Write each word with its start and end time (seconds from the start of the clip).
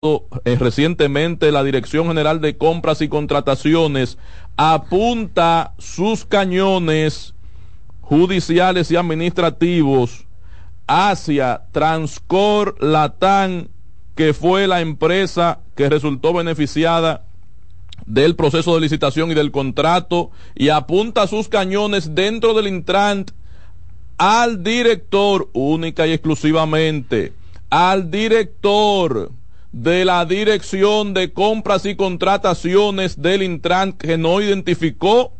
eh, 0.00 0.56
recientemente 0.56 1.50
la 1.50 1.64
Dirección 1.64 2.06
General 2.06 2.40
de 2.40 2.56
Compras 2.56 3.02
y 3.02 3.08
Contrataciones 3.08 4.16
apunta 4.56 5.74
sus 5.78 6.24
cañones 6.24 7.34
judiciales 8.02 8.92
y 8.92 8.96
administrativos 8.96 10.24
hacia 10.86 11.62
Transcor 11.72 12.76
Latán, 12.78 13.70
que 14.14 14.34
fue 14.34 14.68
la 14.68 14.82
empresa 14.82 15.62
que 15.74 15.88
resultó 15.88 16.32
beneficiada 16.32 17.24
del 18.06 18.36
proceso 18.36 18.76
de 18.76 18.82
licitación 18.82 19.32
y 19.32 19.34
del 19.34 19.50
contrato, 19.50 20.30
y 20.54 20.68
apunta 20.68 21.26
sus 21.26 21.48
cañones 21.48 22.14
dentro 22.14 22.54
del 22.54 22.68
Intrant 22.68 23.32
al 24.16 24.62
director, 24.62 25.50
única 25.54 26.06
y 26.06 26.12
exclusivamente, 26.12 27.32
al 27.68 28.12
director 28.12 29.32
de 29.72 30.04
la 30.04 30.24
Dirección 30.24 31.14
de 31.14 31.32
Compras 31.32 31.84
y 31.84 31.94
Contrataciones 31.94 33.20
del 33.20 33.42
Intran 33.42 33.92
que 33.92 34.16
no 34.16 34.40
identificó 34.40 35.32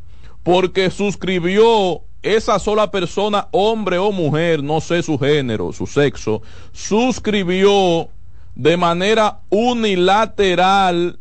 porque 0.43 0.91
suscribió 0.91 2.03
esa 2.23 2.59
sola 2.59 2.91
persona, 2.91 3.49
hombre 3.53 3.99
o 3.99 4.13
mujer, 4.13 4.63
no 4.63 4.81
sé 4.81 5.03
su 5.03 5.19
género, 5.19 5.73
su 5.73 5.87
sexo, 5.87 6.43
suscribió 6.73 8.09
de 8.55 8.77
manera 8.77 9.41
unilateral 9.51 11.19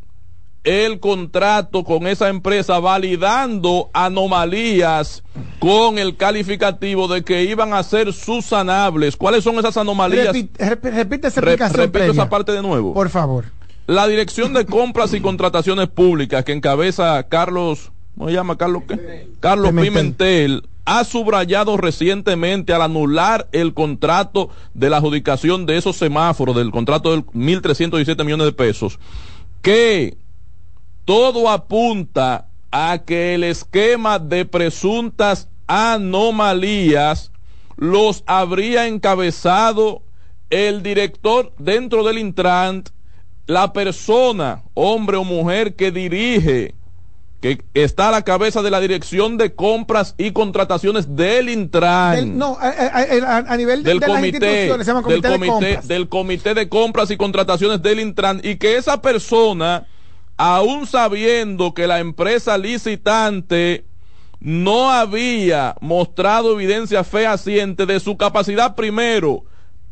el 0.67 0.99
contrato 0.99 1.85
con 1.85 2.07
esa 2.07 2.27
empresa 2.27 2.79
validando 2.79 3.89
anomalías 3.93 5.23
con 5.59 5.97
el 5.97 6.17
calificativo 6.17 7.07
de 7.07 7.23
que 7.23 7.45
iban 7.45 7.73
a 7.73 7.81
ser 7.83 8.11
susanables. 8.11 9.15
¿Cuáles 9.15 9.45
son 9.45 9.57
esas 9.59 9.77
anomalías? 9.77 10.35
repite 10.59 11.27
esa 11.27 11.39
explicación 11.39 11.79
Repito 11.79 12.11
esa 12.11 12.27
parte 12.27 12.51
de 12.51 12.61
nuevo. 12.61 12.93
Por 12.93 13.09
favor. 13.09 13.45
La 13.85 14.09
Dirección 14.09 14.51
de 14.51 14.65
Compras 14.65 15.13
y 15.13 15.21
Contrataciones 15.21 15.87
Públicas 15.87 16.43
que 16.43 16.51
encabeza 16.51 17.23
Carlos, 17.29 17.93
¿cómo 18.17 18.27
se 18.27 18.35
llama 18.35 18.57
Carlos 18.57 18.83
qué? 18.89 19.29
Carlos 19.39 19.71
Pimentel 19.71 20.67
ha 20.83 21.05
subrayado 21.05 21.77
recientemente 21.77 22.73
al 22.73 22.81
anular 22.81 23.47
el 23.53 23.73
contrato 23.73 24.49
de 24.73 24.89
la 24.89 24.97
adjudicación 24.97 25.65
de 25.65 25.77
esos 25.77 25.95
semáforos, 25.95 26.57
del 26.57 26.71
contrato 26.71 27.15
de 27.15 27.23
1.317 27.23 28.25
millones 28.25 28.47
de 28.47 28.51
pesos, 28.51 28.99
que 29.61 30.17
todo 31.07 31.49
apunta 31.49 32.49
a 32.69 32.97
que 33.05 33.33
el 33.33 33.45
esquema 33.45 34.19
de 34.19 34.43
presuntas 34.43 35.47
anomalías 35.65 37.31
los 37.77 38.25
habría 38.27 38.87
encabezado 38.87 40.01
el 40.49 40.83
director 40.83 41.53
dentro 41.59 42.03
del 42.03 42.17
Intrant, 42.17 42.89
la 43.45 43.71
persona, 43.71 44.63
hombre 44.73 45.15
o 45.15 45.23
mujer 45.23 45.75
que 45.75 45.91
dirige, 45.91 46.75
que 47.39 47.63
está 47.73 48.09
a 48.09 48.11
la 48.11 48.23
cabeza 48.23 48.61
de 48.61 48.71
la 48.71 48.81
dirección 48.81 49.37
de 49.37 49.55
compras 49.55 50.13
y 50.17 50.31
contrataciones 50.31 51.15
del 51.15 51.47
Intran. 51.47 52.37
no, 52.37 52.57
a, 52.59 53.55
nivel 53.55 53.81
del 53.81 54.01
comité, 54.01 54.39
del, 54.39 55.01
comité 55.01 55.79
del 55.85 56.09
comité 56.09 56.53
de 56.53 56.67
compras 56.67 57.11
y 57.11 57.15
contrataciones 57.15 57.81
del 57.81 58.01
Intran 58.01 58.41
y 58.43 58.57
que 58.57 58.75
esa 58.75 59.01
persona 59.01 59.87
aún 60.37 60.85
sabiendo 60.85 61.73
que 61.73 61.87
la 61.87 61.99
empresa 61.99 62.57
licitante 62.57 63.85
no 64.39 64.91
había 64.91 65.75
mostrado 65.81 66.53
evidencia 66.53 67.03
fehaciente 67.03 67.85
de 67.85 67.99
su 67.99 68.17
capacidad 68.17 68.75
primero 68.75 69.43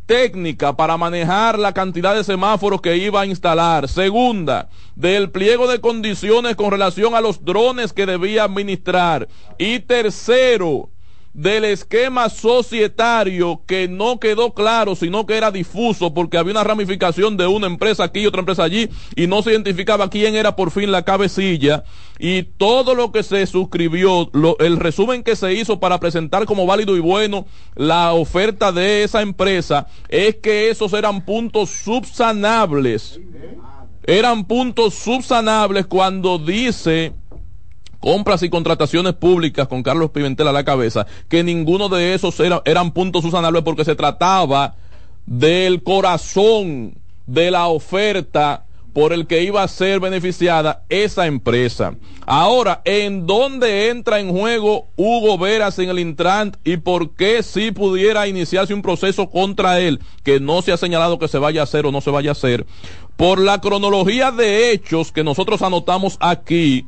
técnica 0.06 0.76
para 0.76 0.98
manejar 0.98 1.58
la 1.58 1.74
cantidad 1.74 2.16
de 2.16 2.24
semáforos 2.24 2.82
que 2.82 2.98
iba 2.98 3.22
a 3.22 3.26
instalar. 3.26 3.88
Segunda, 3.88 4.70
del 4.96 5.32
pliego 5.32 5.68
de 5.68 5.82
condiciones 5.82 6.56
con 6.56 6.72
relación 6.72 7.16
a 7.16 7.22
los 7.22 7.44
drones 7.44 7.92
que 7.92 8.06
debía 8.06 8.44
administrar. 8.44 9.28
Y 9.58 9.80
tercero, 9.80 10.90
del 11.36 11.66
esquema 11.66 12.30
societario 12.30 13.62
que 13.68 13.90
no 13.90 14.22
quedó 14.22 14.54
claro, 14.54 14.96
sino 14.96 15.26
que 15.26 15.36
era 15.36 15.52
difuso 15.52 16.14
porque 16.14 16.38
había 16.38 16.54
una 16.54 16.64
ramificación 16.64 17.36
de 17.36 17.46
una 17.46 17.68
empresa 17.68 18.06
aquí 18.06 18.22
y 18.22 18.26
otra 18.26 18.40
empresa 18.40 18.64
allí 18.64 18.90
y 19.18 19.28
no 19.28 19.42
se 19.42 19.52
identificaba 19.52 20.10
quién 20.10 20.36
era 20.36 20.56
por 20.56 20.72
fin 20.72 20.94
la 20.94 21.04
cabecilla 21.04 21.84
y 22.20 22.44
todo 22.44 22.96
lo 22.96 23.12
que 23.12 23.22
se 23.22 23.46
suscribió, 23.48 24.32
el 24.60 24.78
resumen 24.78 25.24
que 25.24 25.36
se 25.36 25.54
hizo 25.54 25.82
para 25.82 26.00
presentar 26.00 26.46
como 26.46 26.66
válido 26.66 26.96
y 26.96 27.02
bueno 27.02 27.46
la 27.76 28.14
oferta 28.14 28.72
de 28.72 29.04
esa 29.04 29.22
empresa 29.22 29.88
es 30.08 30.38
que 30.38 30.70
esos 30.70 30.94
eran 30.94 31.26
puntos 31.26 31.70
subsanables. 31.70 33.20
Eran 34.08 34.46
puntos 34.46 34.94
subsanables 34.94 35.88
cuando 35.88 36.38
dice 36.38 37.14
compras 38.06 38.44
y 38.44 38.52
contrataciones 38.52 39.14
públicas 39.14 39.68
con 39.68 39.82
Carlos 39.82 40.12
Pimentel 40.12 40.48
a 40.48 40.52
la 40.52 40.64
cabeza, 40.64 41.08
que 41.28 41.44
ninguno 41.44 41.90
de 41.90 42.14
esos 42.14 42.40
eran 42.40 42.92
puntos 42.92 43.24
susanables 43.24 43.64
porque 43.64 43.84
se 43.84 43.96
trataba 43.96 44.76
del 45.26 45.82
corazón 45.82 47.00
de 47.26 47.50
la 47.50 47.66
oferta 47.66 48.66
por 48.94 49.12
el 49.12 49.26
que 49.26 49.42
iba 49.42 49.64
a 49.64 49.68
ser 49.68 50.00
beneficiada 50.00 50.84
esa 50.88 51.26
empresa. 51.26 51.96
Ahora, 52.28 52.84
¿en 52.86 53.26
dónde 53.26 53.90
entra 53.90 54.20
en 54.20 54.30
juego 54.30 54.86
Hugo 54.96 55.40
Veras 55.40 55.80
en 55.80 55.90
el 55.90 55.98
Intrant 55.98 56.58
y 56.64 56.78
por 56.78 57.16
qué 57.16 57.42
si 57.42 57.72
pudiera 57.72 58.28
iniciarse 58.28 58.76
un 58.76 58.84
proceso 58.84 59.32
contra 59.32 59.80
él, 59.80 60.00
que 60.24 60.40
no 60.40 60.62
se 60.62 60.72
ha 60.72 60.78
señalado 60.78 61.18
que 61.18 61.28
se 61.28 61.40
vaya 61.40 61.62
a 61.62 61.64
hacer 61.64 61.88
o 61.88 61.92
no 61.92 62.02
se 62.02 62.12
vaya 62.12 62.30
a 62.30 62.34
hacer? 62.34 62.68
Por 63.18 63.40
la 63.40 63.62
cronología 63.62 64.30
de 64.30 64.72
hechos 64.72 65.12
que 65.12 65.24
nosotros 65.24 65.64
anotamos 65.64 66.18
aquí, 66.20 66.86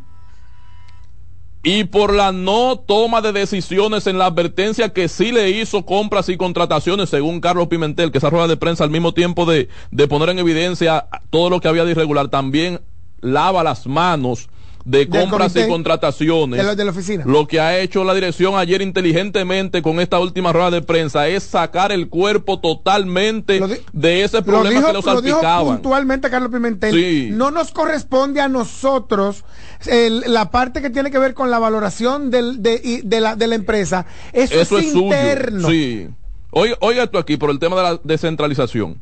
y 1.67 1.83
por 1.83 2.13
la 2.13 2.31
no 2.31 2.79
toma 2.79 3.19
de 3.19 3.33
decisiones 3.33 4.07
en 4.07 4.17
la 4.17 4.27
advertencia 4.27 4.93
que 4.93 5.09
sí 5.09 5.33
le 5.33 5.49
hizo 5.49 5.85
compras 5.85 6.29
y 6.29 6.37
contrataciones, 6.37 7.09
según 7.09 7.41
Carlos 7.41 7.67
Pimentel, 7.67 8.09
que 8.09 8.19
esa 8.19 8.29
rueda 8.29 8.47
de 8.47 8.55
prensa 8.55 8.85
al 8.85 8.89
mismo 8.89 9.13
tiempo 9.13 9.45
de, 9.45 9.67
de 9.91 10.07
poner 10.07 10.29
en 10.29 10.39
evidencia 10.39 11.07
todo 11.29 11.49
lo 11.49 11.59
que 11.59 11.67
había 11.67 11.83
de 11.83 11.91
irregular, 11.91 12.29
también 12.29 12.79
lava 13.19 13.65
las 13.65 13.85
manos 13.85 14.47
de 14.87 15.09
compras 15.09 15.53
y 15.57 15.67
contrataciones. 15.67 16.77
De, 16.77 16.85
la 16.85 16.91
oficina. 16.91 17.25
Lo 17.25 17.45
que 17.45 17.59
ha 17.59 17.77
hecho 17.77 18.05
la 18.05 18.13
dirección 18.13 18.55
ayer 18.55 18.81
inteligentemente 18.81 19.81
con 19.81 19.99
esta 19.99 20.17
última 20.17 20.53
rueda 20.53 20.71
de 20.71 20.81
prensa 20.81 21.27
es 21.27 21.43
sacar 21.43 21.91
el 21.91 22.07
cuerpo 22.07 22.61
totalmente 22.61 23.61
de 23.91 24.23
ese 24.23 24.41
problema 24.41 24.87
que 24.87 24.93
lo 24.93 25.01
salpicaban. 25.01 25.65
Lo 25.65 25.73
puntualmente 25.73 26.29
Carlos 26.29 26.51
Pimentel. 26.51 27.37
No 27.37 27.51
nos 27.51 27.71
corresponde 27.71 28.39
a 28.39 28.47
nosotros 28.47 29.43
la 29.85 30.51
parte 30.51 30.81
que 30.81 30.89
tiene 30.89 31.11
que 31.11 31.19
ver 31.19 31.33
con 31.33 31.51
la 31.51 31.59
valoración 31.59 32.31
del, 32.31 32.63
de, 32.63 33.01
de, 33.03 33.21
la, 33.21 33.35
de 33.35 33.47
la 33.47 33.55
empresa. 33.55 34.05
Eso, 34.31 34.77
es, 34.77 34.95
interno. 34.95 35.67
Sí. 35.69 36.07
Oiga, 36.51 36.77
oiga 36.79 37.03
esto 37.03 37.17
aquí 37.17 37.35
por 37.35 37.49
el 37.49 37.59
tema 37.59 37.75
de 37.75 37.83
la 37.83 37.99
descentralización. 38.05 39.01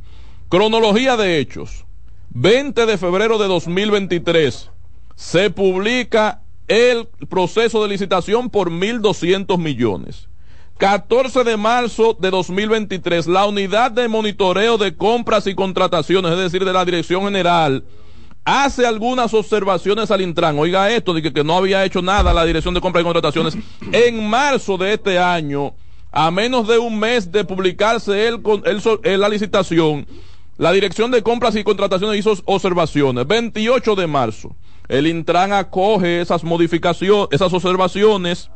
Cronología 0.50 1.16
de 1.16 1.38
hechos. 1.38 1.85
20 2.31 2.88
de 2.88 2.97
febrero 2.97 3.38
de 3.38 3.47
2023 3.47 4.72
se 5.15 5.49
publica 5.49 6.41
el 6.67 7.07
proceso 7.29 7.81
de 7.81 7.89
licitación 7.89 8.49
por 8.49 8.69
1.200 8.69 9.57
millones. 9.57 10.27
14 10.77 11.45
de 11.45 11.55
marzo 11.55 12.17
de 12.19 12.29
2023, 12.29 13.27
la 13.27 13.45
unidad 13.45 13.91
de 13.91 14.09
monitoreo 14.09 14.77
de 14.77 14.95
compras 14.95 15.47
y 15.47 15.55
contrataciones, 15.55 16.33
es 16.33 16.37
decir, 16.37 16.65
de 16.65 16.73
la 16.73 16.83
Dirección 16.83 17.23
General, 17.23 17.85
hace 18.43 18.85
algunas 18.85 19.33
observaciones 19.33 20.11
al 20.11 20.21
Intran. 20.21 20.59
Oiga 20.59 20.91
esto, 20.91 21.13
de 21.13 21.21
que, 21.21 21.43
no 21.45 21.57
había 21.57 21.85
hecho 21.85 22.01
nada 22.01 22.33
la 22.33 22.45
Dirección 22.45 22.73
de 22.73 22.81
Compras 22.81 23.03
y 23.03 23.05
Contrataciones. 23.05 23.57
En 23.93 24.27
marzo 24.27 24.77
de 24.77 24.93
este 24.93 25.17
año, 25.17 25.73
a 26.11 26.29
menos 26.29 26.67
de 26.67 26.77
un 26.77 26.99
mes 26.99 27.31
de 27.31 27.45
publicarse 27.45 28.27
el, 28.27 28.41
el, 29.03 29.19
la 29.21 29.29
licitación, 29.29 30.05
la 30.57 30.73
Dirección 30.73 31.09
de 31.09 31.23
Compras 31.23 31.55
y 31.55 31.63
Contrataciones 31.63 32.19
hizo 32.19 32.35
observaciones. 32.43 33.25
28 33.25 33.95
de 33.95 34.07
marzo. 34.07 34.55
El 34.87 35.08
Intran 35.08 35.53
acoge 35.53 36.22
esas 36.22 36.43
modificaciones, 36.43 37.28
esas 37.32 37.52
observaciones 37.53 38.49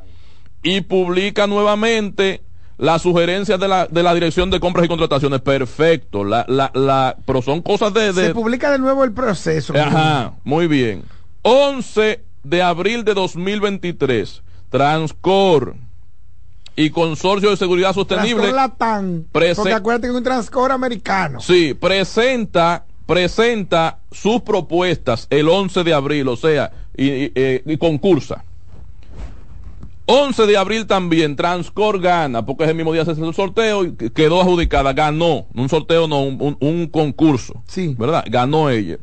y 0.64 0.81
publica 0.81 1.48
nuevamente 1.48 2.44
las 2.78 3.02
sugerencias 3.02 3.60
de 3.60 3.68
la, 3.68 3.88
de 3.88 4.04
la 4.04 4.14
Dirección 4.14 4.50
de 4.50 4.60
Compras 4.60 4.86
y 4.86 4.88
Contrataciones. 4.88 5.42
Perfecto. 5.42 6.24
La, 6.24 6.46
la, 6.48 6.72
la, 6.74 7.18
pero 7.26 7.42
son 7.42 7.62
cosas 7.62 7.94
de, 7.94 8.14
de... 8.14 8.28
Se 8.28 8.34
publica 8.34 8.72
de 8.72 8.80
nuevo 8.80 9.04
el 9.04 9.12
proceso. 9.12 9.74
Ajá, 9.76 10.34
muy 10.44 10.68
bien. 10.68 11.04
11 11.42 12.24
de 12.44 12.62
abril 12.62 13.04
de 13.04 13.14
2023. 13.14 14.44
Transcor 14.70 15.75
y 16.75 16.92
Consorcio 16.92 17.50
de 17.50 17.58
Seguridad 17.58 17.94
Sostenible. 17.94 18.54
Latam, 18.54 19.25
porque 19.32 19.52
acuérdate 19.52 20.08
que 20.08 20.12
es 20.12 20.18
un 20.18 20.24
Transcor 20.24 20.72
americano. 20.72 21.42
Sí, 21.42 21.74
presenta 21.74 22.86
presenta 23.10 24.02
sus 24.12 24.42
propuestas 24.42 25.26
el 25.32 25.50
11 25.50 25.84
de 25.84 25.94
abril, 25.96 26.28
o 26.28 26.36
sea, 26.36 26.72
y, 26.96 27.76
concursa. 27.78 28.44
11 30.06 30.46
de 30.46 30.56
abril 30.56 30.86
también, 30.86 31.36
Transcor 31.36 32.00
gana, 32.00 32.46
porque 32.46 32.66
es 32.66 32.70
el 32.70 32.76
mismo 32.76 32.94
día 32.94 33.06
se 33.06 33.12
hace 33.12 33.26
el 33.26 33.34
sorteo 33.34 33.84
y 33.84 33.96
quedó 34.12 34.42
adjudicada, 34.42 34.94
ganó, 34.94 35.48
un 35.56 35.70
sorteo 35.70 36.08
no, 36.08 36.22
un, 36.22 36.88
concurso. 36.92 37.64
Sí. 37.68 37.96
¿Verdad? 37.98 38.26
Ganó 38.30 38.70
ella. 38.70 39.00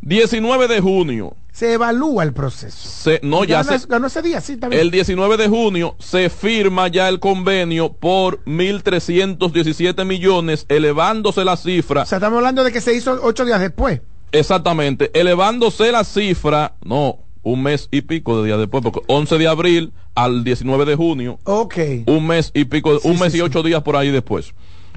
19 0.00 0.66
de 0.66 0.80
junio. 0.80 1.36
Se 1.54 1.74
evalúa 1.74 2.24
el 2.24 2.32
proceso. 2.32 3.12
no, 3.22 3.44
ya 3.44 3.62
ganó 3.88 4.08
ese 4.08 4.22
día, 4.22 4.40
sí, 4.40 4.56
también. 4.56 4.82
El 4.82 4.90
19 4.90 5.36
de 5.36 5.46
junio 5.46 5.94
se 6.00 6.28
firma 6.28 6.88
ya 6.88 7.08
el 7.08 7.20
convenio 7.20 7.92
por 7.92 8.42
1.317 8.44 10.04
millones, 10.04 10.66
elevándose 10.68 11.44
la 11.44 11.56
cifra. 11.56 12.02
O 12.02 12.06
sea, 12.06 12.18
estamos 12.18 12.38
hablando 12.38 12.64
de 12.64 12.72
que 12.72 12.80
se 12.80 12.92
hizo 12.92 13.20
ocho 13.22 13.44
días 13.44 13.60
después. 13.60 14.00
Exactamente, 14.32 15.12
elevándose 15.14 15.92
la 15.92 16.02
cifra, 16.02 16.74
no, 16.84 17.20
un 17.44 17.62
mes 17.62 17.88
y 17.92 18.00
pico 18.00 18.42
de 18.42 18.48
días 18.48 18.58
después, 18.58 18.82
porque 18.82 19.02
11 19.06 19.38
de 19.38 19.46
abril 19.46 19.92
al 20.16 20.42
19 20.42 20.84
de 20.84 20.96
junio. 20.96 21.38
Ok. 21.44 21.76
Un 22.06 22.26
mes 22.26 22.50
y 22.52 22.64
pico, 22.64 22.98
un 23.04 23.20
mes 23.20 23.32
y 23.32 23.40
ocho 23.40 23.62
días 23.62 23.82
por 23.84 23.94
ahí 23.94 24.10
después. 24.10 24.54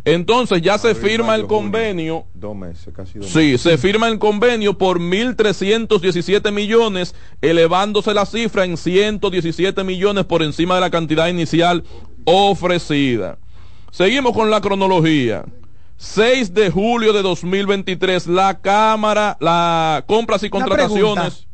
Entonces 0.07 0.61
ya 0.61 0.77
se 0.77 0.95
firma 0.95 1.35
el 1.35 1.47
convenio. 1.47 2.25
dos 2.33 2.55
meses, 2.55 2.93
casi 2.93 3.19
dos 3.19 3.29
Sí, 3.29 3.57
se 3.57 3.77
firma 3.77 4.07
el 4.07 4.19
convenio 4.19 4.77
por 4.77 4.99
1.317 4.99 6.51
millones, 6.51 7.13
elevándose 7.41 8.13
la 8.13 8.25
cifra 8.25 8.63
en 8.63 8.77
117 8.77 9.83
millones 9.83 10.23
por 10.23 10.43
encima 10.43 10.75
de 10.75 10.81
la 10.81 10.89
cantidad 10.89 11.27
inicial 11.27 11.83
ofrecida. 12.23 13.37
Seguimos 13.91 14.31
con 14.33 14.49
la 14.49 14.61
cronología. 14.61 15.43
6 15.97 16.53
de 16.53 16.69
julio 16.69 17.11
de 17.11 17.21
2023, 17.23 18.27
la 18.27 18.59
Cámara, 18.59 19.35
la 19.41 20.05
compras 20.07 20.43
y 20.43 20.49
contrataciones 20.49 21.47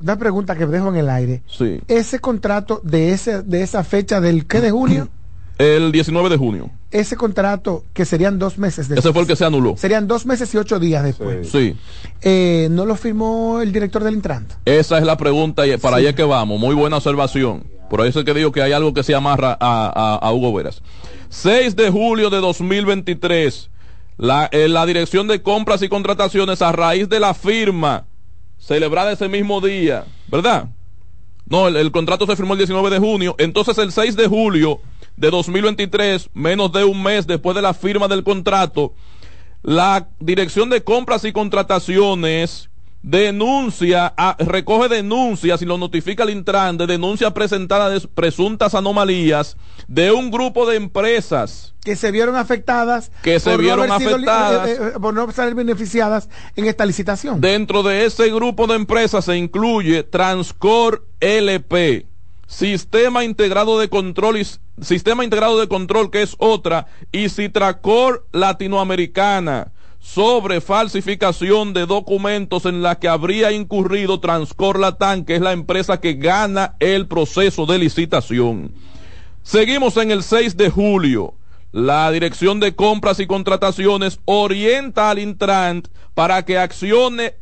una 0.00 0.16
pregunta 0.16 0.56
que 0.56 0.66
dejo 0.66 0.88
en 0.88 0.96
el 0.96 1.10
aire. 1.10 1.42
Sí. 1.46 1.80
Ese 1.88 2.20
contrato 2.20 2.80
de 2.84 3.12
ese 3.12 3.42
de 3.42 3.62
esa 3.62 3.82
fecha 3.82 4.20
del 4.20 4.46
qué 4.46 4.60
de 4.60 4.70
junio? 4.70 5.08
El 5.58 5.90
19 5.90 6.28
de 6.28 6.36
junio. 6.36 6.70
Ese 6.90 7.16
contrato 7.16 7.84
que 7.92 8.04
serían 8.04 8.38
dos 8.38 8.58
meses 8.58 8.88
después. 8.88 9.04
Ese 9.04 9.12
fue 9.12 9.22
el 9.22 9.28
que 9.28 9.36
se 9.36 9.44
anuló. 9.44 9.76
Serían 9.76 10.06
dos 10.06 10.24
meses 10.24 10.54
y 10.54 10.56
ocho 10.56 10.78
días 10.78 11.02
después. 11.02 11.48
Sí. 11.50 11.76
Eh, 12.22 12.68
¿No 12.70 12.86
lo 12.86 12.94
firmó 12.94 13.60
el 13.60 13.72
director 13.72 14.04
del 14.04 14.14
Intran? 14.14 14.46
Esa 14.64 14.98
es 14.98 15.04
la 15.04 15.16
pregunta 15.16 15.66
y 15.66 15.76
para 15.76 15.96
allá 15.96 16.14
que 16.14 16.22
vamos. 16.22 16.60
Muy 16.60 16.74
buena 16.74 16.98
observación. 16.98 17.64
Por 17.90 18.06
eso 18.06 18.20
es 18.20 18.24
que 18.24 18.34
digo 18.34 18.52
que 18.52 18.62
hay 18.62 18.72
algo 18.72 18.94
que 18.94 19.02
se 19.02 19.14
amarra 19.14 19.56
a, 19.58 20.18
a, 20.22 20.32
Hugo 20.32 20.52
Veras. 20.52 20.82
6 21.30 21.74
de 21.74 21.90
julio 21.90 22.30
de 22.30 22.38
2023. 22.38 23.70
La, 24.18 24.48
eh, 24.52 24.68
la 24.68 24.86
Dirección 24.86 25.26
de 25.26 25.42
Compras 25.42 25.82
y 25.82 25.88
Contrataciones 25.88 26.62
a 26.62 26.72
raíz 26.72 27.08
de 27.08 27.20
la 27.20 27.34
firma 27.34 28.06
celebrada 28.58 29.12
ese 29.12 29.28
mismo 29.28 29.60
día, 29.60 30.04
¿verdad? 30.28 30.68
No, 31.46 31.68
el, 31.68 31.90
contrato 31.92 32.26
se 32.26 32.36
firmó 32.36 32.52
el 32.54 32.58
19 32.58 32.90
de 32.90 32.98
junio, 32.98 33.34
entonces 33.38 33.78
el 33.78 33.92
6 33.92 34.16
de 34.16 34.26
julio 34.26 34.80
de 35.18 35.30
2023, 35.30 36.30
menos 36.32 36.72
de 36.72 36.84
un 36.84 37.02
mes 37.02 37.26
después 37.26 37.54
de 37.56 37.62
la 37.62 37.74
firma 37.74 38.08
del 38.08 38.22
contrato, 38.22 38.94
la 39.62 40.08
Dirección 40.20 40.70
de 40.70 40.84
Compras 40.84 41.24
y 41.24 41.32
Contrataciones 41.32 42.70
denuncia, 43.02 44.12
recoge 44.38 44.88
denuncias 44.88 45.62
y 45.62 45.64
lo 45.64 45.78
notifica 45.78 46.24
al 46.24 46.30
Intran 46.30 46.76
de 46.76 46.86
denuncias 46.86 47.32
presentadas 47.32 48.02
de 48.02 48.08
presuntas 48.08 48.74
anomalías 48.74 49.56
de 49.86 50.10
un 50.10 50.30
grupo 50.30 50.68
de 50.68 50.76
empresas 50.76 51.74
que 51.84 51.96
se 51.96 52.10
vieron 52.10 52.36
afectadas 52.36 53.10
que 53.22 53.40
se 53.40 53.56
vieron 53.56 53.90
afectadas 53.90 54.68
eh, 54.68 54.78
eh, 54.80 55.00
por 55.00 55.14
no 55.14 55.30
ser 55.32 55.54
beneficiadas 55.54 56.28
en 56.56 56.66
esta 56.66 56.84
licitación. 56.84 57.40
Dentro 57.40 57.82
de 57.82 58.04
ese 58.04 58.30
grupo 58.30 58.66
de 58.66 58.74
empresas 58.74 59.24
se 59.24 59.36
incluye 59.36 60.02
Transcor 60.02 61.06
LP, 61.20 62.06
Sistema 62.48 63.24
Integrado 63.24 63.78
de 63.78 63.90
Control 63.90 64.38
y 64.38 64.46
Sistema 64.80 65.22
Integrado 65.22 65.60
de 65.60 65.68
Control 65.68 66.10
que 66.10 66.22
es 66.22 66.34
otra 66.38 66.86
y 67.12 67.28
Citracor 67.28 68.26
Latinoamericana 68.32 69.72
sobre 70.00 70.62
falsificación 70.62 71.74
de 71.74 71.84
documentos 71.84 72.64
en 72.64 72.80
la 72.82 72.98
que 72.98 73.08
habría 73.08 73.52
incurrido 73.52 74.18
Transcor 74.18 74.80
Latam, 74.80 75.26
que 75.26 75.34
es 75.34 75.42
la 75.42 75.52
empresa 75.52 76.00
que 76.00 76.14
gana 76.14 76.74
el 76.80 77.06
proceso 77.06 77.66
de 77.66 77.78
licitación. 77.78 78.72
Seguimos 79.42 79.98
en 79.98 80.10
el 80.10 80.22
6 80.22 80.56
de 80.56 80.70
julio. 80.70 81.34
La 81.70 82.10
Dirección 82.10 82.60
de 82.60 82.74
Compras 82.74 83.20
y 83.20 83.26
Contrataciones 83.26 84.20
orienta 84.24 85.10
al 85.10 85.18
Intran 85.18 85.82
para 86.14 86.46
que 86.46 86.56
accione 86.56 87.34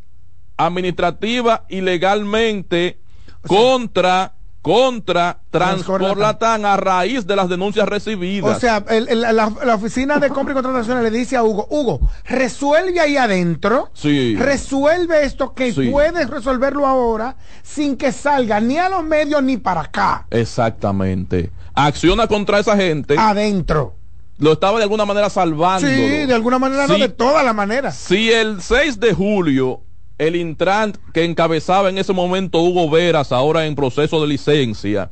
administrativa 0.57 1.65
y 1.69 1.81
legalmente 1.81 2.99
contra 3.47 4.35
contra 4.67 5.39
Transporlatán 5.49 6.65
a 6.67 6.77
raíz 6.77 7.25
de 7.25 7.37
las 7.37 7.49
denuncias 7.49 7.89
recibidas. 7.89 8.57
O 8.57 8.59
sea, 8.59 8.85
la, 8.89 9.75
oficina 9.77 10.19
de 10.19 10.29
compra 10.31 10.53
y 10.53 10.55
contratación 10.55 11.01
le 11.05 11.11
dice 11.13 11.37
a 11.37 11.45
Hugo, 11.45 11.69
Hugo, 11.71 12.01
resuelve 12.25 12.99
ahí 12.99 13.17
adentro, 13.17 13.91
sí. 13.95 14.35
resuelve 14.35 15.25
esto 15.25 15.55
que 15.55 15.73
puedes 15.89 16.29
resolverlo 16.29 16.85
ahora 16.85 17.37
sin 17.63 17.97
que 17.97 18.11
salga 18.11 18.61
ni 18.61 18.77
a 18.77 18.89
los 18.89 19.05
medios 19.05 19.41
ni 19.41 19.57
para 19.57 19.83
acá. 19.83 20.27
Exactamente. 20.31 21.53
Acciona 21.73 22.27
contra 22.27 22.59
esa 22.59 22.77
gente. 22.77 23.15
Adentro. 23.17 23.95
Lo 24.39 24.53
estaba 24.53 24.79
de 24.79 24.83
alguna 24.83 25.05
manera 25.05 25.31
salvando. 25.31 25.87
Sí, 25.87 25.95
de 25.95 26.35
alguna 26.35 26.59
manera, 26.59 26.89
no 26.89 26.99
de 26.99 27.09
todas 27.09 27.45
las 27.45 27.55
maneras. 27.55 27.95
Si 27.97 28.33
el 28.33 28.61
6 28.61 28.99
de 28.99 29.15
julio 29.15 29.83
el 30.19 30.37
Intran 30.37 30.95
que 31.13 31.25
encabezaba 31.25 31.91
en 31.91 31.99
ese 31.99 32.13
momento 32.13 32.61
Hugo 32.61 32.89
Veras, 32.91 33.33
ahora 33.33 33.67
en 33.67 33.75
proceso 33.75 34.21
de 34.21 34.29
licencia, 34.29 35.11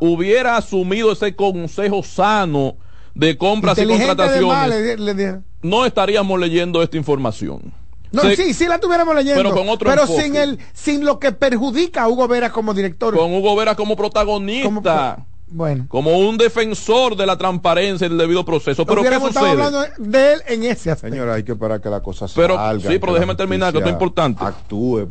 hubiera 0.00 0.56
asumido 0.56 1.12
ese 1.12 1.34
consejo 1.34 2.02
sano 2.02 2.76
de 3.14 3.36
compras 3.36 3.78
y 3.78 3.86
contrataciones, 3.86 5.40
no 5.62 5.84
estaríamos 5.84 6.38
leyendo 6.38 6.82
esta 6.82 6.96
información. 6.96 7.72
No, 8.10 8.22
sí, 8.22 8.54
sí 8.54 8.66
la 8.66 8.78
tuviéramos 8.78 9.14
leyendo. 9.14 9.42
Pero 9.42 9.54
con 9.54 9.68
otro 9.68 9.90
Pero 9.90 10.06
sin 10.06 10.34
el, 10.36 10.58
sin 10.72 11.04
lo 11.04 11.18
que 11.18 11.32
perjudica 11.32 12.04
a 12.04 12.08
Hugo 12.08 12.26
Veras 12.26 12.52
como 12.52 12.72
director. 12.72 13.14
Con 13.14 13.34
Hugo 13.34 13.54
Veras 13.54 13.76
como 13.76 13.96
protagonista. 13.96 15.26
Bueno. 15.50 15.86
Como 15.88 16.18
un 16.18 16.36
defensor 16.36 17.16
de 17.16 17.26
la 17.26 17.36
transparencia 17.36 18.06
y 18.06 18.08
del 18.10 18.18
debido 18.18 18.44
proceso. 18.44 18.84
Pero 18.84 19.02
¿qué 19.02 19.18
sucede? 19.18 19.50
hablando 19.50 19.84
de 19.98 20.32
él 20.32 20.42
en 20.46 20.64
ese 20.64 20.90
aspecto. 20.90 21.14
Señora, 21.14 21.34
hay 21.34 21.42
que 21.42 21.52
esperar 21.52 21.80
que 21.80 21.88
la 21.88 22.00
cosa 22.00 22.26
pero, 22.34 22.56
salga. 22.56 22.90
Sí, 22.90 22.98
pero 22.98 23.14
déjeme 23.14 23.34
terminar, 23.34 23.72
que 23.72 23.78
esto 23.78 23.88
es 23.88 23.92
importante. 23.92 24.44
Actúe. 24.44 25.06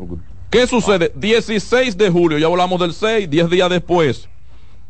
¿Qué 0.50 0.66
sucede? 0.68 1.12
16 1.16 1.98
de 1.98 2.10
julio, 2.10 2.38
ya 2.38 2.48
hablamos 2.48 2.80
del 2.80 2.94
6, 2.94 3.30
10 3.30 3.50
días 3.50 3.70
después. 3.70 4.30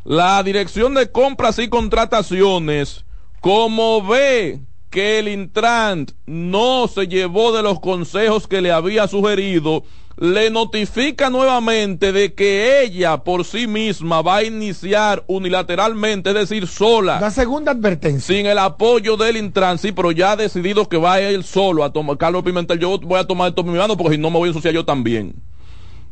La 0.04 0.42
Dirección 0.42 0.94
de 0.94 1.10
Compras 1.10 1.58
y 1.58 1.68
Contrataciones, 1.68 3.04
como 3.40 4.06
ve 4.06 4.60
que 4.90 5.18
el 5.18 5.28
Intran 5.28 6.06
no 6.26 6.88
se 6.88 7.08
llevó 7.08 7.52
de 7.52 7.62
los 7.62 7.80
consejos 7.80 8.46
que 8.46 8.62
le 8.62 8.72
había 8.72 9.08
sugerido, 9.08 9.82
le 10.20 10.50
notifica 10.50 11.30
nuevamente 11.30 12.12
de 12.12 12.34
que 12.34 12.82
ella 12.82 13.18
por 13.18 13.44
sí 13.44 13.68
misma 13.68 14.20
va 14.20 14.36
a 14.36 14.44
iniciar 14.44 15.22
unilateralmente, 15.28 16.30
es 16.30 16.34
decir, 16.34 16.66
sola. 16.66 17.20
La 17.20 17.30
segunda 17.30 17.70
advertencia. 17.70 18.36
Sin 18.36 18.46
el 18.46 18.58
apoyo 18.58 19.16
del 19.16 19.36
Intran, 19.36 19.78
sí, 19.78 19.92
pero 19.92 20.10
ya 20.10 20.32
ha 20.32 20.36
decidido 20.36 20.88
que 20.88 20.96
va 20.96 21.20
ir 21.20 21.44
solo 21.44 21.84
a 21.84 21.92
tomar, 21.92 22.18
Carlos 22.18 22.42
Pimentel, 22.42 22.80
yo 22.80 22.98
voy 22.98 23.20
a 23.20 23.24
tomar 23.24 23.50
esto 23.50 23.62
en 23.62 23.72
mi 23.72 23.78
mano 23.78 23.96
porque 23.96 24.16
si 24.16 24.20
no 24.20 24.30
me 24.30 24.38
voy 24.38 24.48
a 24.48 24.50
ensuciar 24.50 24.74
yo 24.74 24.84
también. 24.84 25.34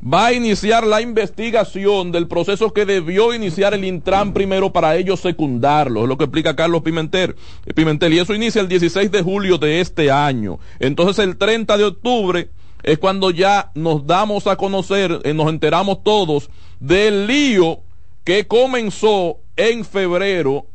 Va 0.00 0.26
a 0.26 0.32
iniciar 0.32 0.86
la 0.86 1.00
investigación 1.00 2.12
del 2.12 2.28
proceso 2.28 2.72
que 2.72 2.84
debió 2.84 3.34
iniciar 3.34 3.74
el 3.74 3.84
Intran 3.84 4.32
primero 4.34 4.72
para 4.72 4.94
ellos 4.96 5.20
secundarlo, 5.20 6.02
es 6.02 6.08
lo 6.08 6.16
que 6.16 6.24
explica 6.24 6.54
Carlos 6.54 6.82
Pimentel. 6.82 7.34
Pimentel. 7.74 8.12
Y 8.12 8.18
eso 8.18 8.34
inicia 8.34 8.60
el 8.60 8.68
16 8.68 9.10
de 9.10 9.22
julio 9.22 9.58
de 9.58 9.80
este 9.80 10.12
año. 10.12 10.60
Entonces 10.78 11.24
el 11.24 11.36
30 11.36 11.76
de 11.76 11.84
octubre 11.84 12.50
es 12.82 12.98
cuando 12.98 13.30
ya 13.30 13.70
nos 13.74 14.06
damos 14.06 14.46
a 14.46 14.56
conocer, 14.56 15.20
eh, 15.24 15.34
nos 15.34 15.48
enteramos 15.48 16.02
todos 16.02 16.50
del 16.80 17.26
lío 17.26 17.80
que 18.24 18.46
comenzó 18.46 19.38
en 19.56 19.84
febrero 19.84 20.66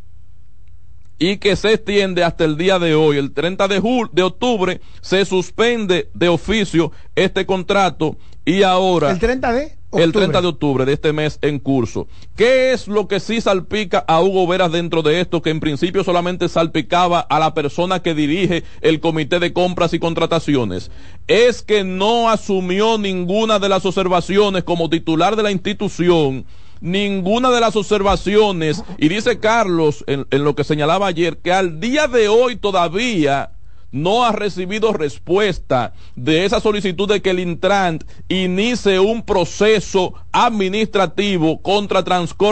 y 1.19 1.37
que 1.37 1.55
se 1.55 1.73
extiende 1.73 2.23
hasta 2.23 2.45
el 2.45 2.57
día 2.57 2.79
de 2.79 2.95
hoy. 2.95 3.17
El 3.17 3.31
30 3.31 3.67
de, 3.67 4.07
de 4.11 4.23
octubre 4.23 4.81
se 5.01 5.23
suspende 5.25 6.09
de 6.13 6.29
oficio 6.29 6.91
este 7.15 7.45
contrato 7.45 8.17
y 8.43 8.63
ahora... 8.63 9.11
¿El 9.11 9.19
30 9.19 9.53
de? 9.53 9.80
El 9.93 10.11
30 10.11 10.41
de 10.41 10.47
octubre 10.47 10.85
de 10.85 10.93
este 10.93 11.13
mes 11.13 11.39
en 11.41 11.59
curso. 11.59 12.07
¿Qué 12.35 12.71
es 12.71 12.87
lo 12.87 13.07
que 13.07 13.19
sí 13.19 13.41
salpica 13.41 13.99
a 14.07 14.21
Hugo 14.21 14.47
Veras 14.47 14.71
dentro 14.71 15.01
de 15.01 15.21
esto, 15.21 15.41
que 15.41 15.49
en 15.49 15.59
principio 15.59 16.03
solamente 16.03 16.49
salpicaba 16.49 17.19
a 17.19 17.39
la 17.39 17.53
persona 17.53 18.01
que 18.01 18.15
dirige 18.15 18.63
el 18.81 18.99
Comité 18.99 19.39
de 19.39 19.53
Compras 19.53 19.93
y 19.93 19.99
Contrataciones? 19.99 20.91
Es 21.27 21.61
que 21.61 21.83
no 21.83 22.29
asumió 22.29 22.97
ninguna 22.97 23.59
de 23.59 23.69
las 23.69 23.85
observaciones 23.85 24.63
como 24.63 24.89
titular 24.89 25.35
de 25.35 25.43
la 25.43 25.51
institución 25.51 26.45
ninguna 26.81 27.51
de 27.51 27.59
las 27.59 27.75
observaciones 27.75 28.83
y 28.97 29.07
dice 29.07 29.39
Carlos 29.39 30.03
en, 30.07 30.25
en, 30.31 30.43
lo 30.43 30.55
que 30.55 30.63
señalaba 30.63 31.05
ayer 31.05 31.37
que 31.37 31.53
al 31.53 31.79
día 31.79 32.07
de 32.07 32.27
hoy 32.27 32.55
todavía 32.55 33.51
no 33.91 34.23
ha 34.23 34.31
recibido 34.31 34.93
respuesta 34.93 35.93
de 36.15 36.45
esa 36.45 36.59
solicitud 36.59 37.07
de 37.07 37.21
que 37.21 37.31
el 37.31 37.39
Intran 37.39 37.99
inicie 38.29 38.99
un 38.99 39.23
proceso 39.23 40.13
administrativo 40.31 41.61
contra 41.61 42.03
Transcor 42.03 42.51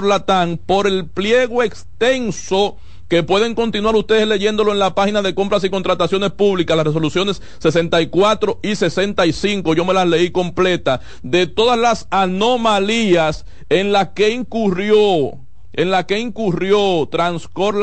por 0.66 0.88
el 0.88 1.08
pliego 1.08 1.64
extenso 1.64 2.78
que 3.08 3.24
pueden 3.24 3.56
continuar 3.56 3.96
ustedes 3.96 4.28
leyéndolo 4.28 4.72
en 4.72 4.80
la 4.80 4.94
página 4.94 5.22
de 5.22 5.34
compras 5.34 5.64
y 5.64 5.70
contrataciones 5.70 6.32
públicas, 6.32 6.78
las 6.78 6.86
resoluciones 6.86 7.42
64 7.58 8.60
y 8.62 8.76
65, 8.76 9.74
yo 9.74 9.84
me 9.84 9.96
las 9.96 10.08
leí 10.08 10.30
completa, 10.30 11.02
de 11.24 11.48
todas 11.48 11.78
las 11.78 12.08
anomalías 12.12 13.46
en 13.70 13.92
las 13.92 14.10
que 14.10 14.30
incurrió 14.30 15.40
en 15.74 15.92
la 15.92 16.06
que 16.06 16.20
incurrió 16.20 17.08
Transcor 17.12 17.76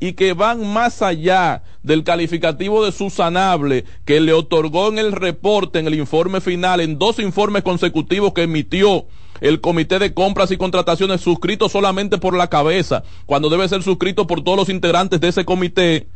y 0.00 0.14
que 0.14 0.32
van 0.32 0.66
más 0.66 1.02
allá 1.02 1.62
del 1.82 2.04
calificativo 2.04 2.84
de 2.84 2.92
Susanable 2.92 3.84
que 4.04 4.20
le 4.20 4.32
otorgó 4.32 4.88
en 4.88 4.98
el 4.98 5.12
reporte, 5.12 5.78
en 5.78 5.86
el 5.86 5.94
informe 5.94 6.40
final, 6.40 6.80
en 6.80 6.98
dos 6.98 7.18
informes 7.18 7.62
consecutivos 7.62 8.32
que 8.32 8.42
emitió 8.42 9.06
el 9.40 9.60
comité 9.60 9.98
de 9.98 10.14
compras 10.14 10.50
y 10.50 10.56
contrataciones 10.56 11.20
suscrito 11.20 11.68
solamente 11.68 12.18
por 12.18 12.36
la 12.36 12.48
cabeza, 12.48 13.04
cuando 13.26 13.50
debe 13.50 13.68
ser 13.68 13.82
suscrito 13.82 14.26
por 14.26 14.42
todos 14.42 14.58
los 14.58 14.68
integrantes 14.68 15.20
de 15.20 15.28
ese 15.28 15.44
comité, 15.44 16.08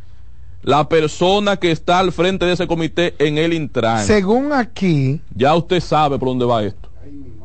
la 0.62 0.88
persona 0.88 1.56
que 1.56 1.70
está 1.70 1.98
al 1.98 2.12
frente 2.12 2.46
de 2.46 2.52
ese 2.52 2.66
comité 2.66 3.14
en 3.18 3.38
el 3.38 3.52
Intran. 3.52 4.04
Según 4.04 4.52
aquí. 4.52 5.20
Ya 5.34 5.54
usted 5.54 5.80
sabe 5.80 6.18
por 6.18 6.28
dónde 6.28 6.44
va 6.44 6.62
esto. 6.62 6.88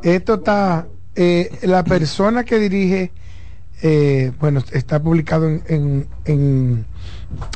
Esto 0.04 0.36
está, 0.36 0.88
eh, 1.16 1.50
la 1.64 1.84
persona 1.84 2.44
que 2.44 2.60
dirige, 2.60 3.12
eh, 3.82 4.32
bueno, 4.40 4.64
está 4.72 5.02
publicado 5.02 5.48
en, 5.48 6.08
en, 6.26 6.86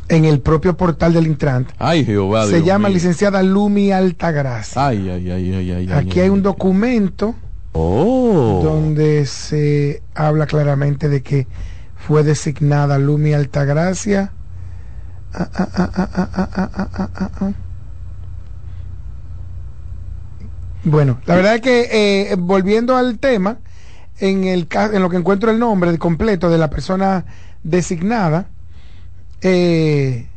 en, 0.07 0.25
el 0.25 0.39
propio 0.39 0.77
portal 0.77 1.13
del 1.13 1.27
Intran. 1.27 1.67
Ay, 1.79 2.05
Jehová. 2.05 2.45
Se 2.45 2.63
llama 2.63 2.89
licenciada 2.89 3.41
Lumi 3.43 3.91
Altagracia. 3.91 4.87
Ay, 4.87 5.09
ay, 5.09 5.31
ay, 5.31 5.53
ay, 5.53 5.71
ay. 5.71 5.91
Aquí 5.91 6.19
hay 6.19 6.29
un 6.29 6.43
documento 6.43 7.35
Oh. 7.73 8.61
Donde 8.63 9.25
se 9.25 10.03
habla 10.13 10.45
claramente 10.45 11.07
de 11.07 11.21
que 11.21 11.47
fue 11.95 12.23
designada 12.23 12.97
Lumi 12.97 13.33
Altagracia. 13.33 14.33
bueno, 20.83 21.19
la 21.25 21.35
verdad 21.35 21.55
es 21.55 21.61
que 21.61 21.89
eh, 22.31 22.35
volviendo 22.37 22.97
al 22.97 23.19
tema, 23.19 23.59
en, 24.21 24.45
el, 24.45 24.67
en 24.71 25.01
lo 25.01 25.09
que 25.09 25.17
encuentro 25.17 25.51
el 25.51 25.59
nombre 25.59 25.97
completo 25.97 26.49
de 26.49 26.57
la 26.57 26.69
persona 26.69 27.25
designada, 27.63 28.47
eh, 29.41 30.27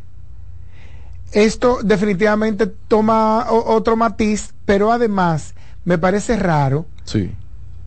esto 1.32 1.78
definitivamente 1.82 2.66
toma 2.66 3.46
otro 3.50 3.96
matiz, 3.96 4.54
pero 4.64 4.90
además 4.90 5.54
me 5.84 5.98
parece 5.98 6.36
raro 6.36 6.86
sí. 7.04 7.30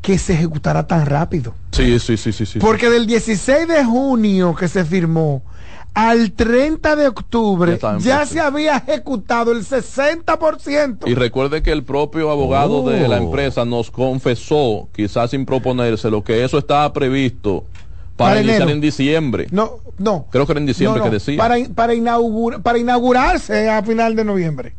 que 0.02 0.18
se 0.18 0.34
ejecutara 0.34 0.86
tan 0.86 1.06
rápido. 1.06 1.56
Sí, 1.72 2.00
sí, 2.00 2.16
sí, 2.16 2.32
sí, 2.32 2.46
sí. 2.46 2.60
Porque 2.60 2.90
del 2.90 3.08
16 3.08 3.68
de 3.68 3.84
junio 3.84 4.54
que 4.54 4.68
se 4.68 4.86
firmó 4.86 5.42
al 5.98 6.32
30 6.34 6.96
de 6.96 7.08
octubre 7.08 7.80
ya, 7.98 8.24
se 8.28 8.40
había 8.40 8.78
ejecutado 8.78 9.52
el 9.52 9.66
60%. 9.66 11.08
Y 11.08 11.16
recuerde 11.16 11.64
que 11.64 11.72
el 11.72 11.84
propio 11.84 12.30
abogado 12.30 12.88
de 12.88 13.08
la 13.08 13.16
oh. 13.16 13.24
empresa 13.24 13.66
nos 13.66 13.90
confesó, 13.90 14.90
quizás 14.94 15.32
sin 15.32 15.44
proponérselo, 15.44 16.24
que 16.24 16.44
eso 16.44 16.60
estaba 16.60 16.94
previsto 16.94 17.66
para, 18.16 18.44
iniciar 18.44 18.70
en 18.70 18.80
diciembre. 18.80 19.48
No, 19.50 19.78
no. 19.98 20.28
Creo 20.30 20.46
que 20.46 20.52
era 20.52 20.60
en 20.60 20.68
diciembre 20.68 21.02
que 21.02 21.10
decía. 21.10 21.36
Para, 21.36 21.56
para, 21.74 21.94
para 22.62 22.78
inaugurarse 22.78 23.68
a 23.68 23.82
final 23.82 24.16
de 24.16 24.24
noviembre 24.24 24.76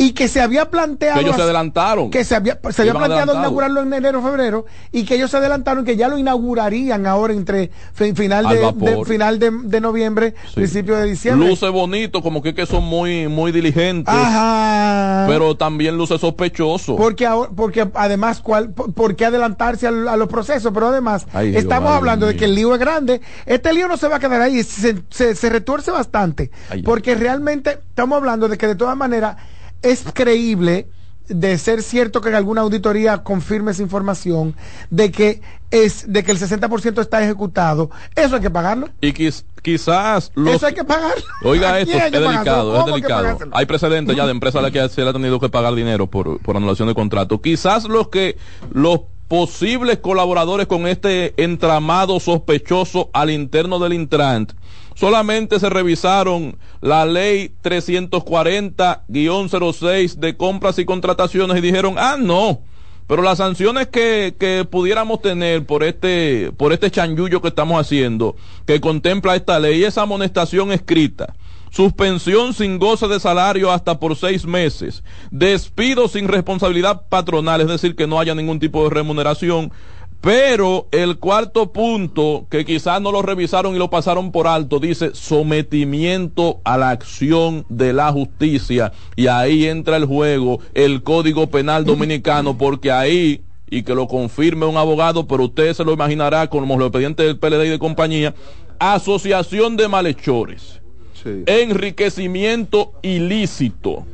y 0.00 0.12
que 0.12 0.28
se 0.28 0.40
había 0.40 0.70
planteado 0.70 1.16
que 1.16 1.26
ellos 1.26 1.36
se 1.36 1.42
adelantaron. 1.42 2.10
que 2.10 2.24
se 2.24 2.34
había 2.34 2.58
se 2.70 2.80
había 2.80 2.94
planteado 2.94 3.34
inaugurarlo 3.34 3.82
en 3.82 3.92
enero 3.92 4.22
febrero 4.22 4.64
y 4.92 5.04
que 5.04 5.16
ellos 5.16 5.30
se 5.30 5.36
adelantaron 5.36 5.84
que 5.84 5.94
ya 5.94 6.08
lo 6.08 6.16
inaugurarían 6.16 7.06
ahora 7.06 7.34
entre 7.34 7.70
final 7.92 8.46
de, 8.48 9.04
final 9.04 9.38
de, 9.38 9.80
noviembre 9.82 10.34
principio 10.54 10.96
de 10.96 11.04
diciembre. 11.06 11.46
Luce 11.46 11.68
bonito 11.68 12.22
como 12.22 12.40
que, 12.40 12.54
que 12.54 12.64
son 12.64 12.82
muy 12.84 13.28
muy 13.28 13.52
diligentes. 13.52 14.14
Ajá. 14.14 15.26
pero 15.28 15.54
también 15.58 15.98
luce 15.98 16.18
sospechoso. 16.18 16.96
Porque 16.96 17.28
porque 17.54 17.86
además 17.92 18.40
cuál 18.40 18.70
por 18.70 19.16
qué 19.16 19.26
adelantarse 19.26 19.86
a, 19.86 19.90
los 19.90 20.28
procesos 20.28 20.72
pero 20.72 20.88
además 20.88 21.26
estamos 21.34 21.90
hablando 21.90 22.24
de 22.24 22.36
que 22.36 22.46
el 22.46 22.54
lío 22.54 22.72
es 22.72 22.80
grande. 22.80 23.20
Este 23.44 23.70
lío 23.74 23.86
no 23.86 23.98
se 23.98 24.08
va 24.08 24.16
a 24.16 24.18
quedar 24.18 24.40
ahí 24.40 24.62
se, 24.62 24.96
se, 25.10 25.50
retuerce 25.50 25.90
bastante. 25.90 26.50
Porque 26.86 27.14
realmente 27.14 27.80
estamos 27.90 28.16
hablando 28.16 28.48
de 28.48 28.56
que 28.56 28.66
de 28.66 28.76
todas 28.76 28.96
maneras 28.96 29.36
es 29.82 30.04
creíble 30.12 30.88
de 31.30 31.56
ser 31.58 31.82
cierto 31.82 32.20
que 32.20 32.28
en 32.28 32.34
alguna 32.34 32.62
auditoría 32.62 33.18
confirme 33.18 33.70
esa 33.70 33.82
información 33.82 34.56
de 34.90 35.12
que 35.12 35.40
es 35.70 36.12
de 36.12 36.24
que 36.24 36.32
el 36.32 36.38
60% 36.38 37.00
está 37.00 37.22
ejecutado, 37.22 37.90
eso 38.16 38.34
hay 38.34 38.42
que 38.42 38.50
pagarlo. 38.50 38.88
Y 39.00 39.12
quizás 39.12 40.32
eso 40.34 40.66
hay 40.66 40.74
que 40.74 40.84
pagarlo. 40.84 41.22
Oiga 41.44 41.78
esto, 41.78 41.96
es 41.96 42.10
delicado, 42.10 42.80
es 42.80 42.86
delicado. 42.86 43.38
Hay 43.52 43.66
precedentes 43.66 44.16
ya 44.16 44.26
de 44.26 44.30
empresas 44.32 44.58
a 44.58 44.62
las 44.62 44.72
que 44.72 44.88
se 44.88 45.02
le 45.02 45.10
ha 45.10 45.12
tenido 45.12 45.38
que 45.38 45.48
pagar 45.48 45.74
dinero 45.74 46.08
por, 46.08 46.40
por 46.40 46.56
anulación 46.56 46.88
de 46.88 46.94
contrato. 46.94 47.40
Quizás 47.40 47.84
los 47.84 48.08
que 48.08 48.36
los 48.72 49.02
posibles 49.28 49.98
colaboradores 49.98 50.66
con 50.66 50.88
este 50.88 51.40
entramado 51.40 52.18
sospechoso 52.18 53.10
al 53.12 53.30
interno 53.30 53.78
del 53.78 53.92
Intrant 53.92 54.52
solamente 55.00 55.58
se 55.58 55.68
revisaron 55.70 56.58
la 56.82 57.06
ley 57.06 57.54
340-06 57.64 60.16
de 60.16 60.36
compras 60.36 60.78
y 60.78 60.84
contrataciones 60.84 61.56
y 61.56 61.62
dijeron, 61.62 61.94
ah, 61.96 62.18
no, 62.20 62.60
pero 63.06 63.22
las 63.22 63.38
sanciones 63.38 63.86
que, 63.86 64.36
que 64.38 64.66
pudiéramos 64.70 65.22
tener 65.22 65.64
por 65.64 65.84
este, 65.84 66.52
por 66.54 66.74
este 66.74 66.90
chanchullo 66.90 67.40
que 67.40 67.48
estamos 67.48 67.80
haciendo, 67.80 68.36
que 68.66 68.82
contempla 68.82 69.36
esta 69.36 69.58
ley, 69.58 69.84
esa 69.84 70.02
amonestación 70.02 70.70
escrita, 70.70 71.34
suspensión 71.70 72.52
sin 72.52 72.78
goce 72.78 73.08
de 73.08 73.20
salario 73.20 73.72
hasta 73.72 73.98
por 73.98 74.16
seis 74.16 74.44
meses, 74.44 75.02
despido 75.30 76.08
sin 76.08 76.28
responsabilidad 76.28 77.04
patronal, 77.08 77.62
es 77.62 77.68
decir, 77.68 77.96
que 77.96 78.06
no 78.06 78.20
haya 78.20 78.34
ningún 78.34 78.60
tipo 78.60 78.84
de 78.84 78.90
remuneración, 78.90 79.72
pero 80.20 80.86
el 80.90 81.18
cuarto 81.18 81.72
punto, 81.72 82.46
que 82.50 82.66
quizás 82.66 83.00
no 83.00 83.10
lo 83.10 83.22
revisaron 83.22 83.74
y 83.74 83.78
lo 83.78 83.88
pasaron 83.88 84.32
por 84.32 84.46
alto, 84.46 84.78
dice 84.78 85.12
sometimiento 85.14 86.60
a 86.62 86.76
la 86.76 86.90
acción 86.90 87.64
de 87.70 87.94
la 87.94 88.12
justicia. 88.12 88.92
Y 89.16 89.28
ahí 89.28 89.66
entra 89.66 89.96
el 89.96 90.04
juego 90.04 90.60
el 90.74 91.02
Código 91.02 91.48
Penal 91.48 91.86
Dominicano, 91.86 92.58
porque 92.58 92.92
ahí, 92.92 93.42
y 93.70 93.82
que 93.82 93.94
lo 93.94 94.08
confirme 94.08 94.66
un 94.66 94.76
abogado, 94.76 95.26
pero 95.26 95.44
usted 95.44 95.72
se 95.72 95.84
lo 95.84 95.92
imaginará 95.92 96.48
como 96.50 96.76
los 96.76 96.88
expedientes 96.88 97.24
del 97.24 97.38
PLD 97.38 97.64
y 97.64 97.70
de 97.70 97.78
compañía, 97.78 98.34
asociación 98.78 99.78
de 99.78 99.88
malhechores, 99.88 100.82
enriquecimiento 101.24 102.92
ilícito. 103.00 104.04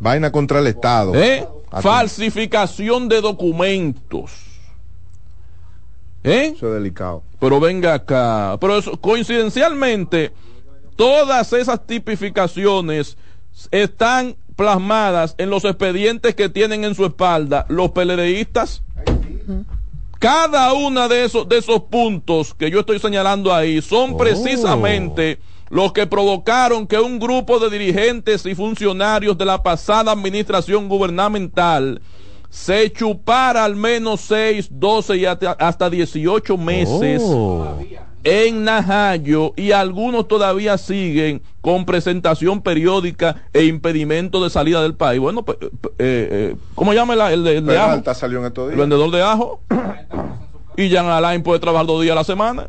Vaina 0.00 0.32
contra 0.32 0.58
el 0.58 0.66
Estado. 0.66 1.14
¿Eh? 1.14 1.46
Falsificación 1.80 3.08
de 3.08 3.20
documentos 3.20 4.53
¿Eh? 6.24 6.54
Eso 6.56 6.68
es 6.68 6.74
delicado. 6.74 7.22
Pero 7.38 7.60
venga 7.60 7.94
acá. 7.94 8.56
Pero 8.60 8.80
coincidencialmente, 9.00 10.32
todas 10.96 11.52
esas 11.52 11.86
tipificaciones 11.86 13.16
están 13.70 14.36
plasmadas 14.56 15.34
en 15.38 15.50
los 15.50 15.64
expedientes 15.64 16.34
que 16.34 16.48
tienen 16.48 16.84
en 16.84 16.94
su 16.94 17.04
espalda 17.04 17.66
los 17.68 17.90
peledeístas. 17.90 18.82
Cada 20.18 20.72
uno 20.72 21.08
de 21.08 21.24
esos, 21.24 21.46
de 21.48 21.58
esos 21.58 21.82
puntos 21.82 22.54
que 22.54 22.70
yo 22.70 22.80
estoy 22.80 22.98
señalando 22.98 23.52
ahí 23.52 23.82
son 23.82 24.12
oh. 24.14 24.16
precisamente 24.16 25.38
los 25.68 25.92
que 25.92 26.06
provocaron 26.06 26.86
que 26.86 26.98
un 26.98 27.18
grupo 27.18 27.58
de 27.58 27.68
dirigentes 27.68 28.46
y 28.46 28.54
funcionarios 28.54 29.36
de 29.36 29.44
la 29.44 29.62
pasada 29.62 30.12
administración 30.12 30.88
gubernamental 30.88 32.00
se 32.54 32.92
chupara 32.92 33.64
al 33.64 33.74
menos 33.74 34.20
6, 34.20 34.68
12 34.70 35.16
y 35.16 35.26
hasta 35.26 35.90
18 35.90 36.56
meses 36.56 37.20
oh. 37.24 37.76
en 38.22 38.62
Najayo 38.62 39.52
y 39.56 39.72
algunos 39.72 40.28
todavía 40.28 40.78
siguen 40.78 41.42
con 41.60 41.84
presentación 41.84 42.62
periódica 42.62 43.42
e 43.52 43.64
impedimento 43.64 44.42
de 44.42 44.50
salida 44.50 44.82
del 44.82 44.94
país. 44.94 45.20
Bueno, 45.20 45.44
pues, 45.44 45.58
eh, 45.62 45.68
eh, 45.98 46.56
¿cómo 46.76 46.94
llama 46.94 47.14
el, 47.32 47.42
de, 47.42 47.56
el 47.56 47.66
de 47.66 47.76
ajo? 47.76 48.02
El 48.70 48.76
vendedor 48.76 49.10
de 49.10 49.20
ajo. 49.20 49.60
y 50.76 50.90
Jan 50.90 51.06
Alain 51.06 51.42
puede 51.42 51.58
trabajar 51.58 51.86
dos 51.86 52.02
días 52.02 52.12
a 52.12 52.20
la 52.20 52.24
semana 52.24 52.68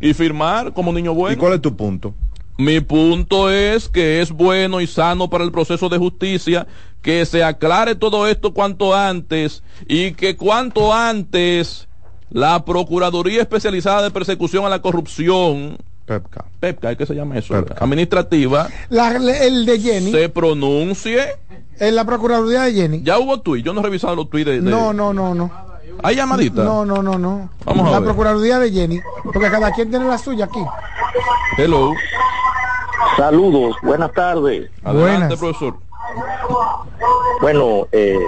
y 0.00 0.14
firmar 0.14 0.72
como 0.72 0.92
niño 0.92 1.14
bueno. 1.14 1.36
¿Y 1.36 1.38
cuál 1.38 1.52
es 1.52 1.62
tu 1.62 1.76
punto? 1.76 2.12
Mi 2.58 2.80
punto 2.80 3.50
es 3.50 3.88
que 3.88 4.20
es 4.20 4.30
bueno 4.30 4.80
y 4.80 4.86
sano 4.86 5.30
para 5.30 5.44
el 5.44 5.52
proceso 5.52 5.88
de 5.88 5.98
justicia 5.98 6.66
que 7.00 7.24
se 7.26 7.42
aclare 7.42 7.94
todo 7.94 8.28
esto 8.28 8.54
cuanto 8.54 8.94
antes 8.94 9.62
y 9.88 10.12
que 10.12 10.36
cuanto 10.36 10.92
antes 10.92 11.88
la 12.30 12.64
Procuraduría 12.64 13.42
Especializada 13.42 14.02
de 14.02 14.10
Persecución 14.10 14.64
a 14.64 14.68
la 14.68 14.80
Corrupción 14.80 15.78
Pepca. 16.04 16.44
Pepca, 16.60 16.94
¿qué 16.96 17.06
se 17.06 17.14
llama 17.14 17.38
eso? 17.38 17.54
Administrativa. 17.78 18.68
el 18.90 19.66
de 19.66 19.80
Jenny. 19.80 20.10
Se 20.10 20.28
pronuncie. 20.28 21.36
En 21.78 21.94
la 21.94 22.04
Procuraduría 22.04 22.62
de 22.62 22.72
Jenny. 22.74 23.02
Ya 23.02 23.18
hubo 23.18 23.40
tweet. 23.40 23.62
Yo 23.62 23.72
no 23.72 23.80
he 23.80 23.84
revisado 23.84 24.16
los 24.16 24.28
tweets 24.28 24.46
de, 24.46 24.60
No, 24.60 24.92
no, 24.92 25.12
no, 25.12 25.34
no. 25.34 25.71
¿Hay 26.02 26.16
llamadita? 26.16 26.64
No, 26.64 26.84
no, 26.84 27.02
no, 27.02 27.18
no. 27.18 27.48
Vamos 27.64 27.88
a 27.88 27.90
la 27.92 28.00
Procuraduría 28.00 28.58
de 28.58 28.70
Jenny. 28.70 29.00
Porque 29.24 29.50
cada 29.50 29.72
quien 29.72 29.90
tiene 29.90 30.06
la 30.06 30.18
suya 30.18 30.46
aquí. 30.46 30.64
Hello. 31.56 31.94
Saludos, 33.16 33.76
buenas 33.82 34.12
tardes. 34.12 34.70
Adelante, 34.82 35.36
profesor. 35.36 35.74
Bueno, 37.40 37.86
eh, 37.92 38.18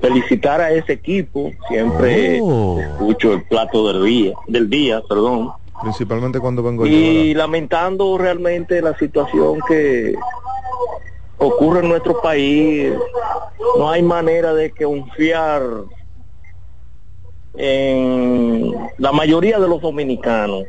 felicitar 0.00 0.60
a 0.60 0.70
ese 0.70 0.92
equipo. 0.92 1.50
Siempre 1.68 2.40
oh. 2.42 2.78
escucho 2.80 3.32
el 3.32 3.42
plato 3.44 3.92
del 3.92 4.04
día, 4.04 4.34
del 4.46 4.68
día, 4.68 5.02
perdón. 5.08 5.52
Principalmente 5.82 6.38
cuando 6.40 6.62
vengo 6.62 6.86
Y 6.86 7.34
lamentando 7.34 8.16
realmente 8.16 8.80
la 8.80 8.96
situación 8.96 9.60
que 9.66 10.14
ocurre 11.38 11.80
en 11.80 11.88
nuestro 11.88 12.20
país. 12.20 12.92
No 13.78 13.90
hay 13.90 14.02
manera 14.02 14.54
de 14.54 14.70
confiar 14.70 15.62
en 17.56 18.72
la 18.98 19.12
mayoría 19.12 19.58
de 19.58 19.68
los 19.68 19.80
dominicanos. 19.80 20.64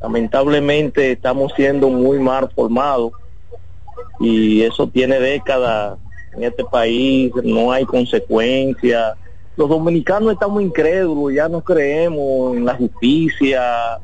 Lamentablemente 0.00 1.12
estamos 1.12 1.52
siendo 1.54 1.88
muy 1.88 2.18
mal 2.18 2.50
formados 2.54 3.12
y 4.18 4.62
eso 4.62 4.88
tiene 4.88 5.20
décadas 5.20 5.98
en 6.34 6.44
este 6.44 6.64
país, 6.64 7.32
no 7.42 7.72
hay 7.72 7.84
consecuencias. 7.84 9.14
Los 9.56 9.68
dominicanos 9.68 10.32
estamos 10.32 10.62
incrédulos, 10.62 11.34
ya 11.34 11.48
no 11.48 11.62
creemos 11.62 12.56
en 12.56 12.64
la 12.64 12.74
justicia, 12.74 13.98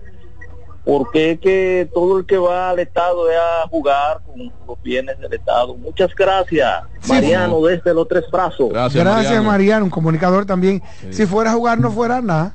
porque 0.86 1.32
es 1.32 1.40
que 1.40 1.90
todo 1.92 2.20
el 2.20 2.26
que 2.26 2.38
va 2.38 2.70
al 2.70 2.78
Estado 2.78 3.28
es 3.28 3.36
a 3.36 3.66
jugar 3.68 4.20
con 4.24 4.52
los 4.68 4.80
bienes 4.84 5.18
del 5.18 5.32
Estado. 5.32 5.74
Muchas 5.74 6.14
gracias, 6.14 6.84
Mariano, 7.08 7.60
desde 7.62 7.92
los 7.92 8.06
tres 8.06 8.22
brazos. 8.30 8.70
Gracias, 8.70 9.42
Mariano. 9.42 9.86
un 9.86 9.90
comunicador 9.90 10.46
también. 10.46 10.80
Si 11.10 11.26
fuera 11.26 11.50
a 11.50 11.54
jugar 11.54 11.80
no 11.80 11.90
fuera 11.90 12.22
nada. 12.22 12.54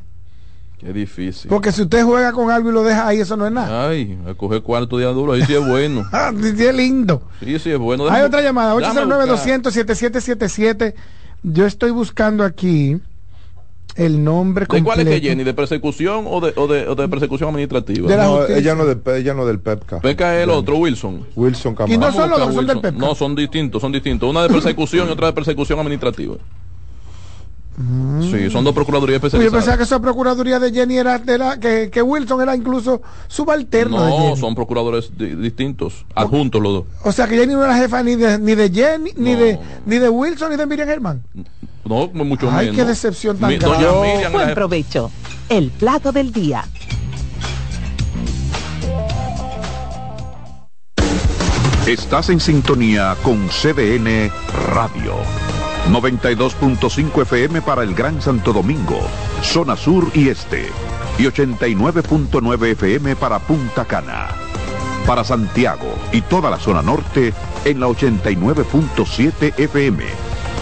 Qué 0.80 0.94
difícil. 0.94 1.50
Porque 1.50 1.74
si 1.74 1.82
usted 1.82 2.06
juega 2.06 2.32
con 2.32 2.50
algo 2.50 2.70
y 2.70 2.74
lo 2.74 2.84
deja 2.84 3.06
ahí, 3.06 3.20
eso 3.20 3.36
no 3.36 3.46
es 3.46 3.52
nada. 3.52 3.90
Ay, 3.90 4.18
a 4.26 4.34
coger 4.34 4.62
cuarto 4.62 4.98
día 4.98 5.10
duro, 5.10 5.34
ahí 5.34 5.44
sí 5.44 5.54
es 5.54 5.68
bueno. 5.68 6.06
Ah, 6.14 6.32
sí 6.34 6.66
es 6.66 6.74
lindo. 6.74 7.24
Sí, 7.42 7.60
sí 7.60 7.70
es 7.70 7.78
bueno. 7.78 8.10
Hay 8.10 8.22
otra 8.24 8.42
llamada, 8.42 8.74
809-200-7777. 8.76 10.94
Yo 11.44 11.66
estoy 11.66 11.92
buscando 11.92 12.46
aquí 12.46 12.98
el 13.96 14.24
nombre 14.24 14.66
completo. 14.68 14.98
¿De 14.98 15.04
cuál 15.04 15.08
es 15.08 15.22
que 15.22 15.28
Jenny? 15.28 15.44
¿De 15.44 15.54
persecución 15.54 16.26
o 16.28 16.42
de, 16.42 16.54
o 16.56 16.68
de, 16.68 16.88
o 16.88 16.96
de 16.96 17.08
persecución 17.08 17.50
administrativa? 17.50 18.16
no, 18.16 18.46
ella, 18.48 18.76
no 18.76 18.86
de, 18.86 19.20
ella 19.20 19.34
no 19.34 19.46
del 19.46 19.60
PEPCA. 19.60 20.00
PEPCA 20.00 20.38
es 20.38 20.44
el 20.44 20.50
otro, 20.50 20.78
Wilson. 20.78 21.26
Wilson 21.36 21.76
Camargo. 21.76 21.94
Y 21.94 21.98
no 21.98 22.12
son 22.12 22.30
los 22.30 22.40
dos, 22.40 22.56
son 22.56 22.68
del 22.68 22.80
PEPCA. 22.80 23.00
No, 23.00 23.16
son 23.16 23.36
distintos, 23.36 23.82
son 23.82 23.92
distintos. 23.92 24.30
Una 24.30 24.44
de 24.44 24.50
persecución 24.50 25.08
y 25.10 25.12
otra 25.12 25.28
de 25.28 25.34
persecución 25.34 25.80
administrativa. 25.80 26.36
Sí, 28.30 28.50
son 28.50 28.64
dos 28.64 28.76
procuradurías 28.76 29.16
especializadas. 29.16 29.52
Yo 29.52 29.58
pensaba 29.58 29.78
que 29.78 29.84
esa 29.84 30.00
procuraduría 30.00 30.60
de 30.60 30.72
Jenny 30.72 30.98
era 30.98 31.18
de 31.18 31.38
la, 31.38 31.58
que, 31.60 31.90
que 31.90 32.02
Wilson 32.02 32.42
era 32.42 32.56
incluso 32.56 33.02
subalterno. 33.28 33.98
No, 34.08 34.36
son 34.36 34.54
procuradores 34.54 35.12
distintos, 35.18 36.06
adjuntos 36.14 36.62
los 36.62 36.74
dos. 36.74 36.84
O 37.04 37.12
sea 37.12 37.28
que 37.28 37.38
Jenny 37.38 37.54
no 37.54 37.64
era 37.64 37.76
jefa 37.76 38.04
ni 38.04 38.16
de, 38.16 38.38
ni 38.38 38.56
de 38.56 38.70
Jenny, 38.70 39.12
ni, 39.16 39.36
de, 39.36 39.58
ni 39.86 39.98
de 39.98 40.10
Wilson, 40.10 40.52
ni 40.52 40.58
de 40.58 40.66
Miriam 40.66 40.88
Germán. 40.88 41.24
No, 41.92 42.08
mucho 42.24 42.46
menos. 42.46 42.62
Ay, 42.62 42.72
qué 42.72 42.86
decepción 42.86 43.38
tan 43.38 43.60
grande. 43.60 44.30
Buen 44.32 44.54
provecho. 44.54 45.12
El 45.50 45.72
plato 45.72 46.14
del 46.14 46.32
día. 46.32 46.64
Estás 51.86 52.30
en 52.30 52.40
sintonía 52.40 53.18
con 53.24 53.50
CDN 53.50 54.32
Radio. 54.74 55.16
92.5 55.90 57.24
FM 57.24 57.62
para 57.62 57.84
el 57.84 57.94
Gran 57.94 58.22
Santo 58.22 58.54
Domingo, 58.54 59.02
zona 59.42 59.76
sur 59.76 60.10
y 60.14 60.30
este. 60.30 60.70
Y 61.20 61.24
89.9 61.24 62.68
FM 62.68 63.18
para 63.18 63.40
Punta 63.40 63.84
Cana. 63.84 64.30
Para 65.06 65.26
Santiago 65.26 65.94
y 66.14 66.22
toda 66.22 66.50
la 66.50 66.58
zona 66.58 66.82
norte 66.82 67.34
en 67.66 67.82
la 67.82 67.88
89.7 67.88 69.60
FM. 69.60 70.21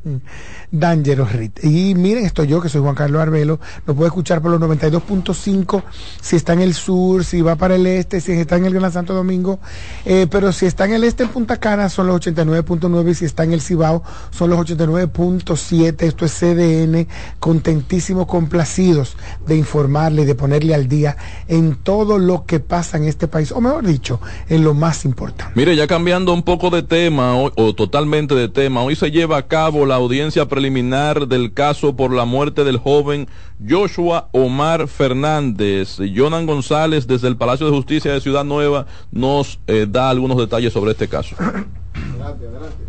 Dangerous 0.79 1.31
Rit. 1.31 1.63
Y 1.63 1.95
miren, 1.95 2.25
estoy 2.25 2.47
yo, 2.47 2.61
que 2.61 2.69
soy 2.69 2.81
Juan 2.81 2.95
Carlos 2.95 3.21
Arbelo, 3.21 3.59
lo 3.85 3.95
puede 3.95 4.07
escuchar 4.07 4.41
por 4.41 4.51
los 4.51 4.59
92.5 4.59 5.83
si 6.21 6.35
está 6.35 6.53
en 6.53 6.61
el 6.61 6.73
sur, 6.73 7.23
si 7.23 7.41
va 7.41 7.55
para 7.55 7.75
el 7.75 7.88
este, 7.88 8.21
si 8.21 8.33
está 8.33 8.57
en 8.57 8.65
el 8.65 8.73
Gran 8.73 8.91
Santo 8.91 9.13
Domingo, 9.13 9.59
eh, 10.05 10.27
pero 10.29 10.51
si 10.51 10.65
está 10.65 10.85
en 10.85 10.93
el 10.93 11.03
este 11.03 11.23
en 11.23 11.29
Punta 11.29 11.57
Cana 11.57 11.89
son 11.89 12.07
los 12.07 12.21
89.9 12.21 13.11
y 13.11 13.15
si 13.15 13.25
está 13.25 13.43
en 13.43 13.53
el 13.53 13.61
Cibao 13.61 14.03
son 14.31 14.49
los 14.49 14.59
89.7. 14.59 16.01
Esto 16.01 16.25
es 16.25 16.33
CDN, 16.33 17.07
contentísimos, 17.39 18.27
complacidos 18.27 19.15
de 19.47 19.55
informarle 19.55 20.23
y 20.23 20.25
de 20.25 20.35
ponerle 20.35 20.75
al 20.75 20.88
día 20.88 21.17
en 21.47 21.75
todo 21.75 22.19
lo 22.19 22.45
que 22.45 22.59
pasa 22.59 22.97
en 22.97 23.05
este 23.05 23.27
país, 23.27 23.51
o 23.51 23.61
mejor 23.61 23.85
dicho, 23.85 24.19
en 24.49 24.63
lo 24.63 24.73
más 24.73 25.05
importante. 25.05 25.53
Mire, 25.55 25.75
ya 25.75 25.88
cambiando 25.88 26.33
un 26.33 26.43
poco 26.43 26.69
de 26.69 26.83
tema, 26.83 27.35
o, 27.35 27.51
o 27.55 27.73
totalmente 27.73 28.35
de 28.35 28.49
tema, 28.49 28.81
hoy 28.81 28.95
se 28.95 29.11
lleva 29.11 29.38
a 29.38 29.47
cabo 29.47 29.85
la 29.85 29.95
audiencia 29.95 30.45
preliminar 30.47 30.64
del 30.69 31.54
caso 31.54 31.95
por 31.95 32.12
la 32.12 32.25
muerte 32.25 32.63
del 32.63 32.78
joven 32.78 33.28
Joshua 33.67 34.30
Omar 34.32 34.88
Fernández. 34.88 35.99
Jonan 36.15 36.45
González 36.45 37.06
desde 37.06 37.28
el 37.28 37.38
Palacio 37.38 37.67
de 37.67 37.71
Justicia 37.71 38.12
de 38.12 38.19
Ciudad 38.19 38.43
Nueva 38.43 38.88
nos 39.12 39.60
eh, 39.67 39.86
da 39.88 40.10
algunos 40.10 40.38
detalles 40.38 40.73
sobre 40.73 40.91
este 40.91 41.08
caso. 41.08 41.36
Adelante, 41.39 42.47
adelante. 42.47 42.84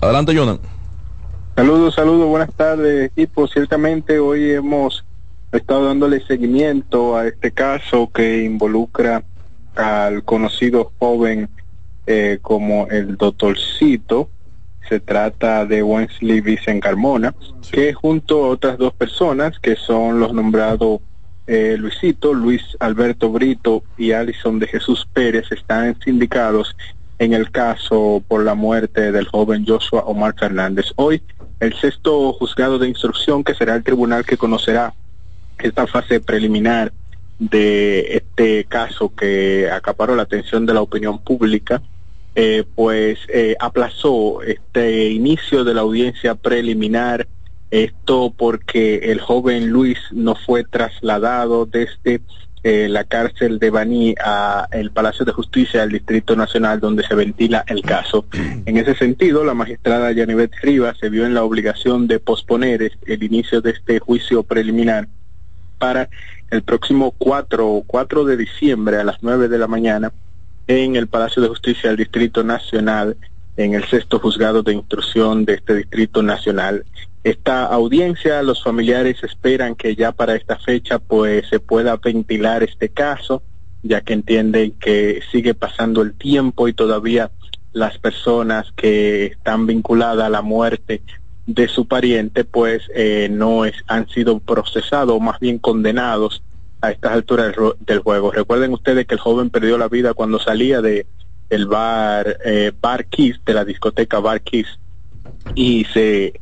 Adelante, 0.00 0.36
Jonan. 0.36 0.58
Saludos, 1.56 1.94
saludos, 1.94 2.28
buenas 2.28 2.52
tardes, 2.52 3.06
equipo. 3.06 3.48
Ciertamente 3.48 4.18
hoy 4.18 4.50
hemos 4.50 5.04
estado 5.50 5.86
dándole 5.86 6.24
seguimiento 6.26 7.16
a 7.16 7.26
este 7.26 7.52
caso 7.52 8.10
que 8.12 8.44
involucra 8.44 9.24
al 9.74 10.24
conocido 10.24 10.92
joven 10.98 11.48
eh, 12.06 12.38
como 12.42 12.86
el 12.88 13.16
doctorcito, 13.16 14.28
se 14.88 15.00
trata 15.00 15.64
de 15.66 15.82
Wensley 15.82 16.40
Vicen 16.40 16.80
Carmona, 16.80 17.34
que 17.70 17.92
junto 17.92 18.44
a 18.44 18.48
otras 18.48 18.78
dos 18.78 18.92
personas, 18.94 19.58
que 19.58 19.76
son 19.76 20.20
los 20.20 20.32
nombrados 20.32 21.00
eh, 21.46 21.76
Luisito, 21.78 22.32
Luis 22.32 22.62
Alberto 22.80 23.30
Brito 23.30 23.82
y 23.98 24.12
Alison 24.12 24.58
de 24.58 24.66
Jesús 24.66 25.06
Pérez, 25.12 25.50
están 25.52 25.98
sindicados 26.00 26.76
en 27.18 27.32
el 27.32 27.50
caso 27.50 28.22
por 28.26 28.44
la 28.44 28.54
muerte 28.54 29.12
del 29.12 29.26
joven 29.26 29.64
Joshua 29.66 30.04
Omar 30.06 30.34
Fernández. 30.38 30.86
Hoy, 30.96 31.22
el 31.60 31.74
sexto 31.74 32.32
juzgado 32.32 32.78
de 32.78 32.88
instrucción, 32.88 33.44
que 33.44 33.54
será 33.54 33.74
el 33.74 33.84
tribunal 33.84 34.24
que 34.24 34.36
conocerá 34.36 34.94
esta 35.58 35.86
fase 35.86 36.20
preliminar 36.20 36.92
de 37.38 38.16
este 38.16 38.64
caso 38.64 39.12
que 39.14 39.70
acaparó 39.70 40.16
la 40.16 40.22
atención 40.22 40.66
de 40.66 40.74
la 40.74 40.82
opinión 40.82 41.18
pública, 41.18 41.82
eh, 42.36 42.64
pues 42.74 43.18
eh, 43.28 43.54
aplazó 43.60 44.42
este 44.42 45.10
inicio 45.10 45.62
de 45.62 45.74
la 45.74 45.82
audiencia 45.82 46.34
preliminar, 46.34 47.28
esto 47.70 48.32
porque 48.36 48.96
el 49.10 49.20
joven 49.20 49.70
Luis 49.70 49.98
no 50.12 50.34
fue 50.34 50.64
trasladado 50.64 51.66
desde 51.66 52.20
eh, 52.64 52.88
la 52.88 53.04
cárcel 53.04 53.58
de 53.58 53.70
Baní 53.70 54.14
a 54.24 54.66
el 54.72 54.90
Palacio 54.90 55.24
de 55.24 55.32
Justicia 55.32 55.80
del 55.80 55.90
Distrito 55.90 56.34
Nacional 56.34 56.80
donde 56.80 57.04
se 57.04 57.14
ventila 57.14 57.64
el 57.66 57.82
caso. 57.82 58.26
En 58.32 58.78
ese 58.78 58.94
sentido, 58.94 59.44
la 59.44 59.54
magistrada 59.54 60.10
Yanivet 60.12 60.52
Rivas 60.62 60.96
se 60.98 61.10
vio 61.10 61.26
en 61.26 61.34
la 61.34 61.44
obligación 61.44 62.06
de 62.06 62.20
posponer 62.20 62.90
el 63.06 63.22
inicio 63.22 63.60
de 63.60 63.72
este 63.72 63.98
juicio 63.98 64.42
preliminar 64.42 65.08
para 65.78 66.08
el 66.50 66.62
próximo 66.62 67.12
4, 67.18 67.84
4 67.86 68.24
de 68.24 68.36
diciembre 68.36 68.96
a 68.96 69.04
las 69.04 69.22
9 69.22 69.48
de 69.48 69.58
la 69.58 69.66
mañana 69.66 70.12
en 70.66 70.96
el 70.96 71.06
Palacio 71.06 71.42
de 71.42 71.48
Justicia 71.48 71.90
del 71.90 71.98
Distrito 71.98 72.42
Nacional, 72.42 73.16
en 73.56 73.74
el 73.74 73.84
sexto 73.84 74.18
juzgado 74.18 74.62
de 74.62 74.72
instrucción 74.72 75.44
de 75.44 75.54
este 75.54 75.76
Distrito 75.76 76.22
Nacional. 76.22 76.84
Esta 77.22 77.64
audiencia, 77.64 78.42
los 78.42 78.62
familiares 78.62 79.22
esperan 79.22 79.74
que 79.74 79.94
ya 79.94 80.12
para 80.12 80.34
esta 80.34 80.56
fecha 80.58 80.98
pues 80.98 81.48
se 81.48 81.60
pueda 81.60 81.96
ventilar 81.96 82.62
este 82.62 82.88
caso, 82.88 83.42
ya 83.82 84.00
que 84.00 84.12
entienden 84.12 84.72
que 84.72 85.20
sigue 85.30 85.54
pasando 85.54 86.02
el 86.02 86.14
tiempo 86.14 86.68
y 86.68 86.72
todavía 86.72 87.30
las 87.72 87.98
personas 87.98 88.72
que 88.76 89.26
están 89.26 89.66
vinculadas 89.66 90.26
a 90.26 90.30
la 90.30 90.42
muerte 90.42 91.02
de 91.46 91.68
su 91.68 91.86
pariente 91.86 92.44
pues 92.44 92.82
eh, 92.94 93.28
no 93.30 93.64
es, 93.64 93.74
han 93.86 94.08
sido 94.08 94.38
procesados 94.38 95.16
o 95.16 95.20
más 95.20 95.38
bien 95.40 95.58
condenados 95.58 96.42
a 96.86 96.90
estas 96.90 97.12
alturas 97.12 97.54
del, 97.80 97.98
juego. 98.00 98.30
Recuerden 98.30 98.72
ustedes 98.72 99.06
que 99.06 99.14
el 99.14 99.20
joven 99.20 99.50
perdió 99.50 99.78
la 99.78 99.88
vida 99.88 100.14
cuando 100.14 100.38
salía 100.38 100.80
de 100.80 101.06
el 101.50 101.66
bar 101.66 102.38
eh, 102.44 102.72
de 103.44 103.54
la 103.54 103.64
discoteca 103.64 104.18
Bar 104.18 104.42
y 105.54 105.84
se 105.84 106.32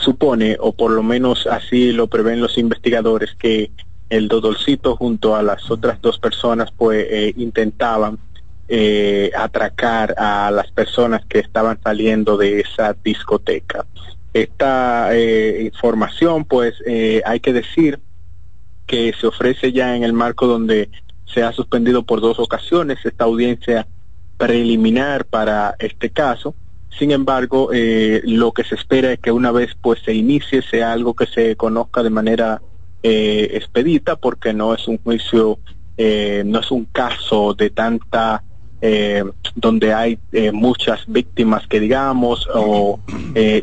supone, 0.00 0.56
o 0.60 0.72
por 0.72 0.92
lo 0.92 1.02
menos 1.02 1.46
así 1.46 1.92
lo 1.92 2.06
prevén 2.06 2.40
los 2.40 2.58
investigadores, 2.58 3.34
que 3.34 3.70
el 4.08 4.28
Dodolcito 4.28 4.96
junto 4.96 5.36
a 5.36 5.42
las 5.42 5.70
otras 5.70 6.00
dos 6.00 6.18
personas 6.18 6.70
pues 6.72 7.06
eh, 7.08 7.32
intentaban 7.36 8.18
eh, 8.68 9.30
atracar 9.36 10.14
a 10.18 10.50
las 10.50 10.70
personas 10.70 11.24
que 11.26 11.38
estaban 11.38 11.78
saliendo 11.82 12.36
de 12.36 12.60
esa 12.60 12.94
discoteca. 13.04 13.86
Esta 14.32 15.10
eh, 15.12 15.62
información 15.62 16.44
pues 16.44 16.74
hay 17.24 17.40
que 17.40 17.52
decir 17.52 18.00
que 18.90 19.14
se 19.20 19.28
ofrece 19.28 19.70
ya 19.70 19.94
en 19.94 20.02
el 20.02 20.12
marco 20.12 20.48
donde 20.48 20.90
se 21.24 21.44
ha 21.44 21.52
suspendido 21.52 22.02
por 22.02 22.20
dos 22.20 22.40
ocasiones 22.40 22.98
esta 23.04 23.22
audiencia 23.22 23.86
preliminar 24.36 25.26
para 25.26 25.76
este 25.78 26.10
caso. 26.10 26.56
Sin 26.98 27.12
embargo, 27.12 27.70
eh, 27.72 28.20
lo 28.24 28.50
que 28.50 28.64
se 28.64 28.74
espera 28.74 29.12
es 29.12 29.20
que 29.20 29.30
una 29.30 29.52
vez 29.52 29.76
pues 29.80 30.00
se 30.04 30.12
inicie 30.12 30.60
sea 30.62 30.92
algo 30.92 31.14
que 31.14 31.26
se 31.26 31.54
conozca 31.54 32.02
de 32.02 32.10
manera 32.10 32.62
eh, 33.04 33.50
expedita, 33.52 34.16
porque 34.16 34.52
no 34.52 34.74
es 34.74 34.88
un 34.88 34.98
juicio, 34.98 35.60
eh, 35.96 36.42
no 36.44 36.58
es 36.58 36.72
un 36.72 36.86
caso 36.86 37.54
de 37.54 37.70
tanta 37.70 38.42
donde 39.56 39.92
hay 39.92 40.18
muchas 40.54 41.04
víctimas 41.06 41.66
que 41.66 41.80
digamos 41.80 42.48
o 42.54 42.98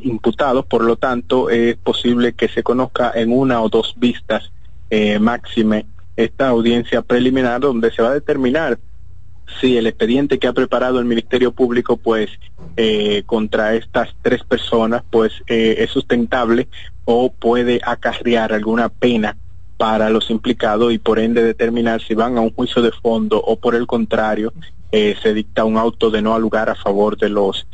imputados, 0.04 0.63
por 0.68 0.84
lo 0.84 0.96
tanto 0.96 1.50
es 1.50 1.76
posible 1.76 2.34
que 2.34 2.48
se 2.48 2.62
conozca 2.62 3.12
en 3.16 3.32
una 3.32 3.63
o 3.63 3.68
dos 3.68 3.96
vistas 3.98 4.52
eh, 4.89 5.19
máxime 5.19 5.86
esta 6.15 6.50
audiencia 6.50 7.02
preliminar 7.02 7.62
donde 7.62 7.91
se 7.91 8.02
va 8.02 8.10
a 8.10 8.13
determinar 8.13 8.80
si 9.62 9.78
el 9.78 9.88
expediente 9.88 10.39
que 10.39 10.47
ha 10.47 10.54
preparado 10.54 11.00
el 11.00 11.06
Ministerio 11.06 11.52
Público 11.52 11.97
pues 11.97 12.30
eh, 12.76 13.23
contra 13.26 13.76
estas 13.76 14.10
tres 14.21 14.43
personas 14.43 15.04
pues 15.10 15.32
eh, 15.47 15.76
es 15.80 15.91
sustentable 15.91 16.67
o 17.06 17.32
puede 17.32 17.80
acarrear 17.86 18.52
alguna 18.52 18.89
pena 18.89 19.38
para 19.78 20.10
los 20.10 20.30
implicados 20.30 20.91
y 20.91 20.97
por 20.97 21.19
ende 21.19 21.43
determinar 21.43 22.02
si 22.02 22.13
van 22.13 22.38
a 22.38 22.41
un 22.41 22.54
juicio 22.54 22.82
de 22.82 22.91
fondo 22.91 23.41
o 23.41 23.58
por 23.58 23.76
el 23.76 23.88
contrario 23.88 24.52
eh, 24.91 25.15
se 25.21 25.34
dicta 25.34 25.65
un 25.65 25.78
auto 25.78 26.10
de 26.10 26.21
no 26.21 26.38
lugar 26.39 26.69
a 26.69 26.76
favor 26.76 27.17
de 27.17 27.30
los 27.30 27.65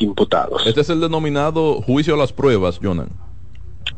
imputados. 0.00 0.66
Este 0.66 0.80
es 0.80 0.90
el 0.90 1.00
denominado 1.00 1.80
juicio 1.80 2.14
a 2.14 2.16
las 2.16 2.32
pruebas, 2.32 2.80
Jonan. 2.82 3.08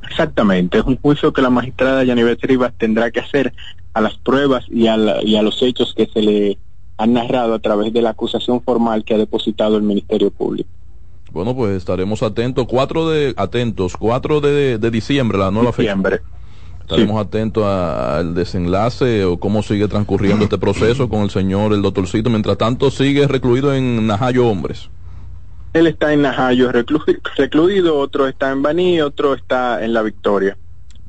Exactamente, 0.08 0.78
es 0.78 0.84
un 0.84 0.98
juicio 0.98 1.32
que 1.32 1.42
la 1.42 1.50
magistrada 1.50 2.04
Yanivet 2.04 2.42
Rivas 2.42 2.72
tendrá 2.76 3.10
que 3.10 3.20
hacer 3.20 3.52
a 3.94 4.00
las 4.00 4.16
pruebas 4.16 4.64
y 4.68 4.86
a, 4.86 4.96
y 5.22 5.36
a 5.36 5.42
los 5.42 5.62
hechos 5.62 5.94
que 5.96 6.06
se 6.06 6.22
le 6.22 6.58
han 6.98 7.14
narrado 7.14 7.54
a 7.54 7.58
través 7.58 7.92
de 7.92 8.02
la 8.02 8.10
acusación 8.10 8.62
formal 8.62 9.04
que 9.04 9.14
ha 9.14 9.18
depositado 9.18 9.76
el 9.76 9.82
Ministerio 9.82 10.30
Público. 10.30 10.68
Bueno, 11.32 11.56
pues 11.56 11.76
estaremos 11.76 12.22
atentos, 12.22 12.66
cuatro 12.68 13.08
de, 13.08 13.32
atentos, 13.36 13.96
4 13.96 14.40
de, 14.40 14.78
de 14.78 14.90
diciembre, 14.90 15.38
la 15.38 15.50
nueva 15.50 15.70
diciembre. 15.70 16.18
fecha. 16.18 16.42
Estaremos 16.82 17.20
atentos 17.24 17.64
al 17.64 18.34
desenlace 18.34 19.24
o 19.24 19.38
cómo 19.38 19.62
sigue 19.62 19.88
transcurriendo 19.88 20.44
este 20.44 20.58
proceso 20.58 21.08
con 21.08 21.20
el 21.20 21.30
señor, 21.30 21.72
el 21.72 21.80
doctorcito. 21.80 22.28
Mientras 22.28 22.58
tanto, 22.58 22.90
sigue 22.90 23.26
recluido 23.26 23.72
en 23.74 24.06
Najayo 24.06 24.46
Hombres. 24.46 24.90
Él 25.72 25.86
está 25.86 26.12
en 26.12 26.22
Najayo 26.22 26.70
recluido, 26.70 27.96
otro 27.96 28.26
está 28.28 28.50
en 28.50 28.62
Baní, 28.62 29.00
otro 29.00 29.34
está 29.34 29.82
en 29.82 29.94
La 29.94 30.02
Victoria. 30.02 30.56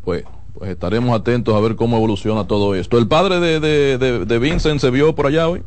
Pues, 0.05 0.23
pues 0.53 0.71
estaremos 0.71 1.19
atentos 1.19 1.53
a 1.53 1.59
ver 1.59 1.75
cómo 1.75 1.97
evoluciona 1.97 2.47
todo 2.47 2.73
esto. 2.73 2.97
¿El 2.97 3.07
padre 3.07 3.39
de, 3.39 3.59
de, 3.59 4.25
de, 4.25 4.39
Vincent 4.39 4.79
se 4.79 4.89
vio 4.89 5.13
por 5.15 5.27
allá 5.27 5.49
hoy? 5.49 5.63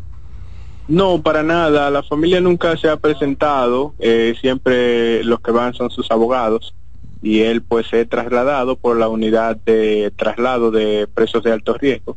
No, 0.88 1.20
para 1.20 1.42
nada. 1.42 1.90
La 1.90 2.02
familia 2.02 2.40
nunca 2.40 2.76
se 2.78 2.88
ha 2.88 2.96
presentado. 2.96 3.94
Eh, 3.98 4.35
siempre 4.40 5.22
los 5.24 5.40
que 5.40 5.50
van 5.50 5.74
son 5.74 5.90
sus 5.90 6.11
abogados. 6.11 6.74
Y 7.22 7.40
él 7.40 7.61
pues 7.61 7.88
se 7.88 8.00
ha 8.00 8.09
trasladado 8.09 8.76
por 8.76 8.96
la 8.96 9.09
unidad 9.09 9.56
de 9.56 10.12
traslado 10.16 10.70
de 10.70 11.06
presos 11.12 11.42
de 11.42 11.52
alto 11.52 11.74
riesgo 11.74 12.16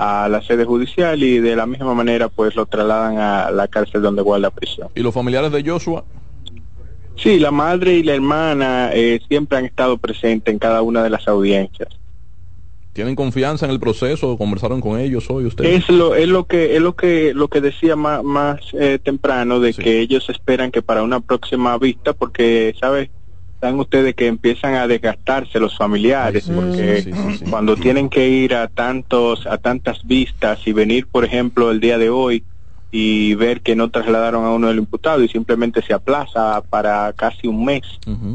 a 0.00 0.28
la 0.28 0.40
sede 0.42 0.64
judicial 0.64 1.22
y 1.22 1.40
de 1.40 1.54
la 1.54 1.66
misma 1.66 1.92
manera 1.94 2.28
pues 2.28 2.56
lo 2.56 2.64
trasladan 2.64 3.18
a 3.18 3.50
la 3.50 3.68
cárcel 3.68 4.00
donde 4.00 4.22
guarda 4.22 4.50
prisión. 4.50 4.88
¿Y 4.94 5.00
los 5.02 5.12
familiares 5.12 5.52
de 5.52 5.62
Joshua? 5.62 6.04
Sí, 7.16 7.38
la 7.38 7.50
madre 7.50 7.94
y 7.94 8.02
la 8.02 8.14
hermana 8.14 8.90
eh, 8.94 9.20
siempre 9.28 9.58
han 9.58 9.66
estado 9.66 9.98
presentes 9.98 10.52
en 10.52 10.58
cada 10.58 10.80
una 10.80 11.02
de 11.02 11.10
las 11.10 11.28
audiencias. 11.28 11.88
¿Tienen 12.94 13.14
confianza 13.14 13.66
en 13.66 13.72
el 13.72 13.78
proceso? 13.78 14.38
¿Conversaron 14.38 14.80
con 14.80 14.98
ellos 14.98 15.28
hoy 15.28 15.44
ustedes? 15.44 15.84
Es 15.84 15.88
lo, 15.90 16.14
es 16.14 16.28
lo 16.28 16.44
que 16.44 16.76
es 16.76 16.82
lo 16.82 16.96
que 16.96 17.32
lo 17.34 17.48
que 17.48 17.60
decía 17.60 17.94
más, 17.94 18.24
más 18.24 18.60
eh, 18.72 18.98
temprano 19.02 19.60
de 19.60 19.74
que 19.74 20.00
ellos 20.00 20.28
esperan 20.30 20.70
que 20.70 20.82
para 20.82 21.02
una 21.02 21.20
próxima 21.20 21.76
vista, 21.78 22.14
porque 22.14 22.74
sabes 22.80 23.10
dan 23.60 23.78
ustedes 23.78 24.14
que 24.14 24.26
empiezan 24.26 24.74
a 24.74 24.86
desgastarse 24.86 25.60
los 25.60 25.76
familiares 25.76 26.48
porque 26.54 27.12
cuando 27.50 27.76
tienen 27.76 28.08
que 28.08 28.28
ir 28.28 28.54
a 28.54 28.68
tantos 28.68 29.46
a 29.46 29.58
tantas 29.58 30.02
vistas 30.04 30.60
y 30.66 30.72
venir 30.72 31.06
por 31.06 31.24
ejemplo 31.24 31.70
el 31.70 31.80
día 31.80 31.98
de 31.98 32.08
hoy 32.08 32.42
y 32.90 33.34
ver 33.34 33.60
que 33.60 33.76
no 33.76 33.90
trasladaron 33.90 34.44
a 34.44 34.50
uno 34.50 34.68
del 34.68 34.78
imputado 34.78 35.22
y 35.22 35.28
simplemente 35.28 35.82
se 35.82 35.92
aplaza 35.92 36.62
para 36.70 37.12
casi 37.12 37.46
un 37.46 37.64
mes 37.64 37.82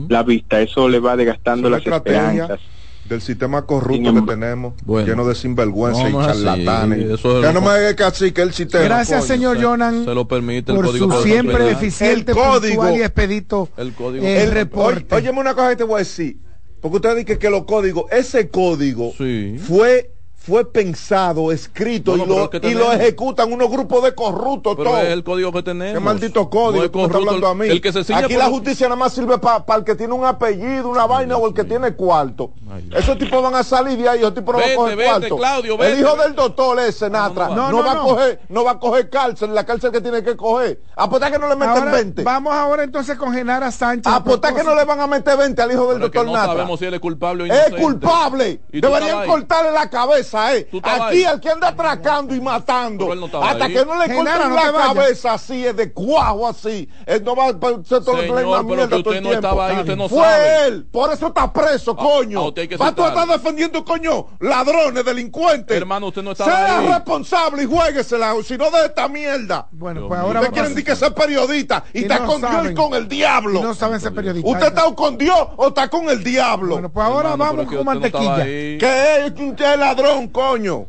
la 0.10 0.24
vista 0.24 0.62
eso 0.62 0.88
le 0.88 1.00
va 1.00 1.18
desgastando 1.18 1.70
las 1.70 1.86
esperanzas 1.86 2.60
del 3.08 3.22
sistema 3.22 3.66
corrupto 3.66 4.14
que 4.14 4.22
tenemos, 4.22 4.74
lleno 4.86 5.28
de 5.28 5.36
sinvergüenza 5.36 6.10
y 6.10 6.14
charlatanes. 6.14 7.22
Ya 7.24 7.54
no 7.54 7.62
me 7.62 7.70
haga 7.70 7.96
casi 7.96 8.32
que 8.32 8.42
el 8.42 8.54
sistema. 8.54 8.84
Gracias, 8.84 9.26
señor 9.26 9.62
Jonan. 9.62 10.06
Se 10.06 10.14
lo 10.14 10.28
permite 10.28 10.72
el 10.72 10.78
por 10.78 10.88
código 10.88 11.12
su 11.12 11.24
siempre 11.24 11.72
eficiente, 11.72 12.32
el 12.32 12.38
código 12.38 12.90
y 12.96 13.02
expedito. 13.02 13.70
El 13.78 13.94
código. 13.94 14.26
El, 14.26 14.52
reporte. 14.52 15.14
Óyeme 15.14 15.40
una 15.40 15.54
cosa 15.54 15.70
que 15.70 15.76
te 15.76 15.84
voy 15.84 15.96
a 15.96 16.00
decir. 16.00 16.38
Porque 16.82 16.98
usted 16.98 17.16
dice 17.16 17.40
que 17.40 17.50
los 17.50 17.66
códigos, 17.66 18.06
ese 18.12 18.50
código 18.50 19.12
fue 19.58 20.15
fue 20.46 20.72
pensado, 20.72 21.52
escrito 21.52 22.16
y, 22.16 22.26
lo, 22.26 22.50
y 22.62 22.74
lo 22.76 22.92
ejecutan 22.92 23.52
unos 23.52 23.70
grupos 23.70 24.04
de 24.04 24.14
corruptos. 24.14 24.76
Pero 24.78 24.98
es 25.00 25.10
el 25.10 25.24
código 25.24 25.52
que 25.52 25.64
tenemos. 25.64 25.94
Qué 25.94 26.00
maldito 26.00 26.50
código, 26.50 26.84
está 26.84 27.18
hablando 27.18 27.48
a 27.48 27.56
mí. 27.56 27.68
El 27.68 27.82
que 27.82 27.92
se 27.92 28.14
Aquí 28.14 28.36
la 28.36 28.46
justicia 28.46 28.88
nada 28.88 28.96
más 28.96 29.14
sirve 29.14 29.40
para 29.40 29.64
el 29.76 29.84
que 29.84 29.96
tiene 29.96 30.14
un 30.14 30.24
apellido, 30.24 30.90
una 30.90 31.08
vaina 31.08 31.38
o 31.38 31.48
el 31.48 31.54
que 31.54 31.64
tiene 31.64 31.96
cuarto. 31.96 32.52
Esos 32.96 33.18
tipos 33.18 33.42
van 33.42 33.56
a 33.56 33.64
salir 33.64 33.98
de 33.98 34.08
ahí, 34.08 34.20
esos 34.20 34.36
tipos 34.36 34.56
no 34.56 34.62
van 34.62 34.72
a 34.72 34.76
coger 34.76 34.98
cuarto. 34.98 35.38
Claudio, 35.38 35.84
el 35.84 36.00
hijo 36.00 36.16
del 36.16 36.36
doctor 36.36 36.80
ese, 36.80 37.10
Natra, 37.10 37.50
no, 37.50 37.84
va 37.84 37.94
a 37.94 38.00
coger, 38.02 38.42
no 38.50 38.64
va 38.64 38.72
a 38.72 38.80
coger 38.80 39.10
cárcel, 39.10 39.54
la 39.54 39.66
cárcel 39.66 39.92
que 39.92 40.02
tiene 40.02 40.24
que 40.24 40.36
coger. 40.36 40.82
Apostar 40.96 41.32
que 41.32 41.40
no 41.40 41.48
le 41.48 41.56
meten 41.56 41.92
20. 41.92 42.24
Vamos 42.24 42.54
ahora 42.54 42.84
entonces 42.84 43.18
con 43.18 43.34
Genara 43.34 43.72
Sánchez. 43.72 44.12
Apostar 44.14 44.54
que 44.54 44.64
no 44.64 44.76
le 44.76 44.86
van 44.86 45.00
a 45.00 45.08
meter 45.08 45.38
20 45.38 45.62
al 45.62 45.72
hijo 45.72 45.92
del 45.92 46.02
doctor 46.02 46.26
Natra. 46.26 46.42
No 46.42 46.54
sabemos 46.54 46.80
si 46.80 46.86
él 46.86 46.94
es 46.94 47.00
culpable 47.00 47.44
o 47.44 47.46
Es 47.48 47.74
culpable. 47.76 48.62
Deberían 48.72 49.26
cortarle 49.26 49.72
la 49.72 49.90
cabeza, 49.90 50.35
eh 50.36 50.68
y 51.14 51.24
al 51.24 51.40
que 51.40 51.50
anda 51.50 51.70
atracando 51.70 52.36
y 52.36 52.42
matando, 52.42 53.12
hasta 53.42 53.68
que 53.68 53.86
no 53.86 53.98
le 53.98 54.14
corten 54.14 54.56
la 54.56 54.72
cabeza 54.72 55.34
así, 55.34 55.66
es 55.66 55.76
de 55.76 55.92
cuajo 55.92 56.48
así, 56.48 56.90
él 57.06 57.24
no 57.24 57.36
va 57.36 57.48
a 57.48 57.60
todo 57.60 57.84
Señor, 57.84 58.66
mierda 58.66 59.04
todo 59.04 59.14
el 59.14 59.24
no 59.24 59.34
Estaba 59.34 59.68
ahí, 59.68 59.80
usted 59.80 59.96
no 59.96 60.10
Fue 60.10 60.20
sabe. 60.20 60.68
él, 60.68 60.86
por 60.86 61.12
eso 61.12 61.28
está 61.28 61.52
preso, 61.52 61.96
ah, 61.98 62.02
coño. 62.02 62.48
Ah, 62.48 62.76
va 62.80 62.88
a 62.88 62.90
estar 62.90 63.28
defendiendo, 63.28 63.84
coño, 63.84 64.28
ladrones, 64.40 65.04
delincuentes. 65.06 65.76
Hermano, 65.76 66.08
usted 66.08 66.24
no 66.24 66.32
estaba 66.32 66.56
sea 66.56 66.80
ahí. 66.80 66.88
responsable 66.88 67.64
y 67.64 67.66
jueguesela, 67.66 68.34
si 68.44 68.58
no 68.58 68.72
de 68.72 68.86
esta 68.86 69.08
mierda. 69.08 69.68
Bueno, 69.72 70.08
pues 70.08 70.20
ahora. 70.20 70.40
Ustedes 70.40 70.54
quieren 70.54 70.72
decir 70.72 70.86
que 70.86 70.96
ser 70.96 71.14
periodista 71.14 71.84
y, 71.94 72.02
está 72.04 72.26
con 72.26 72.42
Dios 72.42 72.72
y 72.72 72.74
con 72.74 72.94
el 72.94 73.08
diablo. 73.08 73.62
no 73.62 73.74
saben 73.74 74.00
ser 74.00 74.14
periodista. 74.14 74.50
¿Usted 74.50 74.68
está 74.68 74.94
con 74.94 75.18
Dios 75.18 75.48
o 75.58 75.68
está 75.68 75.90
con 75.90 76.10
el 76.10 76.24
diablo? 76.24 76.76
Bueno, 76.76 76.92
pues 76.92 77.06
ahora 77.06 77.36
vamos 77.36 77.66
con 77.68 77.86
mantequilla. 77.86 78.44
que 78.44 79.26
es 79.26 79.34
un 79.38 79.56
ladrón, 79.58 80.25
coño. 80.30 80.88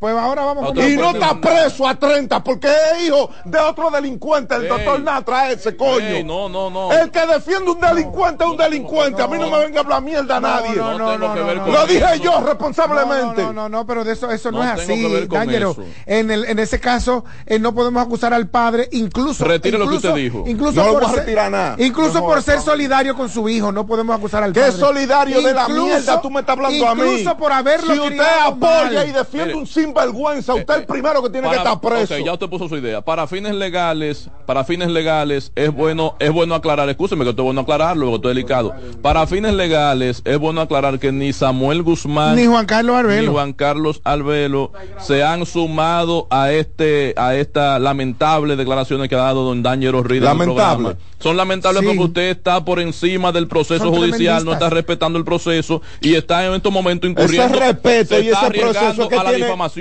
Pues 0.00 0.16
ahora 0.16 0.46
vamos 0.46 0.74
Y 0.78 0.96
no 0.96 1.10
está 1.10 1.38
preso 1.38 1.86
a 1.86 1.94
30 1.94 2.42
porque 2.42 2.68
es 2.68 3.06
hijo 3.06 3.28
de 3.44 3.58
otro 3.58 3.90
delincuente, 3.90 4.54
el 4.54 4.66
doctor 4.66 4.98
Natra 5.02 5.50
ese 5.50 5.76
coño. 5.76 6.24
no, 6.24 6.48
no, 6.48 6.70
no. 6.70 6.90
El 6.90 7.10
que 7.10 7.26
defiende 7.26 7.70
un 7.70 7.78
delincuente 7.78 8.42
es 8.42 8.50
un 8.50 8.56
delincuente. 8.56 9.22
a 9.22 9.28
mí 9.28 9.36
no 9.38 9.50
me 9.50 9.58
venga 9.58 9.80
a 9.80 9.82
hablar 9.82 10.02
mierda 10.02 10.38
a 10.38 10.40
nadie. 10.40 10.74
No, 10.74 10.96
no, 10.96 11.18
no, 11.18 11.66
Lo 11.66 11.86
dije 11.86 12.18
yo 12.22 12.40
responsablemente. 12.40 13.42
No, 13.42 13.52
no, 13.52 13.68
no, 13.68 13.86
pero 13.86 14.02
de 14.02 14.14
eso, 14.14 14.30
eso 14.30 14.50
no, 14.50 14.64
es 14.64 14.70
así, 14.70 15.26
Dángelo. 15.26 15.76
En, 16.06 16.30
el, 16.30 16.46
en 16.46 16.58
ese 16.58 16.80
caso, 16.80 17.26
eh, 17.44 17.58
no 17.58 17.74
podemos 17.74 18.02
acusar 18.02 18.32
al 18.32 18.48
padre, 18.48 18.88
incluso. 18.92 19.44
Retire 19.44 19.76
lo 19.76 19.86
que 19.86 19.96
usted 19.96 20.14
dijo. 20.14 20.44
Incluso 20.46 20.82
no 20.82 20.92
por 20.92 21.02
lo 21.02 21.08
voy 21.08 21.18
a 21.18 21.20
retirar 21.20 21.50
nada. 21.50 21.76
Incluso 21.78 22.20
por 22.20 22.42
ser 22.42 22.62
solidario 22.62 23.14
con 23.14 23.28
su 23.28 23.46
hijo, 23.50 23.70
no 23.70 23.86
podemos 23.86 24.16
acusar 24.16 24.42
al 24.44 24.54
padre. 24.54 24.70
¿Qué 24.70 24.78
solidario 24.78 25.42
de 25.42 25.52
la 25.52 25.68
mierda 25.68 26.22
tú 26.22 26.30
me 26.30 26.40
estás 26.40 26.56
hablando 26.56 26.88
a 26.88 26.94
mí? 26.94 27.02
Incluso 27.02 27.36
por 27.36 27.52
haberlo 27.52 27.92
Si 27.92 28.00
usted 28.00 28.24
apoya 28.46 29.04
y 29.04 29.12
defiende 29.12 29.54
un 29.54 29.66
sinvergüenza, 29.90 30.54
usted 30.54 30.74
el 30.74 30.84
primero 30.84 31.22
que 31.22 31.30
tiene 31.30 31.48
que 31.50 31.56
estar 31.56 31.80
preso. 31.80 32.16
ya 32.18 32.32
usted 32.32 32.48
puso 32.48 32.68
su 32.68 32.76
idea. 32.76 33.00
Para 33.00 33.26
fines 33.26 33.54
legales, 33.54 34.28
para 34.46 34.64
fines 34.64 34.88
legales 34.88 35.52
es 35.54 35.72
bueno, 35.72 36.16
es 36.18 36.30
bueno 36.30 36.54
aclarar, 36.54 36.88
escúcheme 36.88 37.24
que 37.24 37.30
esto 37.30 37.42
es 37.42 37.44
bueno 37.44 37.62
aclararlo, 37.62 38.06
porque 38.06 38.16
esto 38.16 38.30
es 38.30 38.34
delicado. 38.36 38.74
Para 39.02 39.26
fines 39.26 39.54
legales 39.54 40.22
es 40.24 40.38
bueno 40.38 40.60
aclarar 40.60 40.98
que 40.98 41.12
ni 41.12 41.32
Samuel 41.32 41.82
Guzmán 41.82 42.36
ni 42.36 42.46
Juan 42.46 42.66
Carlos 42.66 42.96
Albelo, 42.96 43.22
ni 43.22 43.28
Juan 43.28 43.52
Carlos 43.52 44.00
Albelo 44.04 44.72
se 44.98 45.22
han 45.22 45.46
sumado 45.46 46.26
a 46.30 46.52
este, 46.52 47.14
a 47.16 47.34
esta 47.34 47.78
lamentable 47.78 48.56
declaraciones 48.56 49.08
que 49.08 49.14
ha 49.14 49.18
dado 49.18 49.44
don 49.44 49.62
Daniel 49.62 50.04
Rida. 50.04 50.26
Lamentable. 50.26 50.96
Son 51.18 51.36
lamentables 51.36 51.82
porque 51.84 51.98
usted 51.98 52.30
está 52.30 52.64
por 52.64 52.80
encima 52.80 53.30
del 53.30 53.46
proceso 53.46 53.90
judicial, 53.90 54.44
no 54.44 54.54
está 54.54 54.70
respetando 54.70 55.18
el 55.18 55.24
proceso 55.24 55.82
y 56.00 56.14
está 56.14 56.46
en 56.46 56.54
estos 56.54 56.72
momentos 56.72 57.10
incurriendo. 57.10 57.54
Ese 57.54 57.66
respeto 57.66 58.20
y 58.20 58.28
ese 58.28 58.50
proceso 58.50 59.08
que 59.08 59.16
a 59.16 59.24
la 59.24 59.30
tiene... 59.30 59.44
difamación. 59.44 59.79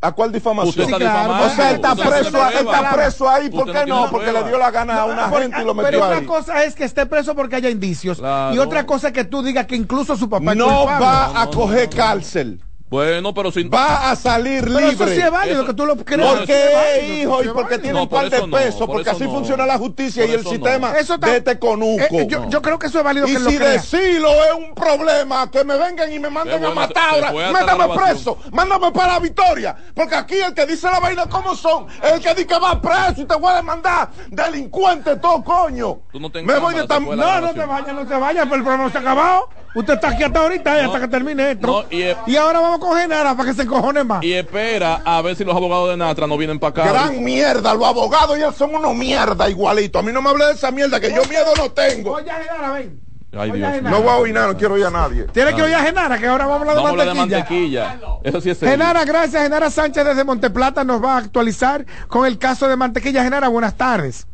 ¿A 0.00 0.12
cuál 0.12 0.30
difamación? 0.32 0.68
Usted 0.68 1.02
está 1.02 1.46
O 1.46 1.48
sea, 1.50 1.70
está 1.70 1.94
preso, 1.94 2.48
está 2.48 2.92
preso 2.92 3.28
ahí, 3.28 3.48
¿por 3.48 3.72
qué 3.72 3.86
no? 3.86 4.10
Porque 4.10 4.32
le 4.32 4.44
dio 4.44 4.58
la 4.58 4.70
gana 4.70 5.00
a 5.00 5.04
una 5.06 5.30
gente 5.30 5.62
y 5.62 5.64
lo 5.64 5.74
metió 5.74 5.90
Pero 5.90 6.04
ahí. 6.04 6.18
una 6.18 6.26
cosa 6.26 6.62
es 6.64 6.74
que 6.74 6.84
esté 6.84 7.06
preso 7.06 7.34
porque 7.34 7.56
haya 7.56 7.70
indicios. 7.70 8.20
Y 8.52 8.58
otra 8.58 8.84
cosa 8.84 9.08
es 9.08 9.14
que 9.14 9.24
tú 9.24 9.42
digas 9.42 9.66
que 9.66 9.76
incluso 9.76 10.16
su 10.16 10.28
papá 10.28 10.54
no 10.54 10.84
va 10.84 11.40
a 11.40 11.46
coger 11.48 11.88
cárcel. 11.88 12.60
Bueno, 12.90 13.32
pero 13.32 13.50
si 13.50 13.64
va 13.64 14.10
a 14.10 14.16
salir 14.16 14.68
libre. 14.68 14.94
Pero 14.96 15.04
eso 15.04 15.06
sí 15.08 15.20
es 15.20 15.30
válido 15.30 15.64
que 15.64 15.74
tú 15.74 15.86
lo 15.86 15.96
creas. 15.96 16.36
Porque 16.36 16.52
es 16.96 17.04
hijo 17.22 17.42
y 17.42 17.48
porque 17.48 17.78
tiene 17.78 18.00
un 18.00 18.08
par 18.08 18.28
de 18.28 18.42
pesos, 18.48 18.86
porque 18.86 19.10
así 19.10 19.24
funciona 19.24 19.66
la 19.66 19.78
justicia 19.78 20.26
y 20.26 20.32
el 20.32 20.46
sistema 20.46 20.92
de 20.92 21.36
este 21.36 21.58
conuco. 21.58 22.02
Eh, 22.10 22.28
yo, 22.48 22.62
creo 22.62 22.78
que 22.78 22.86
eso 22.86 22.98
es 22.98 23.04
válido 23.04 23.26
y 23.26 23.32
que 23.32 23.38
si 23.38 23.58
lo 23.58 23.66
decirlo 23.66 24.28
es 24.44 24.52
un 24.68 24.74
problema, 24.74 25.50
que 25.50 25.64
me 25.64 25.76
vengan 25.76 26.12
y 26.12 26.18
me 26.18 26.28
manden 26.30 26.64
a 26.64 26.70
matar 26.70 27.24
ahora, 27.24 27.52
mándame 27.52 27.94
preso, 27.94 28.38
mándame 28.52 28.92
para 28.92 29.14
la 29.14 29.18
victoria, 29.18 29.76
porque 29.94 30.14
aquí 30.14 30.34
el 30.34 30.54
que 30.54 30.66
dice 30.66 30.86
la 30.90 31.00
vaina 31.00 31.26
como 31.26 31.54
son, 31.54 31.86
es 32.02 32.12
el 32.12 32.20
que 32.20 32.30
dice 32.34 32.46
que 32.46 32.58
va 32.58 32.80
preso 32.80 33.22
y 33.22 33.24
te 33.24 33.34
voy 33.34 33.52
a 33.52 33.56
demandar, 33.56 34.10
delincuente 34.28 35.16
todo 35.16 35.42
coño. 35.42 36.00
me 36.12 36.58
voy 36.58 36.74
de 36.74 36.86
tan... 36.86 37.04
No, 37.04 37.40
no 37.40 37.52
te 37.52 37.64
vayas, 37.64 37.94
no 37.94 38.06
te 38.06 38.14
vayas, 38.14 38.44
pero 38.44 38.56
el 38.56 38.62
programa 38.62 38.90
se 38.90 38.98
ha 38.98 39.00
acabado. 39.00 39.48
Usted 39.74 39.94
está 39.94 40.10
aquí 40.10 40.22
hasta 40.22 40.38
ahorita, 40.38 40.84
hasta 40.84 41.00
que 41.00 41.08
termine 41.08 41.50
esto. 41.50 41.86
y, 41.90 42.36
ahora 42.36 42.60
vamos 42.60 42.76
a 42.76 42.80
coger 42.80 43.08
nada 43.08 43.36
para 43.36 43.48
que 43.48 43.54
se 43.56 43.62
encojone 43.62 44.04
más. 44.04 44.22
Y 44.22 44.32
espera 44.32 45.02
a 45.04 45.20
ver 45.20 45.34
si 45.34 45.44
los 45.44 45.54
abogados 45.54 45.90
de 45.90 45.96
Natra 45.96 46.28
no 46.28 46.36
vienen 46.36 46.60
para 46.60 46.70
acá. 46.70 46.92
Gran 46.92 47.24
mierda, 47.24 47.74
los 47.74 47.84
abogados 47.84 48.38
ya 48.38 48.52
son 48.52 48.74
unos 48.74 48.94
mierda 48.94 49.50
igualito. 49.50 49.98
A 49.98 50.02
mí 50.02 50.12
no 50.12 50.22
me 50.22 50.30
hable 50.30 50.46
de 50.46 50.52
esa 50.52 50.70
mierda, 50.70 51.00
que 51.00 51.10
yo 51.10 51.24
miedo 51.24 51.46
no 51.56 51.70
tengo. 51.72 52.12
Oye, 52.12 52.30
Genara, 52.30 52.72
ven. 52.72 53.00
Ay, 53.36 53.50
Dios. 53.50 53.82
No 53.82 54.00
voy 54.00 54.08
a 54.08 54.16
oír 54.16 54.34
nada, 54.34 54.46
no 54.46 54.56
quiero 54.56 54.74
oír 54.74 54.84
a 54.84 54.90
nadie. 54.90 55.24
Tiene 55.24 55.52
que 55.54 55.62
oír 55.62 55.74
a 55.74 55.82
Genara, 55.82 56.18
que 56.18 56.26
ahora 56.28 56.46
vamos 56.46 56.68
a 56.68 56.88
hablar 56.88 57.08
de 57.08 57.14
mantequilla. 57.14 57.82
de 57.82 57.88
mantequilla. 57.88 58.20
Eso 58.22 58.40
sí 58.40 58.50
es 58.50 58.60
Genara, 58.60 59.04
gracias. 59.04 59.42
Genara 59.42 59.70
Sánchez 59.70 60.04
desde 60.04 60.22
Monteplata 60.22 60.84
nos 60.84 61.02
va 61.02 61.14
a 61.14 61.18
actualizar 61.18 61.84
con 62.06 62.26
el 62.26 62.38
caso 62.38 62.68
de 62.68 62.76
mantequilla. 62.76 63.24
Genara, 63.24 63.48
buenas 63.48 63.76
tardes. 63.76 64.28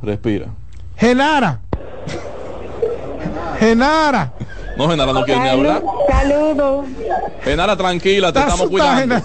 Respira. 0.00 0.46
Genara. 0.96 1.60
Genara. 3.58 4.32
No, 4.76 4.88
Genara 4.88 5.12
no 5.12 5.24
quiere 5.24 5.40
ni 5.40 5.48
hablar. 5.48 5.82
Saludos. 6.10 6.86
Genara, 7.42 7.76
tranquila, 7.76 8.32
te 8.32 8.40
estamos 8.40 8.68
cuidando. 8.68 9.16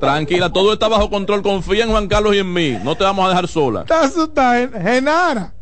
Tranquila, 0.00 0.52
todo 0.52 0.72
está 0.72 0.88
bajo 0.88 1.10
control. 1.10 1.42
Confía 1.42 1.84
en 1.84 1.90
Juan 1.90 2.08
Carlos 2.08 2.34
y 2.34 2.38
en 2.38 2.52
mí. 2.52 2.78
No 2.82 2.96
te 2.96 3.04
vamos 3.04 3.26
a 3.26 3.28
dejar 3.30 3.48
sola. 3.48 3.80
Está 3.80 4.02
asustada, 4.02 4.68
Genara. 4.80 5.52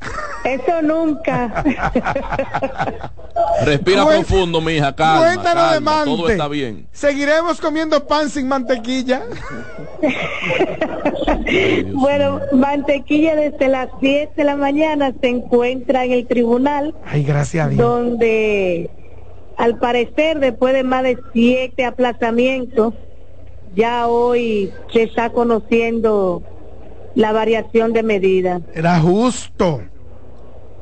Eso 0.44 0.82
nunca. 0.82 1.64
Respira 3.64 4.06
profundo, 4.06 4.60
mija, 4.60 4.94
calma. 4.94 5.26
Cuéntanos 5.26 5.72
de 5.72 5.80
Mante. 5.80 6.10
Todo 6.10 6.28
está 6.28 6.48
bien. 6.48 6.86
¿Seguiremos 6.92 7.60
comiendo 7.60 8.06
pan 8.06 8.28
sin 8.28 8.48
mantequilla? 8.48 9.22
bueno, 11.94 12.40
mantequilla 12.52 13.36
desde 13.36 13.68
las 13.68 13.88
10 14.00 14.34
de 14.34 14.44
la 14.44 14.56
mañana 14.56 15.12
se 15.20 15.28
encuentra 15.28 16.04
en 16.04 16.12
el 16.12 16.26
tribunal. 16.26 16.94
Ay, 17.06 17.22
gracias 17.22 17.66
a 17.66 17.68
Dios. 17.68 17.80
Donde, 17.80 18.90
al 19.56 19.78
parecer, 19.78 20.40
después 20.40 20.74
de 20.74 20.82
más 20.82 21.04
de 21.04 21.18
siete 21.32 21.84
aplazamientos, 21.84 22.94
ya 23.74 24.08
hoy 24.08 24.72
se 24.92 25.02
está 25.02 25.30
conociendo 25.30 26.42
la 27.14 27.32
variación 27.32 27.92
de 27.92 28.02
medida. 28.02 28.60
Era 28.74 28.98
justo. 29.00 29.80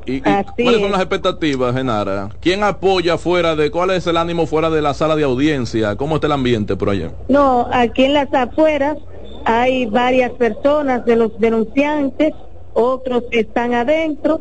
¿Y, 0.06 0.20
cuáles 0.20 0.80
son 0.80 0.90
las 0.90 1.00
expectativas, 1.00 1.74
Genara? 1.74 2.30
¿Quién 2.40 2.64
apoya 2.64 3.18
fuera 3.18 3.54
de, 3.54 3.70
cuál 3.70 3.90
es 3.90 4.06
el 4.06 4.16
ánimo 4.16 4.46
fuera 4.46 4.70
de 4.70 4.82
la 4.82 4.94
sala 4.94 5.14
de 5.14 5.24
audiencia? 5.24 5.96
¿Cómo 5.96 6.16
está 6.16 6.26
el 6.26 6.32
ambiente 6.32 6.76
por 6.76 6.90
allá? 6.90 7.12
No, 7.28 7.68
aquí 7.70 8.04
en 8.04 8.14
las 8.14 8.32
afueras 8.32 8.96
hay 9.44 9.86
varias 9.86 10.32
personas 10.32 11.04
de 11.04 11.16
los 11.16 11.38
denunciantes, 11.38 12.32
otros 12.74 13.24
están 13.30 13.74
adentro 13.74 14.40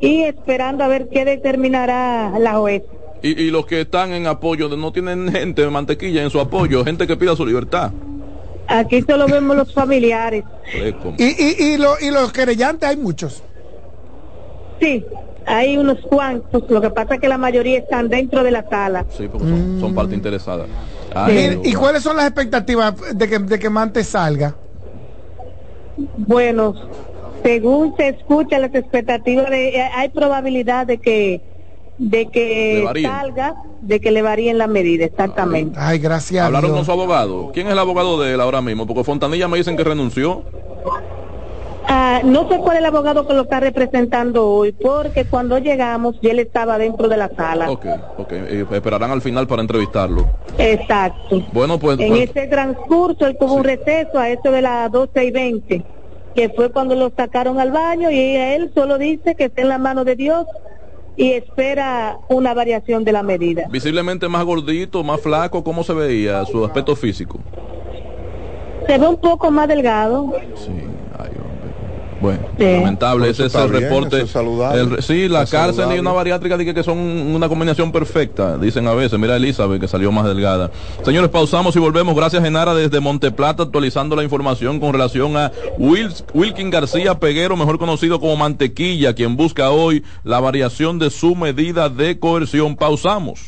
y 0.00 0.22
esperando 0.22 0.84
a 0.84 0.88
ver 0.88 1.08
qué 1.08 1.24
determinará 1.24 2.38
la 2.38 2.54
juez. 2.54 2.82
Y, 3.28 3.50
los 3.50 3.66
que 3.66 3.82
están 3.82 4.12
en 4.12 4.26
apoyo, 4.26 4.68
no 4.68 4.92
tienen 4.92 5.32
gente 5.32 5.62
de 5.62 5.70
mantequilla 5.70 6.22
en 6.22 6.30
su 6.30 6.40
apoyo, 6.40 6.84
gente 6.84 7.06
que 7.06 7.16
pida 7.16 7.34
su 7.34 7.44
libertad. 7.44 7.92
Aquí 8.68 9.02
solo 9.02 9.26
vemos 9.26 9.56
los 9.56 9.72
familiares. 9.72 10.44
y, 11.18 11.24
y, 11.24 11.56
y, 11.58 11.74
y 11.74 12.10
los 12.10 12.32
querellantes 12.32 12.88
hay 12.88 12.96
muchos. 12.96 13.42
Sí, 14.80 15.04
hay 15.46 15.76
unos 15.78 16.00
cuantos, 16.00 16.64
lo 16.68 16.80
que 16.80 16.90
pasa 16.90 17.14
es 17.14 17.20
que 17.20 17.28
la 17.28 17.38
mayoría 17.38 17.78
están 17.78 18.08
dentro 18.08 18.42
de 18.42 18.50
la 18.50 18.68
sala. 18.68 19.06
Sí, 19.16 19.28
porque 19.28 19.46
son, 19.46 19.94
parte 19.94 20.14
interesada. 20.14 20.66
¿Y 21.62 21.72
cuáles 21.74 22.02
son 22.02 22.16
las 22.16 22.26
expectativas 22.26 22.94
de 23.16 23.28
que, 23.28 23.38
de 23.38 23.58
que 23.58 23.70
Mante 23.70 24.02
salga? 24.02 24.54
Bueno, 26.16 26.74
según 27.42 27.96
se 27.96 28.08
escucha 28.08 28.58
las 28.58 28.74
expectativas 28.74 29.48
de, 29.48 29.80
hay 29.80 30.08
probabilidad 30.08 30.86
de 30.86 30.98
que 30.98 31.40
de 31.98 32.26
que 32.26 32.84
salga, 33.02 33.54
de 33.80 34.00
que 34.00 34.10
le 34.10 34.22
varíen 34.22 34.58
la 34.58 34.66
medida, 34.66 35.04
exactamente. 35.04 35.78
Ay, 35.80 35.98
gracias. 35.98 36.44
Hablaron 36.44 36.72
con 36.72 36.84
su 36.84 36.92
abogado. 36.92 37.50
¿Quién 37.52 37.66
es 37.66 37.72
el 37.72 37.78
abogado 37.78 38.20
de 38.20 38.34
él 38.34 38.40
ahora 38.40 38.60
mismo? 38.60 38.86
Porque 38.86 39.04
Fontanilla 39.04 39.48
me 39.48 39.56
dicen 39.56 39.76
que 39.76 39.84
renunció. 39.84 40.44
Ah, 41.88 42.20
no 42.24 42.48
sé 42.48 42.58
cuál 42.58 42.76
es 42.76 42.80
el 42.80 42.86
abogado 42.86 43.26
que 43.28 43.32
lo 43.32 43.42
está 43.42 43.60
representando 43.60 44.48
hoy, 44.48 44.72
porque 44.72 45.24
cuando 45.24 45.58
llegamos 45.58 46.16
ya 46.20 46.32
él 46.32 46.40
estaba 46.40 46.78
dentro 46.78 47.08
de 47.08 47.16
la 47.16 47.28
sala. 47.28 47.70
Ok, 47.70 47.86
ok. 48.18 48.32
Eh, 48.32 48.66
esperarán 48.72 49.12
al 49.12 49.22
final 49.22 49.46
para 49.46 49.62
entrevistarlo. 49.62 50.26
Exacto. 50.58 51.44
Bueno, 51.52 51.78
pues. 51.78 52.00
En 52.00 52.08
pues- 52.08 52.30
ese 52.30 52.48
transcurso 52.48 53.26
él 53.26 53.36
tuvo 53.38 53.54
un 53.54 53.64
receso 53.64 54.18
a 54.18 54.28
eso 54.28 54.50
de 54.50 54.62
las 54.62 54.90
12 54.90 55.26
y 55.26 55.30
20, 55.30 55.84
que 56.34 56.48
fue 56.48 56.70
cuando 56.70 56.96
lo 56.96 57.12
sacaron 57.16 57.60
al 57.60 57.70
baño 57.70 58.10
y 58.10 58.18
él 58.18 58.72
solo 58.74 58.98
dice 58.98 59.36
que 59.36 59.44
está 59.44 59.62
en 59.62 59.68
la 59.68 59.78
mano 59.78 60.04
de 60.04 60.16
Dios 60.16 60.44
y 61.16 61.32
espera 61.32 62.18
una 62.28 62.54
variación 62.54 63.04
de 63.04 63.12
la 63.12 63.22
medida. 63.22 63.66
Visiblemente 63.70 64.28
más 64.28 64.44
gordito, 64.44 65.02
más 65.02 65.20
flaco, 65.20 65.64
¿cómo 65.64 65.82
se 65.82 65.94
veía 65.94 66.44
su 66.44 66.64
aspecto 66.64 66.94
físico? 66.94 67.38
Se 68.86 68.98
ve 68.98 69.08
un 69.08 69.16
poco 69.16 69.50
más 69.50 69.66
delgado. 69.68 70.32
Sí. 70.54 70.70
Bueno, 72.20 72.40
lamentable, 72.58 73.28
ese 73.28 73.46
es 73.46 73.54
el 73.54 73.68
reporte. 73.68 74.24
sí, 75.00 75.28
la 75.28 75.46
cárcel 75.46 75.94
y 75.94 75.98
una 75.98 76.12
bariátrica 76.12 76.56
que 76.56 76.82
son 76.82 76.98
una 76.98 77.48
combinación 77.48 77.92
perfecta, 77.92 78.56
dicen 78.58 78.86
a 78.86 78.94
veces. 78.94 79.18
Mira 79.18 79.36
Elizabeth 79.36 79.80
que 79.80 79.88
salió 79.88 80.10
más 80.12 80.24
delgada. 80.24 80.70
Señores, 81.04 81.30
pausamos 81.30 81.76
y 81.76 81.78
volvemos. 81.78 82.14
Gracias 82.14 82.42
Genara 82.42 82.74
desde 82.74 83.00
Monteplata 83.00 83.64
actualizando 83.64 84.16
la 84.16 84.22
información 84.22 84.80
con 84.80 84.92
relación 84.92 85.36
a 85.36 85.52
Wilkin 85.78 86.70
García 86.70 87.18
Peguero, 87.18 87.56
mejor 87.56 87.78
conocido 87.78 88.20
como 88.20 88.36
Mantequilla, 88.36 89.14
quien 89.14 89.36
busca 89.36 89.70
hoy 89.70 90.04
la 90.24 90.40
variación 90.40 90.98
de 90.98 91.10
su 91.10 91.34
medida 91.34 91.88
de 91.88 92.18
coerción. 92.18 92.76
Pausamos. 92.76 93.40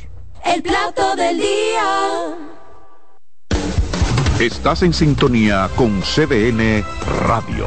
El 0.45 0.63
plato 0.63 1.17
del 1.17 1.39
día. 1.39 2.49
Estás 4.41 4.83
en 4.85 4.93
sintonía 4.93 5.69
con 5.75 6.01
CDN 6.01 6.85
Radio. 7.27 7.67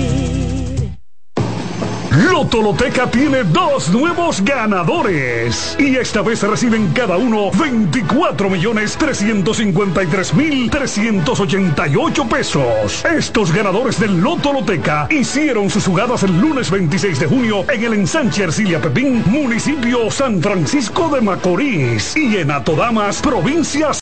Lotoloteca 2.11 3.09
tiene 3.09 3.45
dos 3.45 3.89
nuevos 3.89 4.43
ganadores 4.43 5.77
y 5.79 5.95
esta 5.95 6.21
vez 6.21 6.43
reciben 6.43 6.91
cada 6.91 7.15
uno 7.15 7.51
24 7.51 8.49
millones 8.49 8.97
353 8.97 10.33
mil 10.33 10.69
388 10.69 12.27
pesos. 12.27 13.05
Estos 13.05 13.53
ganadores 13.53 13.97
del 13.97 14.19
Lotoloteca 14.19 15.07
hicieron 15.09 15.69
sus 15.69 15.85
jugadas 15.85 16.23
el 16.23 16.37
lunes 16.37 16.69
26 16.69 17.17
de 17.17 17.27
junio 17.27 17.63
en 17.71 17.81
el 17.81 17.93
ensanche 17.93 18.43
Ercilia 18.43 18.81
Pepín, 18.81 19.23
municipio 19.27 20.11
San 20.11 20.41
Francisco 20.41 21.07
de 21.07 21.21
Macorís 21.21 22.17
y 22.17 22.35
en 22.35 22.51
Atodamas, 22.51 23.21
provincias. 23.21 24.01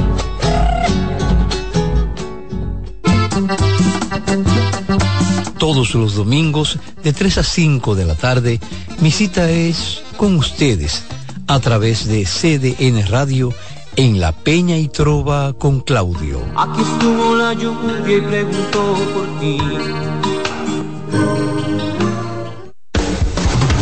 Todos 5.57 5.93
los 5.93 6.15
domingos 6.15 6.79
de 7.03 7.13
3 7.13 7.37
a 7.37 7.43
5 7.43 7.95
de 7.95 8.05
la 8.05 8.15
tarde, 8.15 8.59
mi 8.99 9.11
cita 9.11 9.49
es 9.49 10.03
con 10.17 10.35
ustedes 10.35 11.03
a 11.47 11.59
través 11.59 12.07
de 12.07 12.25
CDN 12.25 13.05
Radio 13.07 13.53
en 13.95 14.19
La 14.19 14.31
Peña 14.31 14.77
y 14.77 14.87
Trova 14.87 15.53
con 15.53 15.81
Claudio. 15.81 16.39
Aquí 16.55 16.81
estuvo 16.81 17.35
la 17.35 17.53
lluvia 17.53 18.17
y 18.17 18.21
preguntó 18.21 18.95
por 19.13 19.39
ti. 19.39 19.57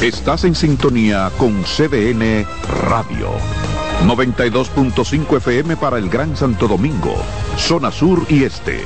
Estás 0.01 0.45
en 0.45 0.55
sintonía 0.55 1.31
con 1.37 1.63
CDN 1.63 2.45
Radio. 2.89 3.31
92.5 4.05 5.37
FM 5.37 5.75
para 5.75 5.97
el 5.97 6.09
Gran 6.09 6.37
Santo 6.37 6.67
Domingo, 6.67 7.15
zona 7.57 7.91
sur 7.91 8.25
y 8.29 8.43
este. 8.43 8.85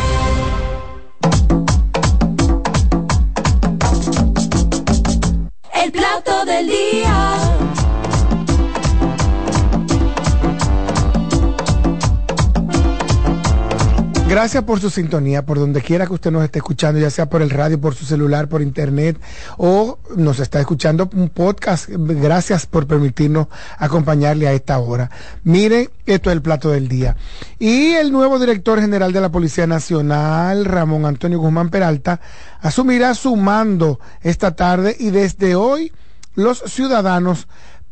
Gracias 14.31 14.63
por 14.63 14.79
su 14.79 14.89
sintonía, 14.89 15.45
por 15.45 15.59
donde 15.59 15.81
quiera 15.81 16.07
que 16.07 16.13
usted 16.13 16.31
nos 16.31 16.45
esté 16.45 16.59
escuchando, 16.59 17.01
ya 17.01 17.09
sea 17.09 17.25
por 17.25 17.41
el 17.41 17.49
radio, 17.49 17.81
por 17.81 17.95
su 17.95 18.05
celular, 18.05 18.47
por 18.47 18.61
internet 18.61 19.19
o 19.57 19.99
nos 20.15 20.39
está 20.39 20.61
escuchando 20.61 21.09
un 21.13 21.27
podcast. 21.27 21.89
Gracias 21.89 22.65
por 22.65 22.87
permitirnos 22.87 23.47
acompañarle 23.77 24.47
a 24.47 24.53
esta 24.53 24.79
hora. 24.79 25.11
Mire, 25.43 25.89
esto 26.05 26.29
es 26.29 26.35
el 26.37 26.41
plato 26.41 26.69
del 26.69 26.87
día. 26.87 27.17
Y 27.59 27.91
el 27.95 28.13
nuevo 28.13 28.39
director 28.39 28.79
general 28.79 29.11
de 29.11 29.19
la 29.19 29.27
Policía 29.27 29.67
Nacional, 29.67 30.63
Ramón 30.63 31.05
Antonio 31.05 31.37
Guzmán 31.37 31.69
Peralta, 31.69 32.21
asumirá 32.61 33.13
su 33.15 33.35
mando 33.35 33.99
esta 34.21 34.55
tarde 34.55 34.95
y 34.97 35.09
desde 35.09 35.55
hoy 35.55 35.91
los 36.35 36.63
ciudadanos 36.67 37.49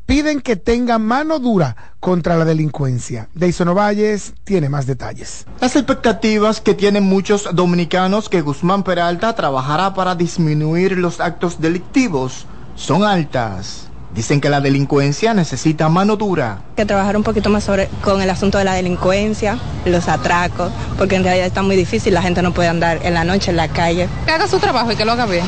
piden 0.09 0.41
que 0.41 0.55
tenga 0.55 0.97
mano 0.97 1.37
dura 1.37 1.75
contra 1.99 2.35
la 2.35 2.43
delincuencia. 2.43 3.29
Deison 3.35 3.67
Ovalles 3.67 4.33
tiene 4.43 4.67
más 4.67 4.87
detalles. 4.87 5.45
Las 5.61 5.75
expectativas 5.75 6.61
que 6.61 6.73
tienen 6.73 7.03
muchos 7.03 7.47
dominicanos 7.53 8.27
que 8.27 8.41
Guzmán 8.41 8.81
Peralta 8.81 9.35
trabajará 9.35 9.93
para 9.93 10.15
disminuir 10.15 10.97
los 10.97 11.19
actos 11.19 11.61
delictivos 11.61 12.47
son 12.73 13.03
altas. 13.03 13.87
Dicen 14.15 14.41
que 14.41 14.49
la 14.49 14.61
delincuencia 14.61 15.35
necesita 15.35 15.89
mano 15.89 16.15
dura. 16.15 16.63
Que 16.75 16.87
trabajar 16.87 17.15
un 17.15 17.21
poquito 17.21 17.51
más 17.51 17.63
sobre 17.63 17.87
con 18.03 18.23
el 18.23 18.31
asunto 18.31 18.57
de 18.57 18.63
la 18.63 18.73
delincuencia, 18.73 19.59
los 19.85 20.07
atracos, 20.07 20.71
porque 20.97 21.17
en 21.17 21.23
realidad 21.23 21.45
está 21.45 21.61
muy 21.61 21.75
difícil, 21.75 22.15
la 22.15 22.23
gente 22.23 22.41
no 22.41 22.51
puede 22.51 22.69
andar 22.69 22.99
en 23.03 23.13
la 23.13 23.23
noche 23.23 23.51
en 23.51 23.57
la 23.57 23.67
calle. 23.67 24.09
Que 24.25 24.31
haga 24.31 24.47
su 24.47 24.57
trabajo 24.57 24.91
y 24.91 24.95
que 24.95 25.05
lo 25.05 25.11
haga 25.11 25.27
bien. 25.27 25.45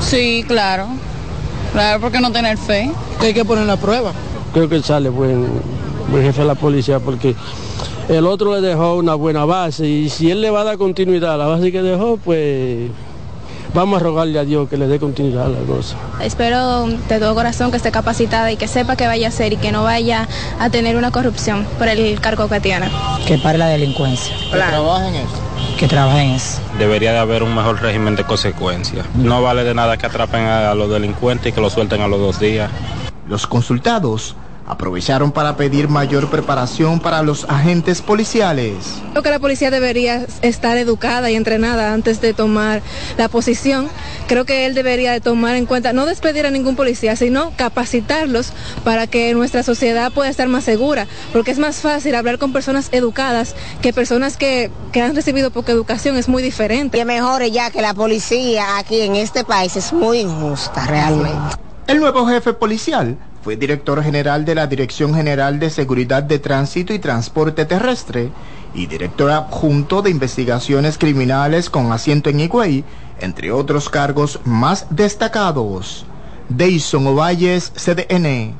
Sí, 0.00 0.46
claro. 0.48 0.88
Claro, 1.72 2.00
porque 2.00 2.20
no 2.20 2.32
tener 2.32 2.56
fe. 2.56 2.90
Hay 3.20 3.34
que 3.34 3.44
poner 3.44 3.66
la 3.66 3.76
prueba. 3.76 4.12
Creo 4.52 4.68
que 4.68 4.82
sale 4.82 5.08
buen, 5.08 5.46
buen 6.10 6.22
jefe 6.24 6.40
de 6.40 6.46
la 6.46 6.54
policía 6.54 7.00
porque 7.00 7.34
el 8.08 8.26
otro 8.26 8.58
le 8.58 8.66
dejó 8.66 8.96
una 8.96 9.14
buena 9.14 9.44
base 9.44 9.86
y 9.86 10.08
si 10.08 10.30
él 10.30 10.40
le 10.40 10.50
va 10.50 10.62
a 10.62 10.64
dar 10.64 10.78
continuidad 10.78 11.34
a 11.34 11.36
la 11.36 11.46
base 11.46 11.70
que 11.70 11.82
dejó, 11.82 12.16
pues 12.16 12.90
vamos 13.74 14.00
a 14.00 14.04
rogarle 14.04 14.38
a 14.38 14.44
Dios 14.44 14.68
que 14.68 14.76
le 14.76 14.86
dé 14.86 14.98
continuidad 14.98 15.46
a 15.46 15.48
la 15.48 15.60
cosa. 15.60 15.96
Espero 16.20 16.86
de 16.86 17.18
todo 17.18 17.34
corazón 17.34 17.70
que 17.70 17.76
esté 17.76 17.90
capacitada 17.90 18.50
y 18.52 18.56
que 18.56 18.68
sepa 18.68 18.96
qué 18.96 19.06
vaya 19.06 19.26
a 19.26 19.28
hacer 19.30 19.52
y 19.52 19.56
que 19.56 19.72
no 19.72 19.84
vaya 19.84 20.28
a 20.58 20.70
tener 20.70 20.96
una 20.96 21.10
corrupción 21.10 21.66
por 21.78 21.88
el 21.88 22.20
cargo 22.20 22.48
que 22.48 22.60
tiene. 22.60 22.88
Que 23.26 23.38
pare 23.38 23.58
la 23.58 23.68
delincuencia. 23.68 24.34
Que 24.50 24.56
trabaje 24.58 25.08
en 25.08 25.14
eso. 25.16 25.32
Que 25.78 25.86
trabaje 25.88 26.22
en 26.22 26.30
eso. 26.32 26.60
Debería 26.78 27.12
de 27.12 27.18
haber 27.18 27.42
un 27.42 27.54
mejor 27.54 27.80
régimen 27.80 28.16
de 28.16 28.24
consecuencias. 28.24 29.06
No 29.14 29.42
vale 29.42 29.64
de 29.64 29.74
nada 29.74 29.96
que 29.96 30.06
atrapen 30.06 30.42
a, 30.42 30.70
a 30.70 30.74
los 30.74 30.90
delincuentes 30.90 31.50
y 31.50 31.52
que 31.52 31.60
los 31.60 31.72
suelten 31.72 32.00
a 32.00 32.08
los 32.08 32.18
dos 32.18 32.40
días. 32.40 32.70
Los 33.28 33.46
consultados 33.46 34.34
aprovecharon 34.68 35.32
para 35.32 35.56
pedir 35.56 35.88
mayor 35.88 36.28
preparación 36.28 37.00
para 37.00 37.22
los 37.22 37.44
agentes 37.48 38.02
policiales. 38.02 38.74
Creo 39.12 39.22
que 39.22 39.30
la 39.30 39.38
policía 39.38 39.70
debería 39.70 40.26
estar 40.42 40.76
educada 40.76 41.30
y 41.30 41.36
entrenada 41.36 41.94
antes 41.94 42.20
de 42.20 42.34
tomar 42.34 42.82
la 43.16 43.28
posición. 43.28 43.88
Creo 44.26 44.44
que 44.44 44.66
él 44.66 44.74
debería 44.74 45.12
de 45.12 45.20
tomar 45.20 45.56
en 45.56 45.64
cuenta, 45.64 45.94
no 45.94 46.04
despedir 46.04 46.46
a 46.46 46.50
ningún 46.50 46.76
policía, 46.76 47.16
sino 47.16 47.52
capacitarlos 47.56 48.52
para 48.84 49.06
que 49.06 49.32
nuestra 49.32 49.62
sociedad 49.62 50.12
pueda 50.12 50.28
estar 50.28 50.48
más 50.48 50.64
segura, 50.64 51.06
porque 51.32 51.50
es 51.50 51.58
más 51.58 51.76
fácil 51.76 52.14
hablar 52.14 52.38
con 52.38 52.52
personas 52.52 52.88
educadas 52.92 53.54
que 53.80 53.94
personas 53.94 54.36
que, 54.36 54.70
que 54.92 55.00
han 55.00 55.16
recibido 55.16 55.50
poca 55.50 55.72
educación, 55.72 56.16
es 56.16 56.28
muy 56.28 56.42
diferente. 56.42 56.98
Que 56.98 57.04
mejore 57.06 57.50
ya 57.50 57.70
que 57.70 57.80
la 57.80 57.94
policía 57.94 58.76
aquí 58.76 59.00
en 59.00 59.16
este 59.16 59.44
país 59.44 59.76
es 59.76 59.94
muy 59.94 60.18
injusta 60.18 60.84
realmente. 60.86 61.56
El 61.86 62.00
nuevo 62.00 62.26
jefe 62.26 62.52
policial 62.52 63.16
fue 63.42 63.56
director 63.56 64.02
general 64.02 64.44
de 64.44 64.54
la 64.54 64.66
Dirección 64.66 65.14
General 65.14 65.58
de 65.58 65.70
Seguridad 65.70 66.22
de 66.22 66.38
Tránsito 66.38 66.92
y 66.92 66.98
Transporte 66.98 67.64
Terrestre 67.64 68.30
y 68.74 68.86
director 68.86 69.30
adjunto 69.30 70.02
de 70.02 70.10
investigaciones 70.10 70.98
criminales 70.98 71.70
con 71.70 71.92
asiento 71.92 72.30
en 72.30 72.40
Higüey, 72.40 72.84
entre 73.20 73.52
otros 73.52 73.88
cargos 73.88 74.40
más 74.44 74.86
destacados. 74.90 76.04
Deison 76.48 77.06
Ovalles, 77.06 77.72
CDN. 77.74 78.54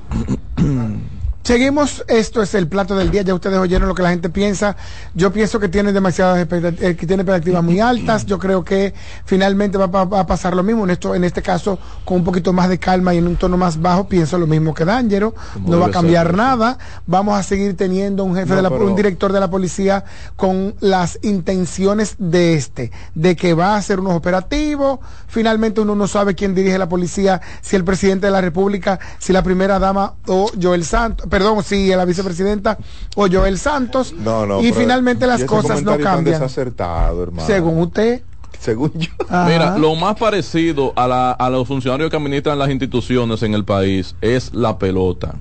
Seguimos, 1.49 2.05
esto 2.09 2.43
es 2.43 2.53
el 2.53 2.69
plato 2.69 2.95
del 2.95 3.11
día, 3.11 3.23
ya 3.23 3.33
ustedes 3.33 3.57
oyeron 3.57 3.89
lo 3.89 3.95
que 3.95 4.03
la 4.03 4.11
gente 4.11 4.29
piensa. 4.29 4.77
Yo 5.15 5.33
pienso 5.33 5.59
que 5.59 5.71
tiene 5.71 5.95
demasiadas 5.95 6.37
expectativas, 6.41 6.95
que 6.95 7.07
tiene 7.07 7.23
expectativas 7.23 7.65
muy 7.65 7.81
altas. 7.81 8.27
Yo 8.27 8.39
creo 8.39 8.63
que 8.63 8.93
finalmente 9.25 9.79
va, 9.79 9.87
va, 9.87 10.21
a 10.21 10.27
pasar 10.27 10.55
lo 10.55 10.63
mismo. 10.63 10.85
En 10.85 10.91
esto, 10.91 11.15
en 11.15 11.25
este 11.25 11.41
caso, 11.41 11.79
con 12.05 12.19
un 12.19 12.25
poquito 12.25 12.53
más 12.53 12.69
de 12.69 12.79
calma 12.79 13.15
y 13.15 13.17
en 13.17 13.27
un 13.27 13.37
tono 13.37 13.57
más 13.57 13.81
bajo, 13.81 14.09
pienso 14.09 14.37
lo 14.37 14.47
mismo 14.47 14.75
que 14.75 14.85
D'Angelo. 14.85 15.35
No 15.65 15.81
va 15.81 15.87
a 15.87 15.91
cambiar 15.91 16.37
nada. 16.37 16.77
Vamos 17.07 17.39
a 17.39 17.43
seguir 17.43 17.75
teniendo 17.79 18.25
un 18.25 18.37
jefe 18.37 18.55
de 18.55 18.61
la, 18.61 18.69
un 18.69 18.95
director 18.95 19.33
de 19.33 19.41
la 19.41 19.49
policía 19.49 20.05
con 20.37 20.75
las 20.81 21.19
intenciones 21.23 22.17
de 22.19 22.57
este, 22.57 22.93
de 23.15 23.37
que 23.37 23.55
va 23.55 23.69
a 23.69 23.77
hacer 23.79 24.01
unos 24.01 24.13
operativos. 24.13 24.99
Finalmente 25.29 25.81
uno 25.81 25.95
no 25.95 26.09
sabe 26.09 26.35
quién 26.35 26.55
dirige 26.55 26.77
la 26.77 26.91
policía, 26.91 27.41
si 27.63 27.75
el 27.75 27.85
presidente 27.85 28.27
de 28.27 28.33
la 28.33 28.43
República, 28.43 29.01
si 29.19 29.33
la 29.33 29.43
primera 29.43 29.79
dama 29.79 30.13
o 30.27 30.51
Joel 30.61 30.85
Santos 30.85 31.27
perdón, 31.39 31.63
sí, 31.63 31.89
la 31.89 32.05
vicepresidenta 32.05 32.79
o 33.15 33.29
Joel 33.31 33.59
Santos. 33.59 34.13
No, 34.13 34.47
no, 34.47 34.61
y 34.61 34.73
finalmente 34.73 35.27
las 35.27 35.45
cosas 35.45 35.83
no 35.83 35.97
cambian. 35.99 36.41
desacertado, 36.41 37.23
hermano. 37.23 37.47
Según 37.47 37.79
usted. 37.79 38.23
Según 38.59 38.93
yo. 38.95 39.11
Mira, 39.47 39.79
lo 39.79 39.95
más 39.95 40.17
parecido 40.17 40.93
a, 40.97 41.07
la, 41.07 41.31
a 41.31 41.49
los 41.49 41.69
funcionarios 41.69 42.11
que 42.11 42.17
administran 42.17 42.59
las 42.59 42.71
instituciones 42.71 43.43
en 43.45 43.55
el 43.55 43.65
país 43.65 44.17
es 44.21 44.53
la 44.53 44.79
pelota. 44.79 45.37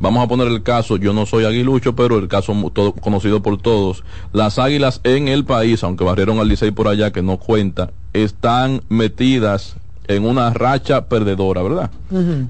Vamos 0.00 0.24
a 0.24 0.28
poner 0.28 0.48
el 0.48 0.62
caso, 0.62 0.96
yo 0.96 1.12
no 1.12 1.26
soy 1.26 1.44
aguilucho, 1.44 1.94
pero 1.94 2.18
el 2.18 2.28
caso 2.28 2.54
todo, 2.72 2.92
conocido 2.92 3.42
por 3.42 3.60
todos. 3.60 4.02
Las 4.32 4.58
águilas 4.58 5.00
en 5.04 5.28
el 5.28 5.44
país, 5.44 5.84
aunque 5.84 6.04
barrieron 6.04 6.38
al 6.38 6.48
Licey 6.48 6.72
por 6.72 6.88
allá, 6.88 7.12
que 7.12 7.22
no 7.22 7.36
cuenta, 7.36 7.90
están 8.12 8.82
metidas 8.88 9.76
en 10.08 10.24
una 10.24 10.50
racha 10.50 11.06
perdedora, 11.06 11.62
¿verdad? 11.62 11.90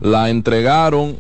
La 0.01 0.30
entregaron 0.30 1.18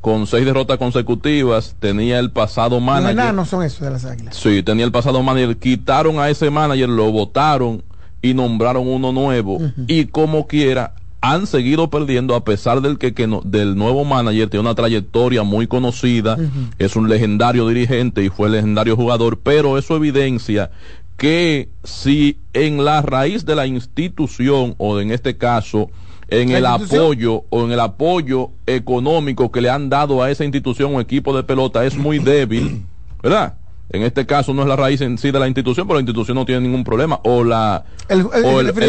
con 0.00 0.26
seis 0.26 0.44
derrotas 0.44 0.78
consecutivas, 0.78 1.76
tenía 1.78 2.18
el 2.18 2.30
pasado 2.30 2.80
manager. 2.80 3.34
no 3.34 3.44
son 3.44 3.62
esos 3.62 3.80
de 3.80 3.90
las 3.90 4.04
águilas. 4.04 4.36
Sí, 4.36 4.62
tenía 4.62 4.84
el 4.84 4.92
pasado 4.92 5.22
manager, 5.22 5.56
quitaron 5.58 6.18
a 6.18 6.30
ese 6.30 6.50
manager, 6.50 6.88
lo 6.88 7.12
votaron 7.12 7.82
y 8.22 8.34
nombraron 8.34 8.88
uno 8.88 9.12
nuevo. 9.12 9.58
Y 9.86 10.06
como 10.06 10.46
quiera, 10.46 10.94
han 11.20 11.46
seguido 11.46 11.90
perdiendo 11.90 12.34
a 12.34 12.44
pesar 12.44 12.80
del 12.80 12.96
que, 12.98 13.12
que 13.12 13.26
no, 13.26 13.42
del 13.44 13.76
nuevo 13.76 14.04
manager 14.04 14.48
tiene 14.48 14.62
una 14.62 14.74
trayectoria 14.74 15.42
muy 15.42 15.66
conocida, 15.66 16.38
es 16.78 16.96
un 16.96 17.08
legendario 17.08 17.68
dirigente 17.68 18.24
y 18.24 18.30
fue 18.30 18.48
legendario 18.48 18.96
jugador, 18.96 19.38
pero 19.38 19.76
eso 19.76 19.96
evidencia 19.96 20.70
que 21.18 21.68
si 21.84 22.38
en 22.54 22.82
la 22.82 23.02
raíz 23.02 23.44
de 23.44 23.54
la 23.54 23.66
institución 23.66 24.74
o 24.78 24.98
en 25.00 25.10
este 25.10 25.36
caso 25.36 25.90
en 26.30 26.50
el 26.50 26.66
apoyo 26.66 27.44
o 27.50 27.64
en 27.64 27.72
el 27.72 27.80
apoyo 27.80 28.50
económico 28.66 29.50
que 29.50 29.60
le 29.60 29.70
han 29.70 29.90
dado 29.90 30.22
a 30.22 30.30
esa 30.30 30.44
institución 30.44 30.94
o 30.94 31.00
equipo 31.00 31.36
de 31.36 31.42
pelota 31.42 31.84
es 31.84 31.96
muy 31.96 32.18
débil, 32.18 32.84
¿verdad? 33.22 33.54
En 33.92 34.02
este 34.02 34.24
caso 34.24 34.54
no 34.54 34.62
es 34.62 34.68
la 34.68 34.76
raíz 34.76 35.00
en 35.00 35.18
sí 35.18 35.32
de 35.32 35.40
la 35.40 35.48
institución, 35.48 35.88
pero 35.88 35.96
la 35.96 36.02
institución 36.02 36.36
no 36.36 36.46
tiene 36.46 36.60
ningún 36.60 36.84
problema. 36.84 37.18
O 37.24 37.42
la 37.42 37.84
el, 38.08 38.20
equipo, 38.20 38.80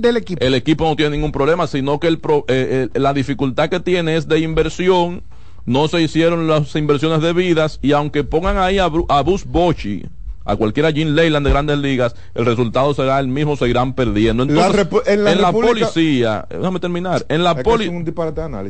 del 0.00 0.16
equipo. 0.18 0.44
El 0.44 0.54
equipo 0.54 0.84
no 0.84 0.96
tiene 0.96 1.12
ningún 1.16 1.32
problema, 1.32 1.66
sino 1.66 1.98
que 1.98 2.08
el, 2.08 2.20
eh, 2.48 2.88
eh, 2.94 2.98
la 2.98 3.14
dificultad 3.14 3.70
que 3.70 3.80
tiene 3.80 4.16
es 4.16 4.28
de 4.28 4.40
inversión. 4.40 5.22
No 5.64 5.88
se 5.88 6.02
hicieron 6.02 6.46
las 6.46 6.74
inversiones 6.76 7.22
debidas 7.22 7.78
y 7.80 7.92
aunque 7.92 8.22
pongan 8.24 8.58
ahí 8.58 8.78
a, 8.78 8.90
a 9.08 9.22
Bus 9.22 9.46
Bochi, 9.46 10.04
a 10.44 10.56
cualquiera 10.56 10.92
Jim 10.92 11.14
Leyland 11.14 11.46
de 11.46 11.52
grandes 11.52 11.78
ligas, 11.78 12.14
el 12.34 12.46
resultado 12.46 12.94
será 12.94 13.18
el 13.20 13.28
mismo, 13.28 13.56
seguirán 13.56 13.94
perdiendo. 13.94 14.42
Entonces, 14.42 14.86
en 15.06 15.40
la, 15.40 15.52
policía, 15.52 16.46
déjame 16.50 16.80
terminar, 16.80 17.24
en 17.28 17.44
la 17.44 17.62
policía... 17.62 17.92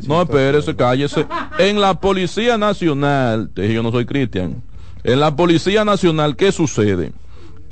No, 0.07 0.21
espérese, 0.21 0.75
cállese. 0.75 1.25
en 1.57 1.81
la 1.81 1.99
Policía 1.99 2.57
Nacional, 2.57 3.49
yo 3.55 3.83
no 3.83 3.91
soy 3.91 4.05
Cristian, 4.05 4.61
en 5.03 5.19
la 5.19 5.35
Policía 5.35 5.85
Nacional, 5.85 6.35
¿qué 6.35 6.51
sucede? 6.51 7.11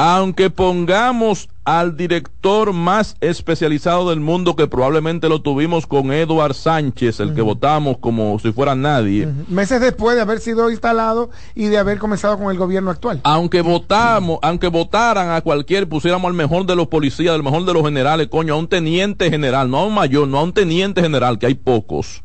Aunque 0.04 0.50
pongamos 0.50 1.48
al 1.64 1.96
director 1.96 2.74
más 2.74 3.16
especializado 3.22 4.10
del 4.10 4.20
mundo 4.20 4.56
que 4.56 4.66
probablemente 4.66 5.30
lo 5.30 5.44
tuvimos 5.44 5.86
con 5.86 6.12
Eduard 6.12 6.56
Sánchez, 6.56 7.20
el 7.20 7.36
que 7.36 7.44
votamos 7.44 8.00
como 8.00 8.40
si 8.40 8.52
fuera 8.52 8.74
nadie. 8.74 9.30
Meses 9.48 9.80
después 9.80 10.16
de 10.16 10.24
haber 10.24 10.40
sido 10.40 10.72
instalado 10.72 11.30
y 11.54 11.66
de 11.66 11.78
haber 11.78 12.00
comenzado 12.00 12.36
con 12.40 12.50
el 12.50 12.58
gobierno 12.58 12.90
actual. 12.90 13.22
Aunque 13.24 13.62
votamos, 13.62 14.40
aunque 14.42 14.70
votaran 14.70 15.30
a 15.30 15.42
cualquier, 15.42 15.88
pusiéramos 15.88 16.30
al 16.30 16.34
mejor 16.34 16.66
de 16.66 16.76
los 16.76 16.88
policías, 16.88 17.36
al 17.36 17.44
mejor 17.44 17.64
de 17.66 17.74
los 17.74 17.84
generales, 17.84 18.28
coño, 18.28 18.56
a 18.56 18.58
un 18.58 18.68
teniente 18.68 19.30
general, 19.30 19.70
no 19.70 19.78
a 19.78 19.86
un 19.86 19.94
mayor, 19.94 20.28
no 20.28 20.40
a 20.40 20.44
un 20.44 20.54
teniente 20.54 21.04
general, 21.04 21.38
que 21.38 21.46
hay 21.46 21.54
pocos 21.54 22.24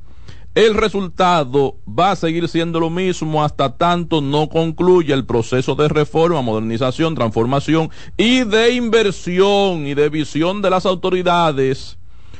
el 0.57 0.73
resultado 0.73 1.77
va 1.87 2.13
a 2.13 2.17
seguir 2.17 2.49
siendo 2.49 2.81
lo 2.81 2.89
mismo 2.89 3.45
hasta 3.45 3.77
tanto 3.77 4.23
no 4.23 4.49
concluya 4.49 5.15
el 5.15 5.27
proceso 5.27 5.75
de 5.75 5.87
reforma, 5.87 6.41
modernización, 6.41 7.15
transformación 7.15 7.91
y 8.17 8.43
de 8.45 8.73
inversión 8.73 9.87
y 9.87 9.93
de 9.93 10.09
visión 10.09 10.63
de 10.63 10.71
las 10.71 10.87
autoridades 10.87 11.99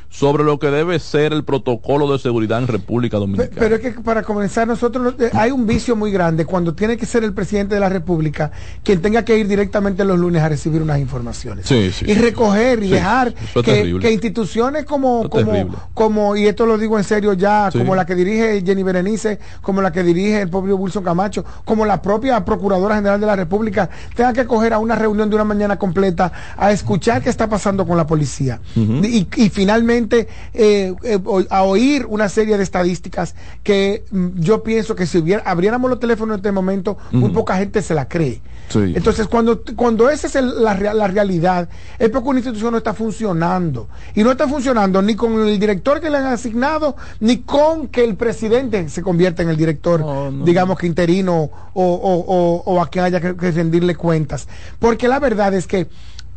sobre 0.09 0.43
lo 0.43 0.57
que 0.57 0.67
debe 0.67 0.99
ser 0.99 1.33
el 1.33 1.43
protocolo 1.43 2.11
de 2.11 2.19
seguridad 2.19 2.59
en 2.59 2.67
República 2.67 3.17
Dominicana. 3.17 3.55
Pero, 3.59 3.75
es 3.75 3.81
que 3.81 3.91
para 3.91 4.23
comenzar 4.23 4.67
nosotros 4.67 5.15
eh, 5.19 5.29
hay 5.33 5.51
un 5.51 5.67
vicio 5.67 5.95
muy 5.95 6.11
grande 6.11 6.45
cuando 6.45 6.73
tiene 6.73 6.97
que 6.97 7.05
ser 7.05 7.23
el 7.23 7.33
presidente 7.33 7.75
de 7.75 7.81
la 7.81 7.89
República 7.89 8.51
quien 8.83 9.01
tenga 9.01 9.23
que 9.25 9.37
ir 9.37 9.47
directamente 9.47 10.05
los 10.05 10.17
lunes 10.17 10.41
a 10.41 10.49
recibir 10.49 10.81
unas 10.81 10.99
informaciones 10.99 11.69
y 11.69 12.13
recoger 12.13 12.83
y 12.83 12.89
dejar 12.89 13.33
que, 13.63 14.11
instituciones 14.11 14.85
como 14.85 15.29
como, 15.29 15.51
como 15.93 16.35
y 16.35 16.47
esto 16.47 16.65
lo 16.65 16.77
digo 16.77 16.97
en 16.97 17.03
serio 17.03 17.33
ya 17.33 17.69
como 17.71 17.95
la 17.95 18.05
que 18.05 18.15
dirige 18.15 18.63
Jenny 18.65 18.83
Berenice, 18.83 19.39
como 19.61 19.81
la 19.81 19.91
que 19.91 20.03
dirige 20.03 20.41
el 20.41 20.49
propio 20.49 20.77
Wilson 20.77 21.03
Camacho, 21.03 21.43
como 21.65 21.85
la 21.85 22.01
propia 22.01 22.43
Procuradora 22.45 22.95
General 22.95 23.19
de 23.19 23.27
la 23.27 23.35
República 23.35 23.89
tenga 24.15 24.33
que 24.33 24.45
coger 24.45 24.73
a 24.73 24.79
una 24.79 24.95
reunión 24.95 25.29
de 25.29 25.35
una 25.35 25.43
mañana 25.43 25.77
completa 25.77 26.31
a 26.55 26.71
escuchar 26.71 27.21
qué 27.21 27.29
está 27.29 27.49
pasando 27.49 27.85
con 27.85 27.97
la 27.97 28.07
policía. 28.07 28.59
Y, 28.75 29.27
y 29.35 29.49
finalmente 29.49 29.96
eh, 29.97 30.93
eh, 31.03 31.19
a 31.49 31.63
oír 31.63 32.05
una 32.07 32.29
serie 32.29 32.57
de 32.57 32.63
estadísticas 32.63 33.35
que 33.63 34.05
mm, 34.11 34.39
yo 34.39 34.63
pienso 34.63 34.95
que 34.95 35.05
si 35.05 35.17
hubiera, 35.17 35.43
abriéramos 35.43 35.89
los 35.89 35.99
teléfonos 35.99 36.35
en 36.35 36.39
este 36.39 36.51
momento, 36.51 36.97
muy 37.11 37.31
poca 37.31 37.57
gente 37.57 37.81
se 37.81 37.93
la 37.93 38.07
cree. 38.07 38.41
Entonces, 38.73 39.27
cuando, 39.27 39.61
cuando 39.75 40.09
esa 40.09 40.27
es 40.27 40.35
la, 40.35 40.73
la, 40.93 41.07
realidad, 41.07 41.69
es 41.97 42.09
porque 42.09 42.29
una 42.29 42.39
institución 42.39 42.71
no 42.71 42.77
está 42.77 42.93
funcionando. 42.93 43.87
Y 44.13 44.23
no 44.23 44.31
está 44.31 44.47
funcionando 44.47 45.01
ni 45.01 45.15
con 45.15 45.47
el 45.47 45.57
director 45.59 46.01
que 46.01 46.09
le 46.09 46.17
han 46.17 46.25
asignado, 46.25 46.95
ni 47.19 47.37
con 47.37 47.87
que 47.87 48.03
el 48.03 48.15
presidente 48.15 48.89
se 48.89 49.01
convierta 49.01 49.41
en 49.41 49.49
el 49.49 49.57
director, 49.57 50.03
digamos 50.43 50.77
que 50.77 50.85
interino 50.87 51.49
o, 51.73 51.83
o, 51.83 52.63
o, 52.65 52.81
a 52.81 52.89
quien 52.89 53.05
haya 53.05 53.21
que 53.21 53.51
rendirle 53.51 53.95
cuentas. 53.95 54.47
Porque 54.79 55.07
la 55.07 55.19
verdad 55.19 55.53
es 55.53 55.65
que 55.65 55.87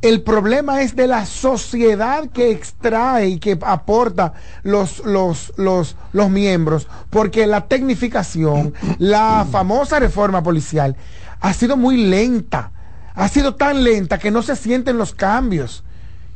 el 0.02 0.22
problema 0.22 0.80
es 0.80 0.96
de 0.96 1.06
la 1.06 1.26
sociedad 1.26 2.30
que 2.30 2.50
extrae 2.50 3.28
y 3.28 3.38
que 3.38 3.58
aporta 3.60 4.32
los, 4.62 5.04
los, 5.04 5.52
los, 5.56 5.96
los 6.12 6.30
miembros, 6.30 6.88
porque 7.10 7.46
la 7.46 7.66
tecnificación, 7.66 8.72
la 8.98 9.46
famosa 9.50 9.98
reforma 9.98 10.42
policial, 10.42 10.96
ha 11.40 11.52
sido 11.52 11.76
muy 11.76 11.98
lenta. 11.98 12.72
Ha 13.14 13.28
sido 13.28 13.56
tan 13.56 13.84
lenta 13.84 14.18
que 14.18 14.30
no 14.30 14.42
se 14.42 14.56
sienten 14.56 14.96
los 14.96 15.14
cambios. 15.14 15.84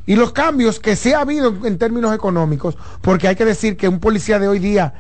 Y 0.06 0.16
los 0.16 0.32
cambios 0.32 0.80
que 0.80 0.96
se 0.96 1.14
ha 1.14 1.20
habido 1.20 1.54
en 1.64 1.78
términos 1.78 2.14
económicos, 2.14 2.76
porque 3.00 3.28
hay 3.28 3.36
que 3.36 3.46
decir 3.46 3.78
que 3.78 3.88
un 3.88 4.00
policía 4.00 4.38
de 4.38 4.48
hoy 4.48 4.58
día 4.58 4.92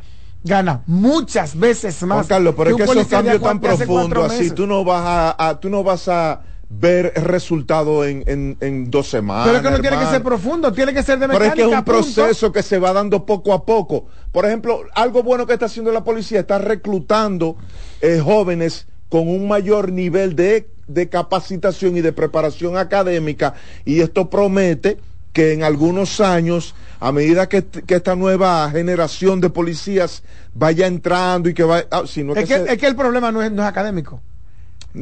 gana 0.42 0.80
muchas 0.86 1.58
veces 1.58 2.02
más. 2.04 2.26
Carlos, 2.26 2.54
pero 2.56 2.70
es 2.70 2.76
que 2.76 2.82
esos 2.84 3.06
cambios 3.08 3.42
tan 3.42 3.60
profundos 3.60 4.32
así, 4.32 4.50
tú 4.50 4.66
no 4.66 4.82
vas 4.82 5.34
a 5.38 5.58
tú 5.60 5.68
no 5.68 5.82
vas 5.82 6.08
a 6.08 6.40
ver 6.68 7.12
resultado 7.16 8.04
en, 8.04 8.24
en, 8.26 8.56
en, 8.60 8.90
dos 8.90 9.08
semanas. 9.08 9.46
Pero 9.46 9.56
es 9.58 9.62
que 9.62 9.70
no 9.70 9.80
tiene 9.80 9.98
que 9.98 10.10
ser 10.10 10.22
profundo, 10.22 10.72
tiene 10.72 10.94
que 10.94 11.02
ser 11.02 11.18
de 11.18 11.28
mecánica. 11.28 11.54
Pero 11.54 11.64
es 11.64 11.68
que 11.68 11.72
es 11.72 11.78
un 11.78 11.84
proceso 11.84 12.52
que 12.52 12.62
se 12.62 12.78
va 12.78 12.92
dando 12.92 13.26
poco 13.26 13.52
a 13.52 13.64
poco. 13.64 14.06
Por 14.32 14.46
ejemplo, 14.46 14.82
algo 14.94 15.22
bueno 15.22 15.46
que 15.46 15.52
está 15.52 15.66
haciendo 15.66 15.92
la 15.92 16.04
policía, 16.04 16.40
está 16.40 16.58
reclutando 16.58 17.56
eh, 18.00 18.20
jóvenes 18.22 18.86
con 19.08 19.28
un 19.28 19.46
mayor 19.46 19.92
nivel 19.92 20.34
de, 20.34 20.68
de 20.88 21.08
capacitación 21.08 21.96
y 21.96 22.00
de 22.00 22.12
preparación 22.12 22.76
académica 22.76 23.54
y 23.84 24.00
esto 24.00 24.28
promete 24.28 24.98
que 25.32 25.52
en 25.52 25.64
algunos 25.64 26.20
años, 26.20 26.74
a 27.00 27.12
medida 27.12 27.48
que, 27.48 27.64
que, 27.64 27.96
esta 27.96 28.14
nueva 28.14 28.70
generación 28.70 29.40
de 29.40 29.50
policías 29.50 30.22
vaya 30.54 30.86
entrando 30.86 31.48
y 31.48 31.54
que 31.54 31.64
vaya... 31.64 31.86
Ah, 31.90 32.04
sino 32.06 32.34
es, 32.34 32.48
que, 32.48 32.54
es 32.54 32.78
que 32.78 32.86
el 32.86 32.94
problema 32.94 33.32
no 33.32 33.42
es, 33.42 33.50
no 33.50 33.62
es 33.62 33.68
académico. 33.68 34.22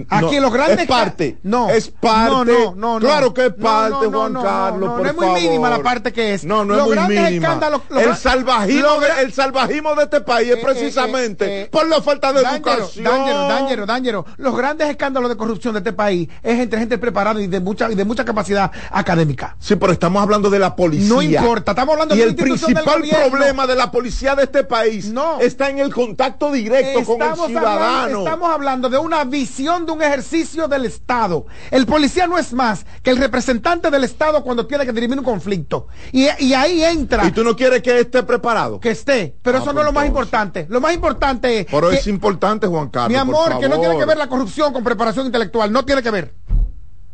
Aquí 0.08 0.40
los 0.40 0.52
grandes. 0.52 0.80
Es 0.80 0.86
parte. 0.86 1.38
No. 1.42 1.68
Es 1.68 1.88
parte. 1.88 2.52
No, 2.52 2.74
no, 2.74 2.74
no. 2.74 2.98
Claro 2.98 3.34
que 3.34 3.46
es 3.46 3.52
parte, 3.52 4.06
Juan 4.06 4.32
Carlos. 4.34 4.90
No, 4.90 4.98
no, 4.98 5.04
es 5.04 5.14
muy 5.14 5.40
mínima 5.40 5.68
la 5.68 5.82
parte 5.82 6.12
que 6.12 6.34
es. 6.34 6.44
No, 6.44 6.64
no 6.64 6.74
es 6.74 6.86
muy 6.86 7.14
mínima. 7.14 7.60
el, 7.90 8.16
salvajismo 8.16 9.00
de, 9.00 9.22
el 9.22 9.32
salvajismo 9.32 9.94
de 9.94 10.04
este 10.04 10.20
país 10.22 10.48
es 10.48 10.56
eh, 10.56 10.60
eh, 10.60 10.64
precisamente 10.64 11.62
eh, 11.62 11.66
por 11.66 11.86
la 11.88 12.00
falta 12.00 12.32
de 12.32 12.40
educación. 12.40 13.04
Dángero, 13.04 13.48
Dángero, 13.48 13.86
Dángero. 13.86 14.26
Los 14.38 14.56
grandes 14.56 14.88
escándalos 14.88 15.28
de 15.28 15.36
corrupción 15.36 15.74
de 15.74 15.80
este 15.80 15.92
país 15.92 16.28
es 16.42 16.58
entre 16.58 16.78
gente 16.78 16.96
preparada 16.96 17.40
y 17.42 17.46
de 17.46 17.60
mucha, 17.60 17.90
y 17.90 17.94
de 17.94 18.04
mucha 18.04 18.24
capacidad 18.24 18.70
académica. 18.90 19.56
Sí, 19.58 19.76
pero 19.76 19.92
estamos 19.92 20.22
hablando 20.22 20.48
de 20.48 20.58
la 20.58 20.74
policía. 20.74 21.08
No 21.08 21.20
importa, 21.20 21.72
estamos 21.72 21.92
hablando 21.92 22.14
y 22.14 22.18
de 22.18 22.24
el 22.24 22.34
principal 22.34 23.02
problema 23.02 23.66
de 23.66 23.74
la 23.74 23.90
policía 23.90 24.34
de 24.34 24.44
este 24.44 24.64
país 24.64 25.12
está 25.40 25.68
en 25.68 25.80
el 25.80 25.92
contacto 25.92 26.50
directo 26.50 27.04
con 27.04 27.20
el 27.20 27.34
ciudadano. 27.36 28.20
estamos 28.20 28.50
hablando 28.50 28.88
de 28.88 28.96
una 28.96 29.24
visión 29.24 29.81
de 29.86 29.92
un 29.92 30.02
ejercicio 30.02 30.68
del 30.68 30.84
Estado. 30.84 31.46
El 31.70 31.86
policía 31.86 32.26
no 32.26 32.38
es 32.38 32.52
más 32.52 32.84
que 33.02 33.10
el 33.10 33.16
representante 33.16 33.90
del 33.90 34.04
Estado 34.04 34.42
cuando 34.42 34.66
tiene 34.66 34.84
que 34.84 34.92
dirimir 34.92 35.18
un 35.18 35.24
conflicto. 35.24 35.88
Y, 36.12 36.26
ahí 36.26 36.84
entra. 36.84 37.26
¿Y 37.26 37.32
tú 37.32 37.44
no 37.44 37.56
quieres 37.56 37.82
que 37.82 38.00
esté 38.00 38.22
preparado? 38.22 38.80
Que 38.80 38.90
esté. 38.90 39.36
Pero 39.42 39.58
ah, 39.58 39.60
eso 39.62 39.72
no 39.72 39.80
es 39.80 39.86
lo 39.86 39.92
más 39.92 40.06
importante. 40.06 40.66
Lo 40.68 40.80
más 40.80 40.94
importante 40.94 41.60
es. 41.60 41.66
Pero 41.70 41.90
es 41.90 42.06
importante, 42.06 42.66
Juan 42.66 42.88
Carlos. 42.88 43.10
Mi 43.10 43.16
amor, 43.16 43.58
que 43.58 43.68
no 43.68 43.78
tiene 43.80 43.98
que 43.98 44.04
ver 44.04 44.16
la 44.16 44.28
corrupción 44.28 44.72
con 44.72 44.84
preparación 44.84 45.26
intelectual. 45.26 45.72
No 45.72 45.84
tiene 45.84 46.02
que 46.02 46.10
ver. 46.10 46.34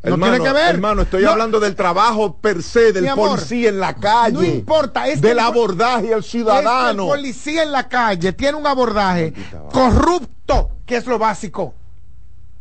No 0.03 0.17
tiene 0.17 0.41
que 0.41 0.53
ver. 0.53 0.75
Hermano, 0.75 1.03
estoy 1.03 1.25
hablando 1.25 1.59
del 1.59 1.75
trabajo 1.75 2.39
per 2.39 2.63
se 2.63 2.93
del 2.93 3.09
policía 3.15 3.69
en 3.69 3.81
la 3.81 3.95
calle. 3.95 4.33
No 4.33 4.45
importa. 4.45 5.09
Es 5.09 5.21
del 5.21 5.39
abordaje 5.39 6.15
al 6.15 6.23
ciudadano. 6.23 7.05
el 7.05 7.09
policía 7.19 7.63
en 7.63 7.73
la 7.73 7.89
calle 7.89 8.33
tiene 8.33 8.57
un 8.57 8.67
abordaje 8.67 9.33
corrupto, 9.73 10.71
que 10.87 10.97
es 10.97 11.07
lo 11.07 11.19
básico. 11.19 11.75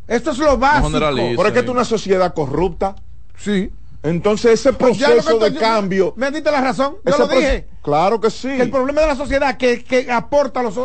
Esto 0.08 0.32
es 0.32 0.38
lo 0.38 0.58
básico. 0.58 1.00
Pero 1.00 1.48
es 1.48 1.52
que 1.52 1.60
es 1.60 1.68
una 1.68 1.86
sociedad 1.86 2.34
corrupta. 2.34 2.96
Sí. 3.38 3.72
Entonces 4.04 4.60
ese 4.60 4.74
pues 4.74 4.98
proceso 4.98 5.40
de 5.40 5.54
cambio. 5.56 6.14
Me 6.16 6.32
diste 6.32 6.52
la 6.52 6.62
razón. 6.62 6.98
Yo 7.06 7.18
lo 7.18 7.28
dije. 7.28 7.68
Claro 7.82 8.20
que 8.20 8.30
sí. 8.30 8.50
el 8.50 8.70
problema 8.70 9.02
de 9.02 9.08
la 9.08 9.16
sociedad 9.16 9.58
que, 9.58 9.84
que 9.84 10.12
aporta 10.12 10.62
los, 10.62 10.76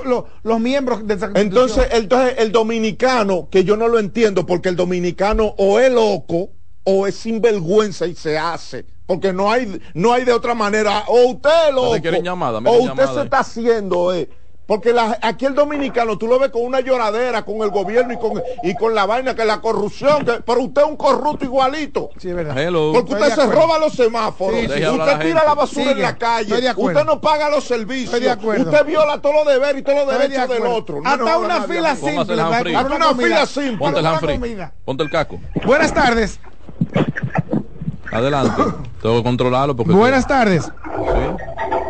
los, 0.43 0.61
miembros 0.61 1.07
de 1.07 1.14
esa 1.14 1.31
entonces, 1.35 1.89
entonces 1.91 2.37
el 2.39 2.53
dominicano, 2.53 3.49
que 3.51 3.64
yo 3.64 3.77
no 3.77 3.89
lo 3.89 3.99
entiendo, 3.99 4.47
porque 4.47 4.68
el 4.68 4.77
dominicano 4.77 5.55
o 5.59 5.81
es 5.81 5.93
loco 5.93 6.51
o 6.85 7.07
es 7.07 7.16
sinvergüenza 7.16 8.07
y 8.07 8.14
se 8.14 8.39
hace. 8.39 8.87
Porque 9.07 9.33
no 9.33 9.51
hay, 9.51 9.81
no 9.95 10.12
hay 10.12 10.25
de 10.25 10.33
otra 10.33 10.55
manera. 10.55 11.05
O 11.09 11.33
usted 11.33 11.51
es 11.68 11.75
loco. 11.75 12.70
o 12.70 12.83
usted 12.83 13.07
se 13.14 13.23
está 13.23 13.41
haciendo. 13.41 14.14
Eh, 14.14 14.29
porque 14.67 14.95
aquí 15.23 15.47
el 15.47 15.55
dominicano, 15.55 16.17
tú 16.17 16.27
lo 16.27 16.39
ves 16.39 16.51
con 16.51 16.63
una 16.63 16.81
lloradera, 16.81 17.45
con 17.45 17.63
el 17.63 17.71
gobierno 17.71 18.13
y 18.13 18.17
con, 18.17 18.43
y 18.63 18.75
con 18.75 18.95
la 18.95 19.07
vaina, 19.07 19.35
que 19.35 19.45
la 19.45 19.61
corrupción, 19.61 20.25
que, 20.25 20.33
pero 20.45 20.63
usted 20.63 20.83
es 20.83 20.89
un 20.89 20.97
corrupto 20.97 21.45
igualito. 21.45 22.11
Sí, 22.19 22.29
es 22.29 22.35
verdad. 22.35 22.55
Porque 22.93 23.15
usted 23.15 23.35
se 23.35 23.47
roba 23.47 23.79
los 23.79 23.93
semáforos, 23.93 24.63
usted 24.63 25.19
tira 25.21 25.45
la 25.45 25.55
basura 25.55 25.91
en 25.91 26.03
la 26.03 26.17
calle, 26.17 26.73
usted 26.77 27.05
no 27.05 27.21
paga 27.21 27.51
los 27.51 27.65
servicios, 27.65 28.21
usted 28.21 28.87
viola 28.87 29.21
todos 29.21 29.45
los 29.45 29.47
deberes 29.47 29.81
y 29.81 29.85
todos 29.85 30.07
los 30.07 30.19
derechos 30.19 30.49
del 30.49 30.67
otro. 30.67 31.01
Hasta 31.05 31.39
una 31.39 31.63
fila 31.63 31.97
simple. 31.97 32.41
Hasta 32.41 32.97
una 32.97 33.15
fila 33.15 33.47
simple. 33.47 33.79
Ponte 33.79 34.01
el 34.01 34.69
Ponte 34.85 35.03
el 35.03 35.11
caco. 35.11 35.41
Buenas 35.65 35.93
tardes. 35.93 36.39
Adelante. 38.13 38.63
Tengo 39.03 39.17
que 39.17 39.23
controlarlo 39.25 39.75
porque... 39.75 39.93
Buenas 39.93 40.27
tardes. 40.27 40.71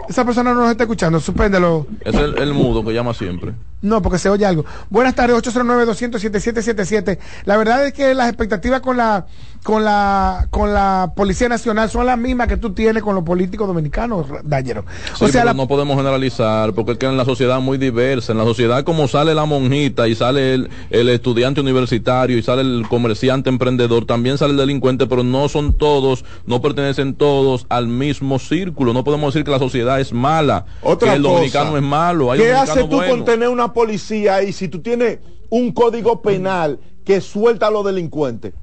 Esa 0.09 0.25
persona 0.25 0.53
no 0.53 0.61
nos 0.61 0.71
está 0.71 0.85
escuchando, 0.85 1.21
suspéndelo. 1.21 1.87
Es 2.05 2.15
el, 2.15 2.53
mudo 2.53 2.85
que 2.85 2.93
llama 2.93 3.15
siempre. 3.15 3.53
No, 3.83 4.01
porque 4.01 4.19
se 4.19 4.31
oye 4.31 4.47
algo. 4.47 4.65
Buenas 4.91 5.15
tardes, 5.15 5.37
809-200-7777. 5.37 7.19
La 7.45 7.57
verdad 7.57 7.85
es 7.87 7.93
que 7.93 8.15
las 8.15 8.29
expectativas 8.29 8.81
con 8.81 8.97
la, 8.97 9.27
con 9.65 9.85
la, 9.85 10.47
con 10.51 10.73
la 10.73 11.13
Policía 11.17 11.49
Nacional 11.49 11.91
son 11.91 12.07
las 12.07 12.17
mismas 12.17 12.47
que 12.47 12.57
tú 12.57 12.73
tienes 12.73 13.03
con 13.03 13.15
los 13.17 13.25
políticos 13.25 13.67
dominicanos, 13.67 14.27
Dañero. 14.45 14.85
o 15.21 15.29
sea, 15.29 15.53
no 15.53 15.67
podemos 15.67 15.97
generalizar, 15.97 16.73
porque 16.75 16.93
es 16.93 16.99
que 16.99 17.07
en 17.07 17.17
la 17.17 17.25
sociedad 17.25 17.61
muy 17.61 17.77
diversa. 17.77 18.33
En 18.33 18.39
la 18.39 18.45
sociedad 18.45 18.85
como 18.85 19.09
sale 19.09 19.35
la 19.35 19.45
monjita 19.45 20.07
y 20.07 20.15
sale 20.15 20.55
el, 20.55 20.71
el 20.91 21.09
estudiante 21.09 21.61
universitario 21.61 22.39
y 22.39 22.43
sale 22.43 22.63
el 22.63 22.87
comerciante 22.89 23.51
emprendedor, 23.51 24.05
también 24.07 24.39
sale 24.39 24.53
el 24.53 24.59
delincuente, 24.59 25.07
pero 25.07 25.25
no 25.25 25.49
son 25.49 25.73
todos, 25.73 26.25
no 26.47 26.63
pertenecen 26.63 27.15
todos 27.15 27.67
al 27.69 27.89
mismo 27.89 28.39
círculo. 28.39 28.93
No 28.93 29.03
podemos 29.05 29.35
decir 29.35 29.45
que 29.45 29.51
la 29.51 29.59
sociedad 29.59 30.01
es 30.01 30.13
mala, 30.13 30.67
Otra 30.83 31.11
que 31.11 31.17
el 31.17 31.23
dominicano 31.23 31.77
es 31.77 31.83
malo. 31.83 32.31
¿Qué 32.37 32.53
haces 32.53 32.89
tú 32.89 33.01
con 33.09 33.25
tener 33.25 33.49
una 33.49 33.72
policía 33.73 34.37
ahí 34.37 34.53
si 34.53 34.69
tú 34.69 34.81
tienes 34.81 35.19
un 35.51 35.73
código 35.73 36.23
penal 36.23 36.81
que 37.05 37.21
suelta 37.21 37.67
a 37.67 37.71
los 37.71 37.85
delincuentes? 37.85 38.55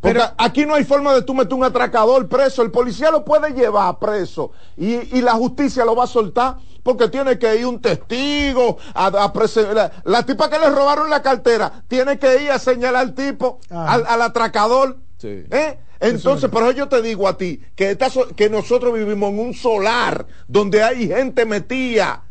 Porque 0.00 0.18
Pero, 0.18 0.34
aquí 0.36 0.66
no 0.66 0.74
hay 0.74 0.84
forma 0.84 1.14
de 1.14 1.22
tú 1.22 1.32
meter 1.32 1.54
un 1.54 1.64
atracador 1.64 2.28
preso. 2.28 2.62
El 2.62 2.70
policía 2.70 3.10
lo 3.10 3.24
puede 3.24 3.54
llevar 3.54 3.98
preso 3.98 4.52
y, 4.76 5.20
la 5.22 5.32
justicia 5.32 5.84
lo 5.84 5.96
va 5.96 6.04
a 6.04 6.06
soltar 6.06 6.56
porque 6.82 7.08
tiene 7.08 7.38
que 7.38 7.56
ir 7.56 7.66
un 7.66 7.80
testigo 7.80 8.76
a, 8.92 9.10
la, 9.10 9.92
la, 10.04 10.22
tipa 10.26 10.50
que 10.50 10.58
le 10.58 10.68
robaron 10.68 11.08
la 11.08 11.22
cartera 11.22 11.82
tiene 11.88 12.18
que 12.18 12.42
ir 12.42 12.50
a 12.50 12.58
señalar 12.58 12.96
al 12.96 13.14
tipo, 13.14 13.60
al, 13.70 14.20
atracador. 14.20 14.98
¿eh? 15.22 15.78
Entonces, 16.00 16.50
por 16.50 16.64
eso 16.64 16.72
yo 16.72 16.88
te 16.88 17.00
digo 17.00 17.26
a 17.26 17.38
ti 17.38 17.62
que, 17.74 17.96
que 18.36 18.50
nosotros 18.50 18.92
vivimos 18.92 19.30
en 19.30 19.38
un 19.38 19.54
solar 19.54 20.26
donde 20.46 20.82
hay 20.82 21.08
gente 21.08 21.46
metida. 21.46 22.24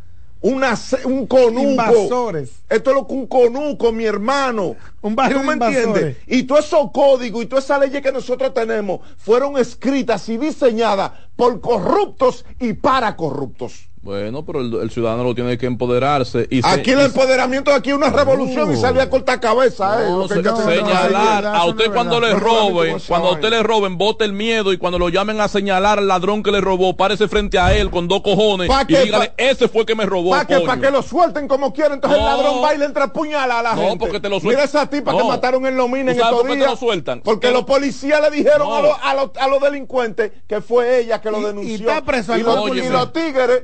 Una, 0.43 0.77
un 1.05 1.25
conuco. 1.25 1.61
Invasores. 1.61 2.63
Esto 2.67 2.89
es 2.89 2.95
lo 2.97 3.07
que 3.07 3.13
un 3.13 3.27
conuco, 3.27 3.93
mi 3.93 4.03
hermano. 4.03 4.75
Un 5.01 5.15
barrio 5.15 5.39
¿Tú 5.39 5.45
me 5.45 5.53
entiendes? 5.53 6.17
Y 6.27 6.43
todos 6.43 6.65
esos 6.65 6.91
códigos 6.91 7.43
y 7.43 7.45
todas 7.45 7.63
esas 7.63 7.79
leyes 7.79 8.01
que 8.01 8.11
nosotros 8.11 8.53
tenemos 8.53 8.99
fueron 9.17 9.57
escritas 9.57 10.27
y 10.27 10.37
diseñadas 10.37 11.13
por 11.37 11.61
corruptos 11.61 12.43
y 12.59 12.73
para 12.73 13.15
corruptos. 13.15 13.87
Bueno, 14.03 14.43
pero 14.43 14.59
el, 14.59 14.91
ciudadano 14.91 15.23
lo 15.23 15.33
tiene 15.33 15.57
que 15.57 15.65
empoderarse. 15.65 16.45
Y 16.51 16.59
aquí 16.61 16.91
el 16.91 16.99
empoderamiento, 16.99 17.73
aquí 17.73 17.91
es 17.91 17.95
una 17.95 18.09
revolución 18.09 18.73
y 18.73 18.75
sale 18.75 19.01
a 19.01 19.09
cortar 19.09 19.39
cabeza. 19.39 19.97
Eh, 20.03 20.27
señalar 20.27 21.45
a 21.45 21.63
usted 21.63 21.89
cuando 21.89 22.19
le 22.19 22.33
roben, 22.33 22.97
cuando 23.07 23.29
a 23.29 23.31
usted 23.31 23.49
le 23.49 23.63
roben, 23.63 23.97
bote 23.97 24.25
el 24.25 24.33
miedo 24.33 24.73
y 24.73 24.77
cuando 24.77 24.99
lo 24.99 25.07
llamen 25.07 25.39
a 25.39 25.47
señalar 25.47 25.99
al 25.99 26.07
ladrón 26.09 26.43
que 26.43 26.51
le 26.51 26.59
robó, 26.59 26.97
párese 26.97 27.29
frente 27.29 27.57
a 27.57 27.73
él 27.73 27.89
con 27.91 28.09
dos 28.09 28.21
cojones 28.23 28.69
y 28.89 28.93
dígale, 28.93 29.31
ese 29.37 29.69
fue 29.69 29.85
que 29.85 29.95
me 29.95 30.05
robó. 30.05 30.31
Para 30.31 30.47
que, 30.47 30.81
que 30.81 30.91
lo 30.91 31.01
suelten 31.01 31.47
como 31.47 31.71
quiera, 31.71 31.93
entonces 31.93 32.19
el 32.19 32.25
ladrón 32.25 32.61
va 32.61 32.75
y 32.75 32.79
le 32.79 32.85
entra 32.85 33.13
puñala 33.13 33.59
a 33.59 33.63
la 33.63 33.69
gente. 33.69 33.89
No, 33.89 33.97
porque 33.97 34.19
te 34.19 34.27
lo 34.27 34.41
sueltan. 34.41 34.49
Mira 34.49 34.63
esa 34.65 34.89
tipa 34.89 35.15
que 35.15 35.23
mataron 35.23 35.65
en 35.65 35.77
Lomina 35.77 36.11
en 36.11 36.19
estos 36.19 36.45
días. 36.45 36.57
Lo 36.71 36.75
sueltan? 36.75 37.21
Porque 37.21 37.51
los 37.51 37.63
policías 37.63 38.19
le 38.19 38.31
dijeron 38.31 38.67
a, 39.01 39.47
los 39.47 39.61
delincuentes 39.61 40.33
que 40.45 40.59
fue 40.59 40.99
ella 40.99 41.21
que 41.21 41.31
lo 41.31 41.39
denunció. 41.39 41.93
Y, 42.33 42.89
los 42.89 43.13
tigres 43.13 43.63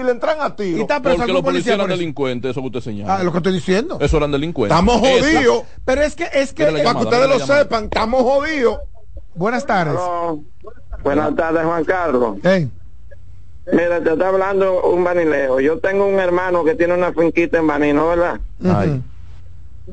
y 0.00 0.04
le 0.04 0.10
entran 0.10 0.40
a 0.40 0.54
y 0.62 0.80
está 0.80 1.00
Porque 1.00 1.32
los 1.32 1.42
policías 1.42 1.74
eran 1.74 1.88
delincuentes, 1.88 2.50
eso 2.50 2.60
que 2.60 2.66
usted 2.66 2.80
señala. 2.80 3.16
Ah, 3.16 3.22
lo 3.22 3.32
que 3.32 3.38
estoy 3.38 3.52
diciendo. 3.52 3.98
Eso 4.00 4.16
eran 4.16 4.32
delincuentes. 4.32 4.76
Estamos 4.76 4.98
jodidos. 4.98 5.64
Pero 5.84 6.02
es 6.02 6.14
que, 6.14 6.28
es 6.32 6.52
que. 6.52 6.66
Para 6.66 6.98
que 6.98 7.04
ustedes 7.04 7.28
lo 7.28 7.38
sepan, 7.38 7.84
estamos 7.84 8.22
jodidos. 8.22 8.78
Buenas 9.34 9.64
tardes. 9.66 9.98
Buenas 11.02 11.34
tardes, 11.34 11.64
Juan 11.64 11.84
Carlos. 11.84 12.36
Mira, 13.72 14.02
te 14.02 14.12
está 14.12 14.28
hablando 14.28 14.82
un 14.82 15.04
banileo. 15.04 15.60
Yo 15.60 15.78
tengo 15.78 16.06
un 16.06 16.18
hermano 16.18 16.64
que 16.64 16.74
tiene 16.74 16.94
una 16.94 17.12
finquita 17.12 17.58
en 17.58 17.66
Banino, 17.66 18.08
¿verdad? 18.08 18.40
Ay 18.64 19.02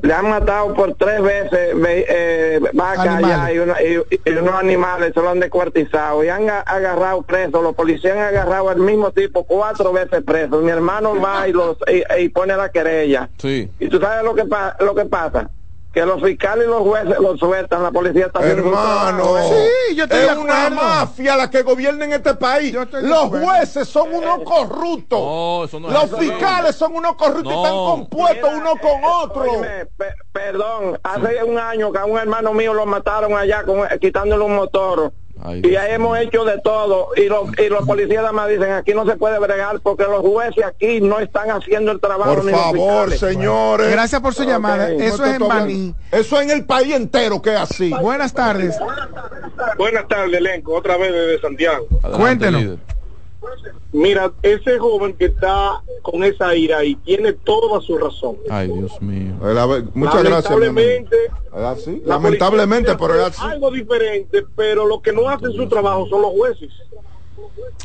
le 0.02 0.12
han 0.12 0.28
matado 0.28 0.74
por 0.74 0.94
tres 0.94 1.22
veces 1.22 1.74
eh, 1.86 2.60
vacas 2.72 3.22
y, 3.52 3.58
unos 3.58 4.54
animales 4.54 5.12
se 5.14 5.20
lo 5.20 5.30
han 5.30 5.40
descuartizado 5.40 6.22
y 6.24 6.28
han 6.28 6.48
agarrado 6.48 7.22
presos, 7.22 7.62
los 7.62 7.74
policías 7.74 8.16
han 8.16 8.24
agarrado 8.24 8.68
al 8.68 8.78
mismo 8.78 9.10
tipo 9.10 9.44
cuatro 9.44 9.92
veces 9.92 10.22
presos. 10.22 10.62
Mi 10.62 10.70
hermano 10.70 11.20
va 11.20 11.48
y, 11.48 11.52
los, 11.52 11.76
y, 12.18 12.28
pone 12.28 12.56
la 12.56 12.70
querella. 12.70 13.28
Sí. 13.38 13.70
Y 13.78 13.88
tú 13.88 13.98
sabes 13.98 14.24
lo 14.24 14.34
que, 14.34 14.44
lo 14.80 14.94
que 14.94 15.04
pasa 15.04 15.50
que 15.98 16.06
los 16.06 16.22
fiscales 16.22 16.66
y 16.66 16.70
los 16.70 16.82
jueces 16.82 17.18
los 17.18 17.40
sueltan, 17.40 17.82
la 17.82 17.90
policía 17.90 18.26
está 18.26 18.40
Hermano, 18.46 19.36
sí, 19.48 19.96
yo 19.96 20.04
estoy 20.04 20.20
es 20.20 20.36
una 20.36 20.70
mafia 20.70 21.36
la 21.36 21.50
que 21.50 21.62
gobierna 21.62 22.04
en 22.04 22.12
este 22.12 22.34
país. 22.34 22.72
Los 22.72 23.28
jueces 23.28 23.88
son 23.88 24.14
unos 24.14 24.40
corruptos. 24.44 25.72
los 25.72 26.18
fiscales 26.18 26.76
son 26.76 26.94
unos 26.94 27.16
corruptos 27.16 27.52
y 27.52 27.56
están 27.56 27.72
compuestos 27.72 28.50
uno 28.54 28.72
con 28.80 29.04
otro. 29.04 29.44
perdón, 30.30 31.00
hace 31.02 31.42
un 31.42 31.58
año 31.58 31.90
que 31.90 31.98
a 31.98 32.04
un 32.04 32.16
hermano 32.16 32.52
mío 32.52 32.74
lo 32.74 32.86
mataron 32.86 33.36
allá 33.36 33.64
con, 33.64 33.80
quitándole 34.00 34.44
un 34.44 34.54
motor 34.54 35.12
y 35.56 35.70
ya 35.70 35.88
hemos 35.88 36.18
hecho 36.18 36.44
de 36.44 36.60
todo. 36.60 37.08
Y 37.16 37.28
los, 37.28 37.48
y 37.58 37.68
los 37.68 37.86
policías 37.86 38.24
además 38.24 38.48
dicen 38.48 38.72
aquí 38.72 38.92
no 38.92 39.06
se 39.06 39.16
puede 39.16 39.38
bregar 39.38 39.80
porque 39.80 40.04
los 40.04 40.20
jueces 40.20 40.64
aquí 40.64 41.00
no 41.00 41.20
están 41.20 41.50
haciendo 41.50 41.92
el 41.92 42.00
trabajo 42.00 42.34
por 42.34 42.50
favor 42.50 43.12
señores. 43.12 43.90
Gracias 43.90 44.20
por 44.20 44.34
su 44.34 44.44
llamada. 44.44 44.90
eso 44.90 45.24
es 45.24 45.40
en 45.40 45.48
Baní. 45.48 45.94
Eso 46.10 46.40
es 46.40 46.42
en 46.42 46.50
el 46.50 46.64
país 46.64 46.94
entero 46.94 47.40
que 47.42 47.54
es 47.54 47.60
así. 47.60 47.92
Buenas 48.00 48.32
tardes. 48.32 48.76
Buenas 49.76 50.06
tardes 50.08 50.38
elenco 50.38 50.74
otra 50.74 50.96
vez 50.96 51.12
desde 51.12 51.40
Santiago. 51.40 51.86
Cuéntenos 52.16 52.78
Mira, 53.92 54.32
ese 54.42 54.78
joven 54.78 55.14
que 55.14 55.26
está 55.26 55.82
con 56.02 56.22
esa 56.22 56.54
ira 56.54 56.84
y 56.84 56.94
tiene 56.96 57.32
toda 57.32 57.80
su 57.80 57.96
razón. 57.96 58.36
Ay, 58.50 58.68
Dios 58.68 59.00
mío. 59.00 59.34
Muchas 59.94 60.24
lamentablemente, 60.24 61.16
gracias. 61.52 61.96
Lamentablemente, 62.04 62.96
pero 62.96 63.26
es 63.26 63.38
algo 63.38 63.70
diferente, 63.70 64.44
pero 64.54 64.86
lo 64.86 65.00
que 65.00 65.12
no 65.12 65.28
hacen 65.28 65.52
su 65.52 65.68
trabajo 65.68 66.06
son 66.08 66.22
los 66.22 66.32
jueces. 66.32 66.70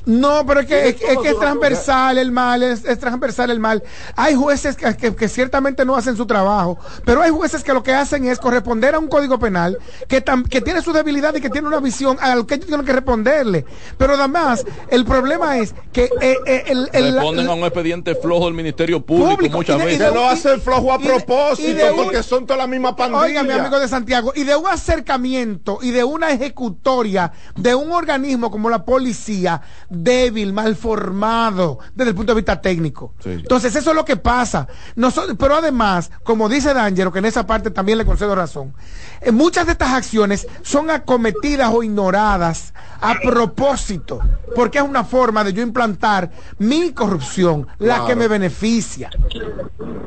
No, 0.06 0.46
pero 0.46 0.60
es 0.60 0.66
que 0.66 0.90
es, 0.90 0.96
que 0.96 1.30
es 1.30 1.40
transversal 1.40 2.18
el 2.18 2.32
mal, 2.32 2.62
es, 2.62 2.84
transversal 3.00 3.52
el 3.52 3.60
mal. 3.60 3.84
Hay 4.16 4.36
jueces 4.36 4.76
que, 4.76 5.30
ciertamente 5.30 5.86
no 5.86 5.96
hacen 5.96 6.18
su 6.18 6.26
trabajo, 6.26 6.78
pero 7.06 7.22
hay 7.22 7.32
jueces 7.32 7.64
que 7.64 7.74
lo 7.74 7.84
que 7.84 7.94
hacen 7.94 8.26
es 8.26 8.40
corresponder 8.40 8.96
a 8.96 9.00
un 9.00 9.08
código 9.08 9.40
penal 9.40 9.78
que, 10.10 10.24
que 10.50 10.62
tiene 10.62 10.82
su 10.82 10.92
debilidad 10.92 11.34
y 11.36 11.42
que 11.42 11.50
tiene 11.50 11.68
una 11.68 11.80
visión 11.80 12.18
a 12.20 12.36
lo 12.36 12.46
que 12.46 12.56
ellos 12.56 12.68
tienen 12.68 12.86
que 12.86 12.92
responderle. 12.92 13.66
Pero 13.98 14.16
además, 14.16 14.66
el 14.90 15.06
problema 15.06 15.58
es 15.58 15.74
que 15.94 16.10
eh, 16.20 16.38
eh, 16.46 16.64
el, 16.68 16.90
responden 16.92 17.48
a 17.48 17.54
un 17.54 17.64
expediente 17.64 18.16
flojo 18.16 18.46
del 18.46 18.56
Ministerio 18.56 19.06
Público, 19.06 19.58
muchas 19.58 19.78
veces. 19.78 20.00
Se 20.00 20.14
lo 20.14 20.28
hacen 20.28 20.62
flojo 20.62 20.92
a 20.92 21.00
propósito, 21.00 21.86
porque 21.96 22.24
son 22.24 22.46
toda 22.46 22.58
la 22.58 22.68
misma 22.68 22.96
pandilla. 22.96 23.24
Oiga, 23.24 23.44
mi 23.44 23.52
amigo 23.52 23.80
de 23.80 23.88
Santiago, 23.88 24.34
y 24.36 24.44
de 24.44 24.56
un 24.56 24.68
acercamiento 24.68 25.80
y 25.82 25.92
de 25.92 26.04
una 26.04 26.32
ejecutoria 26.32 27.32
de 27.56 27.74
un 27.74 27.92
organismo 27.92 28.52
como 28.52 28.70
la 28.70 28.84
policía 28.84 29.43
débil, 29.90 30.54
mal 30.54 30.76
formado 30.76 31.80
desde 31.94 32.10
el 32.10 32.16
punto 32.16 32.34
de 32.34 32.38
vista 32.38 32.62
técnico. 32.62 33.14
Entonces, 33.26 33.76
eso 33.76 33.90
es 33.92 33.96
lo 33.96 34.06
que 34.06 34.18
pasa. 34.18 34.68
Nosotros, 34.96 35.36
pero 35.40 35.56
además, 35.56 36.12
como 36.24 36.50
dice 36.50 36.74
D'Angelo, 36.74 37.12
que 37.12 37.20
en 37.20 37.26
esa 37.26 37.46
parte 37.46 37.72
también 37.72 37.98
le 37.98 38.06
concedo 38.06 38.36
razón, 38.36 38.74
eh, 39.22 39.32
muchas 39.32 39.66
de 39.66 39.74
estas 39.74 39.94
acciones 39.94 40.48
son 40.62 40.90
acometidas 40.90 41.72
o 41.74 41.84
ignoradas 41.84 42.74
a 43.02 43.16
propósito, 43.22 44.22
porque 44.56 44.78
es 44.78 44.84
una 44.84 45.04
forma 45.04 45.44
de 45.44 45.54
yo 45.54 45.62
implantar 45.62 46.32
mi 46.60 46.92
corrupción, 46.92 47.68
la 47.80 48.06
que 48.06 48.16
me 48.16 48.28
beneficia. 48.28 49.10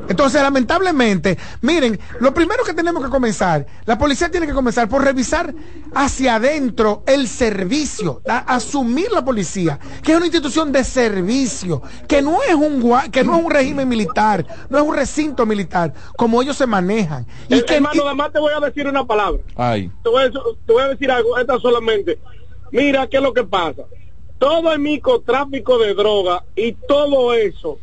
Entonces, 0.09 0.41
lamentablemente, 0.41 1.37
miren, 1.61 1.99
lo 2.19 2.33
primero 2.33 2.63
que 2.63 2.73
tenemos 2.73 3.03
que 3.03 3.09
comenzar, 3.09 3.65
la 3.85 3.97
policía 3.97 4.31
tiene 4.31 4.47
que 4.47 4.53
comenzar 4.53 4.87
por 4.87 5.03
revisar 5.03 5.53
hacia 5.93 6.35
adentro 6.35 7.03
el 7.05 7.27
servicio, 7.27 8.21
asumir 8.25 9.11
la 9.11 9.23
policía 9.27 9.77
que 10.01 10.13
es 10.13 10.17
una 10.17 10.25
institución 10.25 10.71
de 10.71 10.85
servicio, 10.85 11.81
que 12.07 12.21
no 12.21 12.41
es 12.43 12.55
un 12.55 12.81
que 13.11 13.25
no 13.25 13.37
es 13.37 13.43
un 13.43 13.51
régimen 13.51 13.87
militar, 13.89 14.45
no 14.69 14.77
es 14.77 14.83
un 14.85 14.95
recinto 14.95 15.45
militar, 15.45 15.93
como 16.15 16.41
ellos 16.41 16.55
se 16.55 16.65
manejan. 16.65 17.25
Y 17.49 17.61
que, 17.63 17.75
hermano, 17.75 18.03
además 18.05 18.31
te 18.31 18.39
voy 18.39 18.53
a 18.55 18.61
decir 18.61 18.87
una 18.87 19.05
palabra. 19.05 19.41
Ay. 19.57 19.91
Te, 20.01 20.09
voy 20.09 20.81
a, 20.81 20.87
decir 20.87 21.11
algo, 21.11 21.37
esta 21.37 21.59
solamente. 21.59 22.17
Mira, 22.71 23.05
¿qué 23.07 23.17
es 23.17 23.23
lo 23.23 23.33
que 23.33 23.43
pasa? 23.43 23.83
Todo 24.37 24.71
el 24.71 24.79
microtráfico 24.79 25.77
de 25.77 25.93
droga 25.93 26.45
y 26.55 26.71
todo 26.87 27.33
eso 27.33 27.79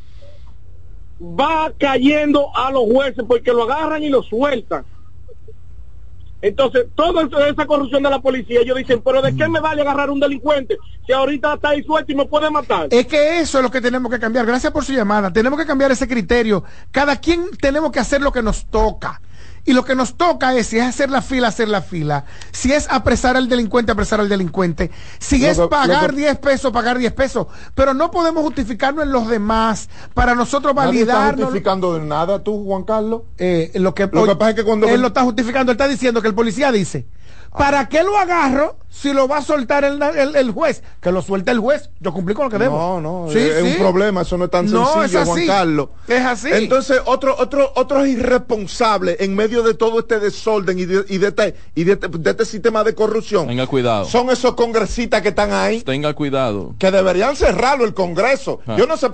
va 1.20 1.72
cayendo 1.78 2.56
a 2.56 2.70
los 2.70 2.84
jueces 2.84 3.24
porque 3.28 3.52
lo 3.52 3.64
agarran 3.64 4.02
y 4.02 4.08
lo 4.08 4.22
sueltan. 4.22 4.86
Entonces, 6.44 6.88
toda 6.94 7.22
esa 7.48 7.64
corrupción 7.64 8.02
de 8.02 8.10
la 8.10 8.20
policía, 8.20 8.60
ellos 8.60 8.76
dicen, 8.76 9.00
pero 9.02 9.22
¿de 9.22 9.34
qué 9.34 9.48
me 9.48 9.60
vale 9.60 9.80
agarrar 9.80 10.10
un 10.10 10.20
delincuente 10.20 10.76
si 11.06 11.10
ahorita 11.10 11.54
está 11.54 11.70
ahí 11.70 11.82
suelto 11.82 12.12
y 12.12 12.14
me 12.14 12.26
puede 12.26 12.50
matar? 12.50 12.88
Es 12.90 13.06
que 13.06 13.40
eso 13.40 13.56
es 13.58 13.64
lo 13.64 13.70
que 13.70 13.80
tenemos 13.80 14.12
que 14.12 14.18
cambiar. 14.18 14.44
Gracias 14.44 14.70
por 14.70 14.84
su 14.84 14.92
llamada. 14.92 15.32
Tenemos 15.32 15.58
que 15.58 15.64
cambiar 15.64 15.90
ese 15.92 16.06
criterio. 16.06 16.62
Cada 16.90 17.16
quien 17.16 17.48
tenemos 17.58 17.90
que 17.90 17.98
hacer 17.98 18.20
lo 18.20 18.30
que 18.30 18.42
nos 18.42 18.66
toca. 18.66 19.22
Y 19.64 19.72
lo 19.72 19.84
que 19.84 19.94
nos 19.94 20.16
toca 20.16 20.54
es, 20.54 20.66
si 20.66 20.78
es 20.78 20.84
hacer 20.84 21.10
la 21.10 21.22
fila, 21.22 21.48
hacer 21.48 21.68
la 21.68 21.80
fila. 21.80 22.26
Si 22.52 22.72
es 22.72 22.86
apresar 22.90 23.36
al 23.36 23.48
delincuente, 23.48 23.92
apresar 23.92 24.20
al 24.20 24.28
delincuente. 24.28 24.90
Si 25.18 25.44
es 25.44 25.58
pagar 25.58 26.14
10 26.14 26.38
pesos, 26.38 26.72
pagar 26.72 26.98
10 26.98 27.12
pesos. 27.12 27.46
Pero 27.74 27.94
no 27.94 28.10
podemos 28.10 28.42
justificarnos 28.42 29.04
en 29.04 29.12
los 29.12 29.28
demás 29.28 29.88
para 30.12 30.34
nosotros 30.34 30.74
validar. 30.74 31.38
¿No 31.38 31.46
justificando 31.46 31.94
de 31.94 32.04
nada 32.04 32.42
tú, 32.42 32.62
Juan 32.64 32.84
Carlos? 32.84 33.22
Eh, 33.38 33.72
lo 33.76 33.94
que, 33.94 34.08
lo 34.12 34.26
que 34.26 34.36
pasa 34.36 34.50
es 34.50 34.56
que 34.56 34.64
cuando... 34.64 34.86
Él 34.86 35.00
lo 35.00 35.08
está 35.08 35.22
justificando, 35.22 35.72
él 35.72 35.76
está 35.76 35.88
diciendo 35.88 36.20
que 36.20 36.28
el 36.28 36.34
policía 36.34 36.70
dice, 36.70 37.06
¿Para 37.56 37.88
qué 37.88 38.02
lo 38.02 38.18
agarro 38.18 38.76
si 38.90 39.12
lo 39.12 39.28
va 39.28 39.38
a 39.38 39.42
soltar 39.42 39.84
el, 39.84 40.50
juez? 40.50 40.82
Que 41.00 41.12
lo 41.12 41.22
suelte 41.22 41.52
el 41.52 41.60
juez. 41.60 41.88
Yo 42.00 42.12
cumplí 42.12 42.34
con 42.34 42.46
lo 42.46 42.50
que 42.50 42.58
debo. 42.58 42.76
No, 42.76 43.00
no, 43.00 43.30
es, 43.30 43.62
un 43.62 43.76
problema, 43.76 44.22
eso 44.22 44.36
no 44.36 44.46
es 44.46 44.50
tan 44.50 44.68
sencillo, 44.68 45.24
Juan 45.24 45.46
Carlos. 45.46 45.88
Es 46.08 46.24
así. 46.24 46.48
Entonces, 46.52 47.00
otro, 47.04 47.36
otro, 47.38 47.72
otro 47.76 48.04
irresponsable 48.04 49.16
en 49.20 49.36
medio 49.36 49.62
de 49.62 49.74
todo 49.74 50.00
este 50.00 50.18
desorden 50.18 50.80
y 50.80 50.84
de, 50.84 51.04
y 51.08 51.18
de, 51.18 51.28
este, 51.28 51.54
y 51.76 51.84
de, 51.84 51.92
este, 51.92 52.08
este 52.24 52.44
sistema 52.44 52.82
de 52.82 52.94
corrupción. 52.94 53.46
Tenga 53.46 53.68
cuidado. 53.68 54.04
Son 54.06 54.30
esos 54.30 54.54
congresistas 54.54 55.22
que 55.22 55.28
están 55.28 55.52
ahí. 55.52 55.82
Tenga 55.82 56.12
cuidado. 56.14 56.74
Que 56.78 56.90
deberían 56.90 57.36
cerrarlo 57.36 57.84
el 57.84 57.94
Congreso. 57.94 58.60
Ah. 58.66 58.74
Yo 58.76 58.86
no 58.88 58.96
sé, 58.96 59.06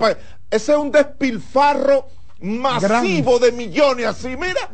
ese 0.49 0.71
es 0.71 0.77
un 0.77 0.91
despilfarro 0.91 2.07
masivo 2.41 3.37
de 3.37 3.51
millones 3.51 4.07
así, 4.07 4.29
mira 4.29 4.67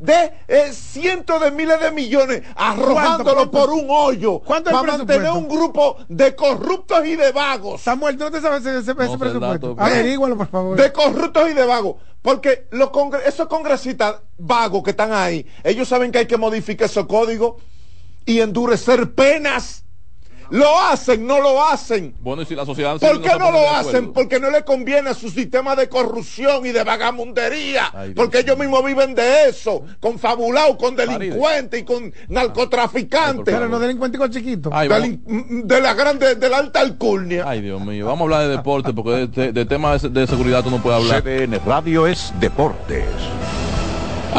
de 0.00 0.32
eh, 0.48 0.72
cientos 0.72 1.40
de 1.40 1.50
miles 1.50 1.78
de 1.80 1.90
millones 1.90 2.42
arrojándolo 2.56 3.50
por 3.50 3.70
un 3.70 3.86
hoyo 3.88 4.40
para 4.40 4.82
mantener 4.82 5.30
un 5.30 5.48
grupo 5.48 5.98
de 6.08 6.34
corruptos 6.34 7.06
y 7.06 7.16
de 7.16 7.32
vagos. 7.32 7.82
Samuel, 7.82 8.16
¿tú 8.16 8.24
no 8.24 8.30
te 8.30 8.40
sabes 8.40 8.64
ese, 8.64 8.94
presupuesto? 8.94 9.76
Averígualo, 9.78 10.36
por 10.36 10.48
favor. 10.48 10.76
De 10.76 10.92
corruptos 10.92 11.50
y 11.50 11.54
de 11.54 11.64
vagos. 11.64 11.96
Porque 12.22 12.66
los 12.70 12.90
esos 13.24 13.46
congresistas 13.46 14.16
vagos 14.36 14.82
que 14.82 14.90
están 14.90 15.12
ahí, 15.12 15.46
ellos 15.64 15.88
saben 15.88 16.12
que 16.12 16.18
hay 16.18 16.26
que 16.26 16.36
modificar 16.36 16.86
esos 16.86 17.06
códigos 17.06 17.62
y 18.26 18.40
endurecer 18.40 19.14
penas 19.14 19.84
Lo 20.50 20.80
hacen, 20.80 21.26
no 21.26 21.40
lo 21.40 21.64
hacen. 21.64 22.14
Bueno, 22.20 22.42
y 22.42 22.46
si 22.46 22.54
la 22.54 22.66
sociedad... 22.66 22.98
¿Por 22.98 23.22
qué 23.22 23.38
no, 23.38 23.50
lo 23.50 23.70
hacen? 23.70 24.12
Porque 24.12 24.40
no 24.40 24.50
le 24.50 24.64
conviene 24.64 25.10
a 25.10 25.14
su 25.14 25.30
sistema 25.30 25.76
de 25.76 25.88
corrupción 25.88 26.66
y 26.66 26.70
de 26.70 26.84
vagamundería. 26.84 27.92
porque 28.14 28.40
ellos 28.40 28.58
mismos 28.58 28.84
viven 28.84 29.14
de 29.14 29.48
eso, 29.48 29.84
confabulados 30.00 30.76
con 30.76 30.96
delincuentes 30.96 31.80
y 31.80 31.84
con 31.84 32.12
narcotraficantes. 32.28 33.54
Pero 33.54 33.68
no 33.68 33.78
delincuentes 33.78 34.20
con 34.20 34.30
chiquitos. 34.30 34.72
de 34.72 35.80
la 35.80 35.94
grande, 35.94 36.34
de 36.34 36.48
la 36.48 36.58
alta 36.58 36.80
alcurnia. 36.80 37.44
Ay, 37.46 37.60
Dios 37.60 37.80
mío. 37.80 38.06
Vamos 38.06 38.20
a 38.20 38.24
hablar 38.24 38.42
de 38.42 38.56
deporte 38.56 38.92
porque 38.92 39.28
de, 39.28 39.52
de 39.52 39.64
temas 39.64 40.12
de, 40.12 40.26
seguridad 40.26 40.62
tú 40.62 40.70
no 40.70 40.82
puedes 40.82 41.00
hablar. 41.00 41.22
CDN 41.22 41.60
Radio 41.64 42.06
es 42.06 42.32
deportes. 42.40 43.04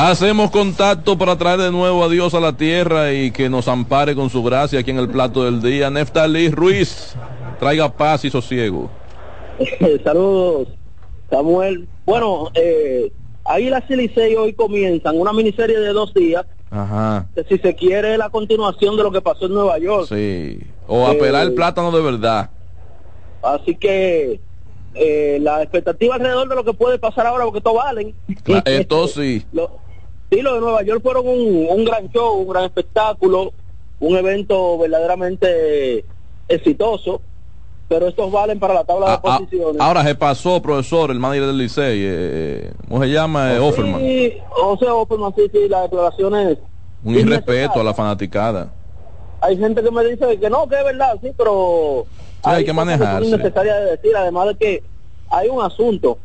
Hacemos 0.03 0.49
contacto 0.49 1.15
para 1.15 1.37
traer 1.37 1.59
de 1.59 1.71
nuevo 1.71 2.03
a 2.03 2.09
Dios 2.09 2.33
a 2.33 2.39
la 2.39 2.57
tierra 2.57 3.13
y 3.13 3.29
que 3.29 3.49
nos 3.49 3.67
ampare 3.67 4.15
con 4.15 4.31
su 4.31 4.41
gracia 4.41 4.79
aquí 4.79 4.89
en 4.89 4.97
el 4.97 5.07
plato 5.07 5.43
del 5.43 5.61
día. 5.61 5.91
Neftalí 5.91 6.49
Ruiz, 6.49 7.13
traiga 7.59 7.87
paz 7.95 8.25
y 8.25 8.31
sosiego. 8.31 8.89
Saludos, 10.03 10.69
Samuel. 11.29 11.87
Bueno, 12.03 12.49
eh, 12.55 13.11
ahí 13.45 13.69
las 13.69 13.87
Licey 13.91 14.35
hoy 14.35 14.53
comienzan 14.53 15.19
una 15.19 15.33
miniserie 15.33 15.79
de 15.79 15.89
dos 15.89 16.11
días. 16.15 16.47
Ajá. 16.71 17.27
Que 17.35 17.43
si 17.43 17.59
se 17.59 17.75
quiere 17.75 18.17
la 18.17 18.31
continuación 18.31 18.97
de 18.97 19.03
lo 19.03 19.11
que 19.11 19.21
pasó 19.21 19.45
en 19.45 19.53
Nueva 19.53 19.77
York. 19.77 20.07
Sí. 20.09 20.61
O 20.87 21.05
apelar 21.05 21.43
el 21.43 21.51
eh, 21.51 21.55
plátano 21.55 21.91
de 21.91 22.01
verdad. 22.01 22.49
Así 23.43 23.75
que 23.75 24.39
eh, 24.95 25.37
la 25.41 25.61
expectativa 25.61 26.15
alrededor 26.15 26.49
de 26.49 26.55
lo 26.55 26.63
que 26.63 26.73
puede 26.73 26.97
pasar 26.97 27.27
ahora, 27.27 27.43
porque 27.43 27.59
esto 27.59 27.75
valen. 27.75 28.15
esto 28.65 29.07
sí. 29.07 29.45
sí, 30.31 30.41
los 30.41 30.55
de 30.55 30.61
Nueva 30.61 30.81
York 30.83 31.01
fueron 31.03 31.27
un, 31.27 31.85
gran 31.85 32.09
show, 32.11 32.37
un 32.37 32.47
gran 32.47 32.65
espectáculo, 32.65 33.53
un 33.99 34.17
evento 34.17 34.77
verdaderamente 34.77 36.05
exitoso, 36.47 37.21
pero 37.87 38.07
estos 38.07 38.31
valen 38.31 38.59
para 38.59 38.73
la 38.73 38.83
tabla 38.83 39.05
de 39.07 39.11
ah, 39.11 39.21
ah, 39.23 39.37
posiciones. 39.37 39.81
Ahora 39.81 40.03
se 40.03 40.15
pasó, 40.15 40.61
profesor, 40.61 41.11
el 41.11 41.19
manager 41.19 41.47
del 41.47 41.57
Licey, 41.57 41.99
eh, 42.03 42.73
¿cómo 42.87 43.03
se 43.03 43.09
llama? 43.09 43.53
Eh, 43.53 43.59
Offerman. 43.59 43.99
Sí, 43.99 44.37
José 44.49 44.85
Offerman, 44.85 45.33
sí, 45.35 45.43
sí, 45.51 45.67
las 45.67 45.83
declaraciones... 45.83 46.57
Un 47.03 47.15
irrespeto 47.15 47.81
a 47.81 47.83
la 47.83 47.93
fanaticada. 47.93 48.71
Hay 49.41 49.57
gente 49.57 49.81
que 49.81 49.89
me 49.89 50.05
dice 50.05 50.39
que 50.39 50.49
no, 50.49 50.67
que 50.67 50.75
es 50.75 50.83
verdad, 50.85 51.17
sí, 51.19 51.31
pero 51.35 52.05
hay, 52.43 52.63
que 52.63 52.73
manejar. 52.73 53.23
Es 53.23 53.29
necesaria 53.29 53.75
de 53.75 53.91
decir, 53.91 54.15
además 54.15 54.47
de 54.49 54.55
que 54.55 54.83
hay 55.29 55.49
un 55.49 55.63
asunto. 55.63 56.17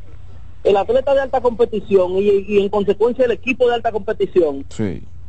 El 0.66 0.76
atleta 0.76 1.14
de 1.14 1.20
alta 1.20 1.40
competición 1.40 2.16
y, 2.16 2.58
en 2.58 2.68
consecuencia 2.68 3.24
el 3.24 3.30
equipo 3.30 3.68
de 3.68 3.74
alta 3.74 3.92
competición 3.92 4.66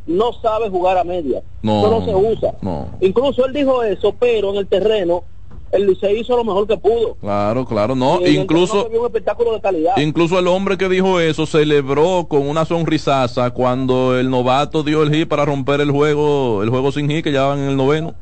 no 0.07 0.33
sabe 0.33 0.69
jugar 0.69 0.97
a 0.97 1.03
media. 1.03 1.43
No, 1.61 1.89
no 1.89 2.03
se 2.03 2.15
usa. 2.15 2.55
Incluso 3.01 3.45
él 3.45 3.53
dijo 3.53 3.83
eso, 3.83 4.15
pero 4.19 4.49
en 4.49 4.57
el 4.57 4.67
terreno 4.67 5.23
el 5.71 5.85
Licey 5.85 6.21
hizo 6.21 6.35
lo 6.35 6.43
mejor 6.43 6.65
que 6.65 6.77
pudo. 6.77 7.15
Claro, 7.15 7.65
claro, 7.65 7.95
no, 7.95 8.25
incluso 8.25 8.88
un 8.88 9.05
espectáculo 9.05 9.53
de 9.53 9.61
calidad. 9.61 9.97
Incluso 9.97 10.39
el 10.39 10.47
hombre 10.47 10.77
que 10.77 10.89
dijo 10.89 11.19
eso 11.19 11.45
celebró 11.45 12.25
con 12.27 12.47
una 12.47 12.65
sonrisaza 12.65 13.51
cuando 13.51 14.17
el 14.17 14.29
novato 14.29 14.81
dio 14.81 15.03
el 15.03 15.13
hit 15.13 15.27
para 15.27 15.45
romper 15.45 15.81
el 15.81 15.91
juego, 15.91 16.63
el 16.63 16.69
juego 16.69 16.91
sin 16.91 17.09
hit 17.09 17.23
que 17.23 17.31
ya 17.31 17.45
van 17.45 17.59
en 17.59 17.69
el 17.69 17.77
noveno. 17.77 18.15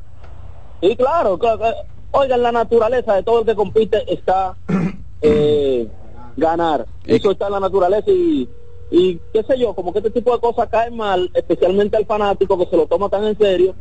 Sí, 0.81 0.95
claro, 0.95 1.37
claro 1.37 1.63
Oigan, 2.11 2.41
la 2.41 2.51
naturaleza 2.51 3.13
de 3.13 3.23
todo 3.23 3.41
el 3.41 3.45
que 3.45 3.55
compite 3.55 4.11
está 4.11 4.55
eh, 5.21 5.87
ganar. 6.37 6.85
Eso 7.05 7.31
está 7.31 7.47
en 7.47 7.53
la 7.53 7.59
naturaleza 7.59 8.11
y, 8.11 8.49
y 8.91 9.19
qué 9.33 9.43
sé 9.43 9.57
yo, 9.57 9.73
como 9.73 9.91
que 9.91 9.99
este 9.99 10.11
tipo 10.11 10.33
de 10.33 10.39
cosas 10.39 10.69
caen 10.69 10.95
mal, 10.95 11.29
especialmente 11.33 11.97
al 11.97 12.05
fanático 12.05 12.57
que 12.57 12.65
se 12.67 12.77
lo 12.77 12.85
toma 12.87 13.09
tan 13.09 13.25
en 13.25 13.37
serio, 13.37 13.75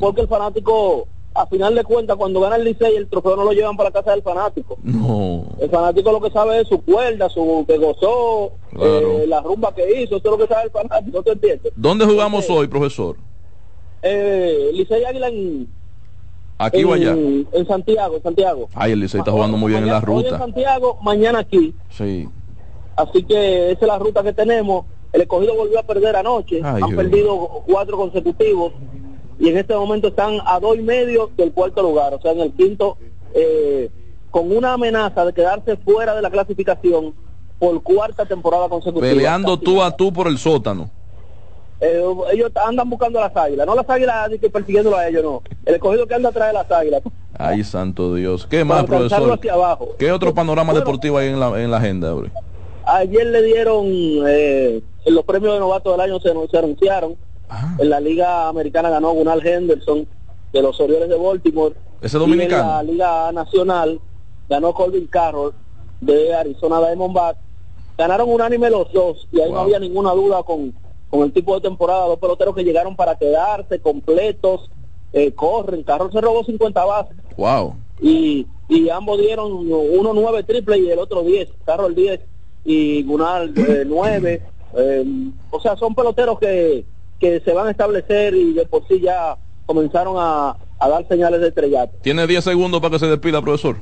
porque 0.00 0.22
el 0.22 0.28
fanático, 0.28 1.06
a 1.34 1.46
final 1.46 1.74
de 1.74 1.84
cuentas, 1.84 2.16
cuando 2.16 2.40
gana 2.40 2.56
el 2.56 2.64
Licey, 2.64 2.96
el 2.96 3.08
trofeo 3.08 3.36
no 3.36 3.44
lo 3.44 3.52
llevan 3.52 3.76
para 3.76 3.90
la 3.90 3.94
casa 3.94 4.12
del 4.12 4.22
fanático. 4.22 4.78
No. 4.82 5.44
El 5.60 5.70
fanático 5.70 6.12
lo 6.12 6.20
que 6.20 6.30
sabe 6.30 6.60
es 6.60 6.68
su 6.68 6.80
cuerda, 6.82 7.28
su 7.28 7.64
que 7.66 7.76
gozó, 7.78 8.52
eh, 8.80 9.24
la 9.28 9.40
rumba 9.40 9.74
que 9.74 10.02
hizo, 10.02 10.16
eso 10.16 10.34
es 10.34 10.38
lo 10.38 10.38
que 10.38 10.46
sabe 10.46 10.64
el 10.64 10.70
fanático, 10.70 11.22
¿te 11.22 11.32
entiendes? 11.32 11.72
¿Dónde 11.76 12.06
jugamos 12.06 12.48
hoy, 12.48 12.66
profesor? 12.66 13.16
Eh, 14.02 14.70
Licey 14.72 15.04
Águila 15.04 15.28
en 15.28 15.68
¿Aquí 16.58 16.84
o 16.84 16.92
allá? 16.92 17.12
En 17.12 17.66
Santiago, 17.66 18.16
en 18.16 18.22
Santiago. 18.22 18.68
Ay, 18.74 18.92
el 18.92 19.00
Licey 19.00 19.20
está 19.20 19.32
jugando 19.32 19.56
muy 19.56 19.72
bien 19.72 19.84
en 19.84 19.90
la 19.90 20.00
ruta. 20.00 20.28
Hoy 20.28 20.32
en 20.32 20.38
Santiago, 20.38 20.98
mañana 21.02 21.40
aquí. 21.40 21.74
Sí. 21.90 22.28
Así 22.96 23.22
que 23.24 23.72
esa 23.72 23.80
es 23.80 23.86
la 23.86 23.98
ruta 23.98 24.22
que 24.22 24.32
tenemos. 24.32 24.86
El 25.12 25.22
escogido 25.22 25.54
volvió 25.54 25.78
a 25.78 25.82
perder 25.82 26.16
anoche. 26.16 26.60
Han 26.62 26.96
perdido 26.96 27.62
cuatro 27.66 27.96
consecutivos. 27.96 28.72
Y 29.38 29.50
en 29.50 29.58
este 29.58 29.74
momento 29.74 30.08
están 30.08 30.38
a 30.46 30.58
dos 30.58 30.76
y 30.76 30.82
medio 30.82 31.30
del 31.36 31.52
cuarto 31.52 31.82
lugar. 31.82 32.14
O 32.14 32.20
sea, 32.20 32.32
en 32.32 32.40
el 32.40 32.52
quinto, 32.52 32.96
eh, 33.34 33.90
con 34.30 34.50
una 34.50 34.72
amenaza 34.72 35.26
de 35.26 35.34
quedarse 35.34 35.76
fuera 35.76 36.14
de 36.14 36.22
la 36.22 36.30
clasificación 36.30 37.14
por 37.58 37.82
cuarta 37.82 38.24
temporada 38.24 38.68
consecutiva. 38.68 39.06
Peleando 39.06 39.58
tú 39.58 39.82
a 39.82 39.94
tú 39.94 40.12
por 40.12 40.26
el 40.26 40.38
sótano. 40.38 40.90
Eh, 41.80 42.02
ellos 42.32 42.50
andan 42.54 42.88
buscando 42.88 43.18
a 43.18 43.28
las 43.28 43.36
águilas, 43.36 43.66
no 43.66 43.74
las 43.74 43.88
águilas 43.88 44.30
que 44.40 44.48
persiguiéndolo 44.48 44.96
a 44.96 45.08
ellos, 45.08 45.22
no. 45.22 45.42
El 45.64 45.74
escogido 45.74 46.06
que 46.06 46.14
anda 46.14 46.30
atrás 46.30 46.48
de 46.48 46.54
las 46.54 46.70
águilas. 46.70 47.02
Ay, 47.38 47.64
santo 47.64 48.14
Dios. 48.14 48.46
¿Qué 48.46 48.64
más, 48.64 48.84
profesor? 48.84 49.38
¿Qué 49.98 50.12
otro 50.12 50.32
panorama 50.34 50.72
deportivo 50.72 51.18
hay 51.18 51.28
en 51.28 51.40
la, 51.40 51.62
en 51.62 51.70
la 51.70 51.76
agenda, 51.78 52.14
Ayer 52.86 53.26
le 53.26 53.42
dieron 53.42 53.86
eh, 54.28 54.80
los 55.06 55.24
premios 55.24 55.54
de 55.54 55.60
novato 55.60 55.90
del 55.90 56.00
año, 56.00 56.20
se, 56.20 56.32
se 56.50 56.58
anunciaron. 56.58 57.16
Ah. 57.48 57.76
En 57.78 57.90
la 57.90 58.00
Liga 58.00 58.48
Americana 58.48 58.90
ganó 58.90 59.12
Gunnar 59.12 59.44
Henderson 59.44 60.06
de 60.52 60.62
los 60.62 60.80
Orioles 60.80 61.08
de 61.08 61.16
Baltimore. 61.16 61.74
Ese 62.00 62.18
dominicano. 62.18 62.62
en 62.62 62.68
la 62.68 62.82
Liga 62.82 63.32
Nacional 63.32 64.00
ganó 64.48 64.72
Colvin 64.72 65.06
Carroll 65.08 65.52
de 66.00 66.34
Arizona 66.34 66.80
Diamondbacks. 66.80 67.40
Ganaron 67.98 68.30
unánime 68.30 68.70
los 68.70 68.92
dos 68.92 69.26
y 69.32 69.40
ahí 69.40 69.50
no 69.50 69.60
había 69.60 69.78
ninguna 69.78 70.12
duda 70.12 70.42
con 70.42 70.72
con 71.10 71.22
el 71.22 71.32
tipo 71.32 71.54
de 71.54 71.60
temporada, 71.60 72.06
dos 72.06 72.18
peloteros 72.18 72.54
que 72.54 72.64
llegaron 72.64 72.96
para 72.96 73.16
quedarse 73.16 73.80
completos, 73.80 74.70
eh, 75.12 75.32
corren, 75.32 75.82
Carroll 75.82 76.12
se 76.12 76.20
robó 76.20 76.44
50 76.44 76.84
bases. 76.84 77.16
Wow. 77.36 77.76
Y, 78.00 78.46
y 78.68 78.88
ambos 78.90 79.18
dieron 79.18 79.52
uno 79.52 80.12
nueve 80.12 80.42
triple 80.42 80.78
y 80.78 80.90
el 80.90 80.98
otro 80.98 81.22
10, 81.22 81.48
Carroll 81.64 81.94
10 81.94 82.20
y 82.64 83.02
Gunnar 83.04 83.50
9. 83.86 84.42
Eh, 84.76 85.04
o 85.50 85.60
sea, 85.60 85.76
son 85.76 85.94
peloteros 85.94 86.38
que, 86.38 86.84
que 87.18 87.40
se 87.40 87.52
van 87.52 87.68
a 87.68 87.70
establecer 87.70 88.34
y 88.34 88.52
de 88.52 88.66
por 88.66 88.86
sí 88.88 89.00
ya 89.00 89.36
comenzaron 89.64 90.16
a, 90.18 90.56
a 90.78 90.88
dar 90.88 91.06
señales 91.08 91.40
de 91.40 91.48
estrellato. 91.48 91.96
Tiene 92.02 92.26
10 92.26 92.44
segundos 92.44 92.80
para 92.80 92.92
que 92.92 92.98
se 92.98 93.06
despida, 93.06 93.40
profesor. 93.40 93.76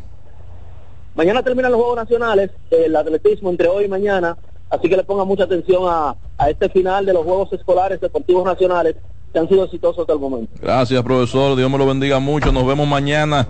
Mañana 1.14 1.42
terminan 1.42 1.70
los 1.70 1.80
Juegos 1.80 1.96
Nacionales, 1.96 2.50
el 2.70 2.94
atletismo 2.96 3.50
entre 3.50 3.68
hoy 3.68 3.84
y 3.84 3.88
mañana. 3.88 4.36
Así 4.74 4.88
que 4.88 4.96
le 4.96 5.04
ponga 5.04 5.24
mucha 5.24 5.44
atención 5.44 5.84
a, 5.86 6.16
este 6.48 6.68
final 6.68 7.06
de 7.06 7.12
los 7.12 7.24
Juegos 7.24 7.52
Escolares 7.52 8.00
Deportivos 8.00 8.44
Nacionales 8.44 8.96
que 9.32 9.38
han 9.38 9.48
sido 9.48 9.64
exitosos 9.64 10.00
hasta 10.00 10.12
el 10.12 10.18
momento. 10.18 10.52
Gracias, 10.60 11.02
profesor. 11.02 11.56
Dios 11.56 11.70
me 11.70 11.78
lo 11.78 11.86
bendiga 11.86 12.18
mucho. 12.18 12.52
Nos 12.52 12.66
vemos 12.66 12.86
mañana. 12.86 13.46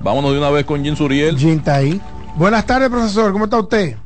Vámonos 0.00 0.32
de 0.32 0.38
una 0.38 0.50
vez 0.50 0.64
con 0.64 0.84
Jim 0.84 0.96
Suriel. 0.96 1.38
Jim 1.38 1.58
está 1.58 1.76
ahí. 1.76 2.00
Buenas 2.36 2.66
tardes, 2.66 2.88
profesor. 2.90 3.32
¿Cómo 3.32 3.44
está 3.44 3.58
usted? 3.58 3.96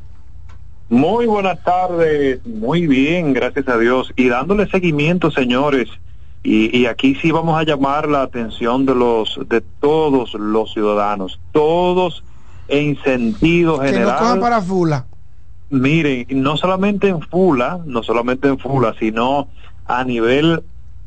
Muy 0.89 1.25
buenas 1.25 1.61
tardes. 1.63 2.45
Muy 2.45 2.87
bien, 2.87 3.33
gracias 3.33 3.67
a 3.67 3.77
Dios. 3.77 4.13
Y 4.15 4.29
dándole 4.29 4.67
seguimiento, 4.69 5.31
señores. 5.31 5.89
Y, 6.43 6.77
y, 6.77 6.85
aquí 6.85 7.15
sí 7.15 7.31
vamos 7.31 7.59
a 7.59 7.63
llamar 7.63 8.07
la 8.07 8.21
atención 8.21 8.85
de 8.85 8.93
los 8.93 9.39
de 9.49 9.61
todos 9.61 10.35
los 10.35 10.71
ciudadanos, 10.73 11.39
todos 11.51 12.23
en 12.67 13.01
sentido 13.01 13.79
general. 13.79 14.05
Que 14.05 14.11
no 14.11 14.17
cojan 14.19 14.39
para 14.39 14.61
fula. 14.61 15.07
Miren, 15.69 16.27
no 16.29 16.57
solamente 16.57 17.07
en 17.07 17.21
Fula, 17.21 17.79
no 17.85 18.03
solamente 18.03 18.47
en 18.47 18.59
Fula, 18.59 18.95
sino 18.99 19.47
a 19.85 20.03
nivel 20.03 20.63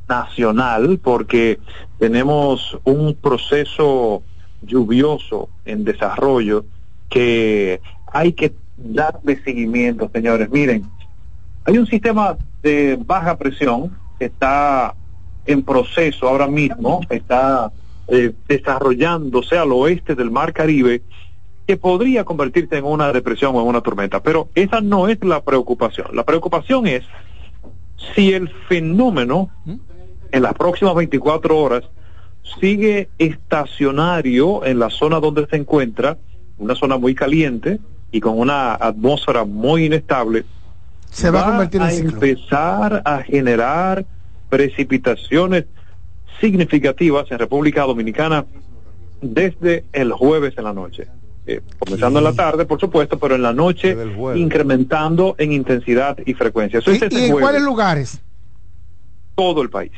nacional, 0.08 0.98
porque 1.02 1.58
tenemos 1.98 2.78
un 2.84 3.14
proceso 3.14 4.22
lluvioso 4.62 5.48
en 5.64 5.84
desarrollo 5.84 6.64
que 7.08 7.80
hay 8.12 8.32
que 8.32 8.52
darle 8.76 9.42
seguimiento, 9.42 10.10
señores. 10.12 10.50
Miren, 10.50 10.84
hay 11.64 11.78
un 11.78 11.86
sistema 11.86 12.36
de 12.62 12.98
baja 13.04 13.36
presión 13.36 13.96
que 14.18 14.26
está 14.26 14.94
en 15.46 15.62
proceso 15.62 16.28
ahora 16.28 16.46
mismo, 16.46 17.00
está 17.08 17.72
eh, 18.08 18.32
desarrollándose 18.48 19.56
al 19.56 19.72
oeste 19.72 20.14
del 20.14 20.30
Mar 20.30 20.52
Caribe 20.52 21.02
que 21.68 21.76
podría 21.76 22.24
convertirse 22.24 22.78
en 22.78 22.86
una 22.86 23.12
depresión 23.12 23.54
o 23.54 23.60
en 23.60 23.66
una 23.66 23.82
tormenta. 23.82 24.22
Pero 24.22 24.48
esa 24.54 24.80
no 24.80 25.06
es 25.06 25.22
la 25.22 25.42
preocupación. 25.42 26.06
La 26.14 26.24
preocupación 26.24 26.86
es 26.86 27.04
si 28.14 28.32
el 28.32 28.48
fenómeno 28.48 29.50
en 30.32 30.42
las 30.42 30.54
próximas 30.54 30.94
24 30.94 31.58
horas 31.58 31.84
sigue 32.58 33.10
estacionario 33.18 34.64
en 34.64 34.78
la 34.78 34.88
zona 34.88 35.20
donde 35.20 35.46
se 35.46 35.56
encuentra, 35.56 36.16
una 36.56 36.74
zona 36.74 36.96
muy 36.96 37.14
caliente 37.14 37.80
y 38.12 38.20
con 38.20 38.38
una 38.38 38.72
atmósfera 38.72 39.44
muy 39.44 39.84
inestable, 39.84 40.46
se 41.10 41.30
va, 41.30 41.42
a 41.42 41.44
convertir 41.50 41.82
en 41.82 42.08
empezar 42.08 43.02
a 43.04 43.18
generar 43.18 44.06
precipitaciones 44.48 45.66
significativas 46.40 47.30
en 47.30 47.38
República 47.38 47.82
Dominicana 47.82 48.46
desde 49.20 49.84
el 49.92 50.12
jueves 50.12 50.54
en 50.56 50.64
la 50.64 50.72
noche. 50.72 51.08
Eh, 51.50 51.62
comenzando 51.78 52.18
en 52.18 52.26
la 52.26 52.34
tarde, 52.34 52.66
por 52.66 52.78
supuesto, 52.78 53.18
pero 53.18 53.34
en 53.34 53.40
la 53.40 53.54
noche 53.54 53.96
incrementando 54.34 55.34
en 55.38 55.52
intensidad 55.52 56.18
y 56.26 56.34
frecuencia. 56.34 56.82
¿Y, 56.86 56.90
este 56.90 57.26
en 57.26 57.32
cuáles 57.32 57.62
lugares? 57.62 58.20
Todo 59.34 59.62
el 59.62 59.70
país. 59.70 59.92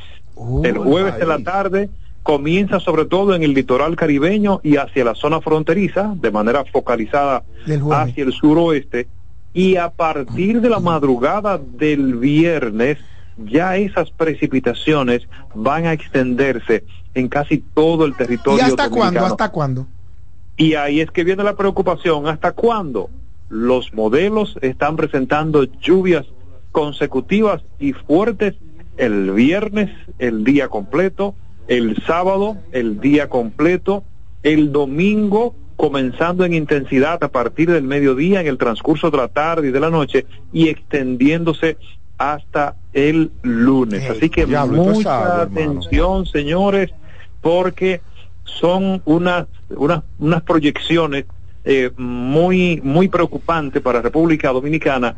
el 0.62 0.78
jueves 0.78 1.14
en 1.20 1.26
la 1.26 1.40
tarde 1.40 1.90
comienza 2.22 2.78
sobre 2.78 3.04
todo 3.04 3.34
en 3.34 3.42
el 3.42 3.52
litoral 3.52 3.96
caribeño 3.96 4.60
y 4.62 4.76
hacia 4.76 5.04
la 5.04 5.16
zona 5.16 5.40
fronteriza, 5.40 6.14
de 6.14 6.30
manera 6.30 6.64
focalizada 6.66 7.42
hacia 7.90 8.22
el 8.22 8.32
suroeste, 8.32 9.08
y 9.52 9.74
a 9.74 9.90
partir 9.90 10.60
de 10.60 10.70
la 10.70 10.78
madrugada 10.78 11.58
del 11.58 12.14
viernes, 12.14 12.98
ya 13.38 13.76
esas 13.76 14.12
precipitaciones 14.12 15.26
van 15.52 15.86
a 15.86 15.94
extenderse 15.94 16.84
en 17.12 17.28
casi 17.28 17.58
todo 17.58 18.04
el 18.04 18.14
territorio. 18.14 18.60
¿Y 18.60 18.70
hasta 18.70 18.88
cuándo? 18.88 19.26
¿Hasta 19.26 19.48
cuándo? 19.48 19.88
Y 20.60 20.74
ahí 20.74 21.00
es 21.00 21.10
que 21.10 21.24
viene 21.24 21.42
la 21.42 21.56
preocupación. 21.56 22.26
¿Hasta 22.26 22.52
cuándo? 22.52 23.08
Los 23.48 23.94
modelos 23.94 24.58
están 24.60 24.94
presentando 24.94 25.64
lluvias 25.64 26.26
consecutivas 26.70 27.62
y 27.78 27.94
fuertes 27.94 28.56
el 28.98 29.30
viernes, 29.30 29.88
el 30.18 30.44
día 30.44 30.68
completo, 30.68 31.34
el 31.66 31.96
sábado, 32.06 32.58
el 32.72 33.00
día 33.00 33.30
completo, 33.30 34.04
el 34.42 34.70
domingo, 34.70 35.54
comenzando 35.76 36.44
en 36.44 36.52
intensidad 36.52 37.24
a 37.24 37.28
partir 37.28 37.70
del 37.70 37.84
mediodía, 37.84 38.42
en 38.42 38.46
el 38.46 38.58
transcurso 38.58 39.10
de 39.10 39.16
la 39.16 39.28
tarde 39.28 39.68
y 39.68 39.70
de 39.70 39.80
la 39.80 39.88
noche, 39.88 40.26
y 40.52 40.68
extendiéndose 40.68 41.78
hasta 42.18 42.76
el 42.92 43.30
lunes. 43.40 44.10
Así 44.10 44.28
que 44.28 44.44
mucha 44.44 45.40
atención, 45.40 46.26
señores, 46.26 46.90
porque 47.40 48.02
son 48.58 49.02
unas, 49.04 49.46
unas, 49.70 50.02
unas 50.18 50.42
proyecciones 50.42 51.26
eh, 51.64 51.90
muy, 51.96 52.80
muy 52.82 53.08
preocupantes 53.08 53.82
para 53.82 54.00
República 54.00 54.50
Dominicana 54.50 55.16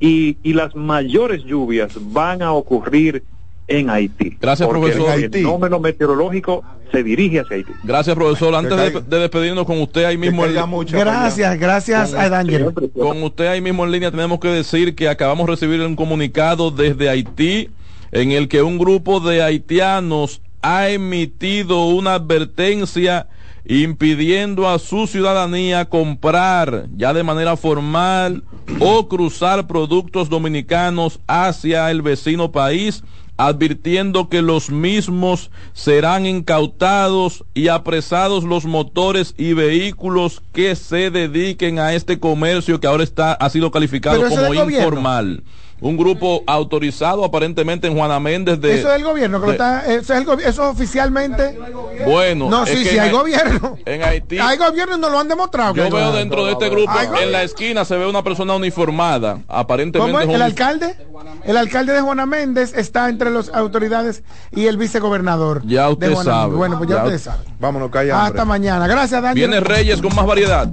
y, 0.00 0.38
y 0.42 0.54
las 0.54 0.74
mayores 0.74 1.44
lluvias 1.44 1.92
van 2.00 2.42
a 2.42 2.52
ocurrir 2.52 3.22
en 3.68 3.90
Haití. 3.90 4.36
Gracias, 4.40 4.68
profesor. 4.68 5.18
El 5.18 5.30
fenómeno 5.30 5.78
meteorológico 5.78 6.64
se 6.90 7.02
dirige 7.02 7.40
hacia 7.40 7.56
Haití. 7.56 7.72
Gracias, 7.84 8.16
profesor. 8.16 8.54
Antes 8.54 9.06
de, 9.08 9.18
despedirnos 9.18 9.64
con 9.64 9.80
usted 9.80 10.04
ahí 10.04 10.18
mismo. 10.18 10.44
gracias, 10.90 11.58
gracias 11.58 12.14
a 12.14 12.28
Daniel. 12.28 12.72
Con 12.94 13.22
usted 13.22 13.46
ahí 13.46 13.60
mismo 13.60 13.84
en 13.84 13.92
línea 13.92 14.10
tenemos 14.10 14.40
que 14.40 14.48
decir 14.48 14.94
que 14.94 15.08
acabamos 15.08 15.46
de 15.46 15.52
recibir 15.52 15.80
un 15.80 15.96
comunicado 15.96 16.70
desde 16.70 17.08
Haití 17.08 17.70
en 18.12 18.32
el 18.32 18.48
que 18.48 18.62
un 18.62 18.78
grupo 18.78 19.20
de 19.20 19.42
haitianos 19.42 20.41
ha 20.62 20.88
emitido 20.88 21.86
una 21.86 22.14
advertencia 22.14 23.26
impidiendo 23.64 24.68
a 24.68 24.78
su 24.78 25.06
ciudadanía 25.06 25.84
comprar 25.84 26.86
ya 26.96 27.12
de 27.12 27.22
manera 27.22 27.56
formal 27.56 28.42
o 28.80 29.08
cruzar 29.08 29.66
productos 29.66 30.28
dominicanos 30.28 31.20
hacia 31.26 31.90
el 31.90 32.02
vecino 32.02 32.50
país, 32.50 33.04
advirtiendo 33.36 34.28
que 34.28 34.42
los 34.42 34.70
mismos 34.70 35.50
serán 35.72 36.26
incautados 36.26 37.44
y 37.54 37.68
apresados 37.68 38.44
los 38.44 38.64
motores 38.64 39.34
y 39.36 39.52
vehículos 39.52 40.42
que 40.52 40.76
se 40.76 41.10
dediquen 41.10 41.78
a 41.78 41.94
este 41.94 42.18
comercio 42.18 42.80
que 42.80 42.86
ahora 42.86 43.04
está 43.04 43.32
ha 43.32 43.50
sido 43.50 43.70
calificado 43.70 44.28
como 44.28 44.54
informal 44.54 45.42
un 45.82 45.96
grupo 45.96 46.44
autorizado 46.46 47.24
aparentemente 47.24 47.88
en 47.88 47.96
Juana 47.96 48.20
Méndez 48.20 48.60
de 48.60 48.78
eso 48.78 48.88
es 48.88 48.96
el 48.96 49.04
gobierno 49.04 49.40
que 49.40 49.46
lo 49.46 49.52
está 49.52 49.84
eso 49.92 50.14
es 50.14 50.20
el 50.26 50.40
eso 50.40 50.70
oficialmente. 50.70 51.58
Bueno 52.06 52.48
no 52.48 52.64
sí 52.64 52.84
sí 52.84 52.98
hay 52.98 53.10
gobierno. 53.10 53.76
en 53.84 54.02
Haití 54.02 54.38
hay 54.38 54.56
gobierno 54.56 54.96
y 54.96 55.00
no 55.00 55.10
lo 55.10 55.18
han 55.18 55.28
demostrado. 55.28 55.74
Yo 55.74 55.90
veo 55.90 56.12
dentro 56.12 56.46
de 56.46 56.52
este 56.52 56.68
grupo 56.68 56.92
en 57.20 57.32
la 57.32 57.42
esquina 57.42 57.84
se 57.84 57.96
ve 57.96 58.06
una 58.06 58.22
persona 58.22 58.54
uniformada 58.54 59.40
aparentemente 59.48 60.12
¿Cómo 60.12 60.20
es? 60.20 60.34
el 60.34 60.42
alcalde 60.42 60.96
el 61.44 61.56
alcalde 61.56 61.92
de 61.92 62.00
Juana 62.00 62.26
Méndez 62.26 62.72
está 62.74 63.08
entre 63.08 63.30
las 63.30 63.48
autoridades 63.48 64.22
y 64.52 64.66
el 64.66 64.76
vicegobernador 64.76 65.62
ya 65.66 65.88
usted 65.88 66.14
sabe. 66.14 66.54
Bueno 66.54 66.78
pues 66.78 66.88
ya, 66.88 67.04
usted 67.04 67.18
sabe. 67.18 67.44
Vámonos 67.58 67.90
calla 67.90 68.24
hasta 68.24 68.44
mañana. 68.44 68.86
Gracias 68.86 69.20
Daniel. 69.20 69.48
Viene 69.48 69.60
Reyes 69.60 70.00
con 70.00 70.14
más 70.14 70.26
variedad 70.26 70.68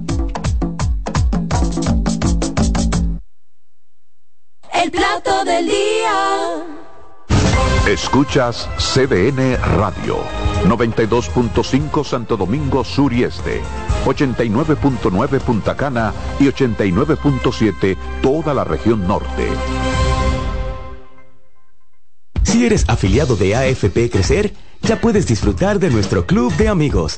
día. 6.00 6.80
Escuchas 7.88 8.70
CDN 8.78 9.58
Radio, 9.78 10.18
92.5 10.66 12.04
Santo 12.04 12.38
Domingo 12.38 12.84
Sur 12.84 13.14
y 13.14 13.24
Este, 13.24 13.62
89.9 14.06 15.40
Punta 15.40 15.76
Cana 15.76 16.14
y 16.40 16.46
89.7 16.46 17.98
toda 18.22 18.54
la 18.54 18.64
región 18.64 19.08
norte. 19.08 19.48
Si 22.44 22.66
eres 22.66 22.86
afiliado 22.88 23.36
de 23.36 23.56
AFP 23.56 24.10
Crecer, 24.12 24.54
ya 24.82 25.00
puedes 25.00 25.28
disfrutar 25.28 25.80
de 25.80 25.90
nuestro 25.90 26.26
club 26.26 26.54
de 26.58 26.68
amigos. 26.68 27.18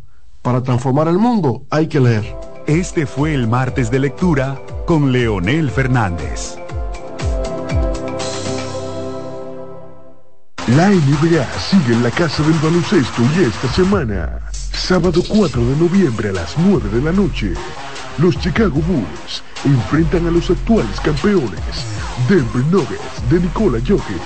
Para 0.41 0.63
transformar 0.63 1.07
el 1.07 1.19
mundo 1.19 1.67
hay 1.69 1.87
que 1.87 1.99
leer. 1.99 2.35
Este 2.65 3.05
fue 3.05 3.35
el 3.35 3.47
martes 3.47 3.91
de 3.91 3.99
lectura 3.99 4.59
con 4.87 5.11
Leonel 5.11 5.69
Fernández. 5.69 6.57
La 10.75 10.89
NBA 10.89 11.45
sigue 11.59 11.93
en 11.93 12.01
la 12.01 12.09
casa 12.09 12.41
del 12.41 12.53
baloncesto 12.53 13.21
y 13.37 13.43
esta 13.43 13.71
semana, 13.73 14.39
sábado 14.51 15.21
4 15.27 15.63
de 15.63 15.75
noviembre 15.75 16.29
a 16.29 16.33
las 16.33 16.57
9 16.57 16.89
de 16.89 17.01
la 17.01 17.11
noche, 17.11 17.53
los 18.17 18.37
Chicago 18.39 18.81
Bulls 18.87 19.43
enfrentan 19.65 20.27
a 20.27 20.31
los 20.31 20.49
actuales 20.49 20.99
campeones, 20.99 21.61
Denver 22.27 22.63
Nuggets 22.71 23.29
de 23.29 23.39
Nikola 23.39 23.79
Jokic. 23.79 24.21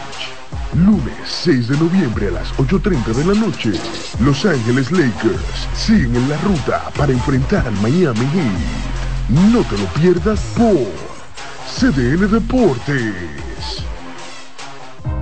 Lunes 0.73 1.13
6 1.23 1.69
de 1.69 1.77
noviembre 1.77 2.27
a 2.27 2.31
las 2.31 2.53
8.30 2.57 3.05
de 3.13 3.25
la 3.25 3.39
noche, 3.39 3.71
Los 4.19 4.45
Ángeles 4.45 4.91
Lakers 4.91 5.67
siguen 5.73 6.15
en 6.15 6.29
la 6.29 6.38
ruta 6.39 6.91
para 6.97 7.13
enfrentar 7.13 7.65
al 7.65 7.75
Miami 7.81 8.25
Heat. 8.33 9.51
No 9.51 9.61
te 9.63 9.77
lo 9.77 9.86
pierdas 9.93 10.39
por 10.57 10.91
CDN 11.67 12.29
Deportes. 12.29 13.86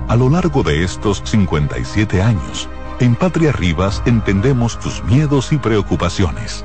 A 0.08 0.16
lo 0.16 0.28
largo 0.28 0.62
de 0.62 0.82
estos 0.84 1.22
57 1.24 2.20
años, 2.20 2.68
en 2.98 3.14
Patria 3.14 3.52
Rivas 3.52 4.02
entendemos 4.06 4.78
tus 4.80 5.02
miedos 5.04 5.52
y 5.52 5.58
preocupaciones. 5.58 6.64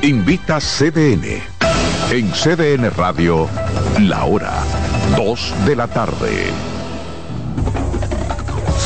Invita 0.00 0.58
CDN. 0.58 1.42
En 2.10 2.30
CDN 2.32 2.90
Radio, 2.96 3.46
la 3.98 4.24
hora 4.24 4.54
2 5.18 5.54
de 5.66 5.76
la 5.76 5.86
tarde. 5.86 6.46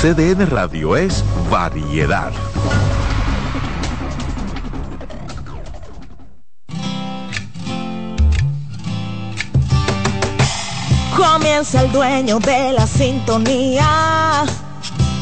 CDN 0.01 0.51
Radio 0.51 0.97
es 0.97 1.23
variedad. 1.49 2.33
Comienza 11.17 11.83
el 11.83 11.93
dueño 11.93 12.41
de 12.41 12.73
la 12.73 12.87
sintonía 12.89 14.45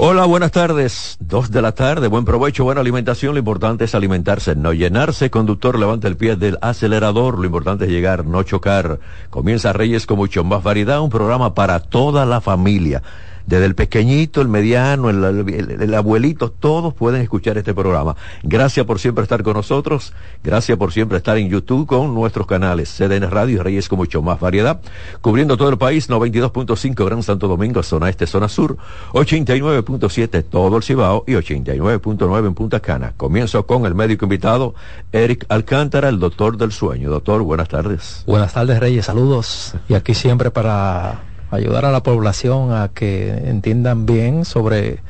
Hola, 0.00 0.26
buenas 0.26 0.52
tardes. 0.52 1.16
Dos 1.18 1.50
de 1.50 1.60
la 1.60 1.72
tarde, 1.72 2.06
buen 2.06 2.24
provecho, 2.24 2.62
buena 2.62 2.82
alimentación. 2.82 3.34
Lo 3.34 3.40
importante 3.40 3.86
es 3.86 3.96
alimentarse, 3.96 4.54
no 4.54 4.72
llenarse. 4.72 5.28
Conductor, 5.28 5.76
levanta 5.76 6.06
el 6.06 6.16
pie 6.16 6.36
del 6.36 6.56
acelerador. 6.62 7.36
Lo 7.36 7.46
importante 7.46 7.86
es 7.86 7.90
llegar, 7.90 8.24
no 8.24 8.44
chocar. 8.44 9.00
Comienza 9.28 9.72
Reyes 9.72 10.06
con 10.06 10.18
mucho 10.18 10.44
más 10.44 10.62
variedad, 10.62 11.00
un 11.00 11.10
programa 11.10 11.52
para 11.52 11.80
toda 11.80 12.26
la 12.26 12.40
familia 12.40 13.02
desde 13.48 13.64
el 13.64 13.74
pequeñito, 13.74 14.42
el 14.42 14.48
mediano, 14.48 15.08
el, 15.08 15.94
abuelito, 15.94 16.50
todos 16.50 16.92
pueden 16.92 17.22
escuchar 17.22 17.56
este 17.56 17.72
programa. 17.72 18.14
Gracias 18.42 18.84
por 18.84 18.98
siempre 18.98 19.22
estar 19.22 19.42
con 19.42 19.54
nosotros, 19.54 20.12
gracias 20.44 20.76
por 20.76 20.92
siempre 20.92 21.16
estar 21.16 21.38
en 21.38 21.48
YouTube 21.48 21.86
con 21.86 22.14
nuestros 22.14 22.46
canales 22.46 22.94
CDN 22.94 23.30
Radio 23.30 23.56
y 23.56 23.58
Reyes 23.58 23.88
con 23.88 23.96
mucho 23.96 24.20
más 24.20 24.38
variedad, 24.38 24.82
cubriendo 25.22 25.56
todo 25.56 25.70
el 25.70 25.78
país, 25.78 26.10
92.5 26.10 27.06
Gran 27.06 27.22
Santo 27.22 27.48
Domingo, 27.48 27.82
zona 27.82 28.10
este, 28.10 28.26
zona 28.26 28.50
sur, 28.50 28.76
89.7 29.12 30.44
todo 30.44 30.76
el 30.76 30.82
Cibao 30.82 31.24
y 31.26 31.32
89.9 31.32 32.46
en 32.46 32.54
Punta 32.54 32.80
Cana. 32.80 33.14
Comienzo 33.16 33.66
con 33.66 33.86
el 33.86 33.94
médico 33.94 34.26
invitado, 34.26 34.74
Eric 35.10 35.46
Alcántara, 35.48 36.10
el 36.10 36.18
doctor 36.18 36.58
del 36.58 36.70
sueño. 36.70 37.08
Doctor, 37.08 37.40
buenas 37.40 37.68
tardes. 37.68 38.24
Buenas 38.26 38.52
tardes, 38.52 38.78
Reyes, 38.78 39.06
saludos. 39.06 39.74
Y 39.88 39.94
aquí 39.94 40.12
siempre 40.12 40.50
para 40.50 41.27
ayudar 41.50 41.84
a 41.84 41.92
la 41.92 42.02
población 42.02 42.72
a 42.72 42.88
que 42.88 43.28
entiendan 43.48 44.06
bien 44.06 44.44
sobre 44.44 45.00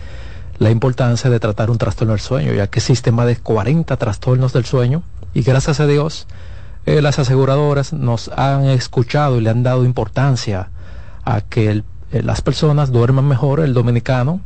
la 0.58 0.70
importancia 0.70 1.30
de 1.30 1.40
tratar 1.40 1.70
un 1.70 1.78
trastorno 1.78 2.12
del 2.12 2.20
sueño, 2.20 2.52
ya 2.52 2.66
que 2.66 2.80
existen 2.80 3.14
más 3.14 3.26
de 3.26 3.36
40 3.36 3.96
trastornos 3.96 4.52
del 4.52 4.64
sueño 4.64 5.02
y 5.34 5.42
gracias 5.42 5.80
a 5.80 5.86
Dios 5.86 6.26
eh, 6.86 7.02
las 7.02 7.18
aseguradoras 7.18 7.92
nos 7.92 8.28
han 8.28 8.64
escuchado 8.64 9.36
y 9.36 9.42
le 9.42 9.50
han 9.50 9.62
dado 9.62 9.84
importancia 9.84 10.70
a 11.24 11.42
que 11.42 11.82
eh, 12.12 12.22
las 12.22 12.40
personas 12.40 12.90
duerman 12.90 13.28
mejor, 13.28 13.60
el 13.60 13.74
dominicano, 13.74 14.40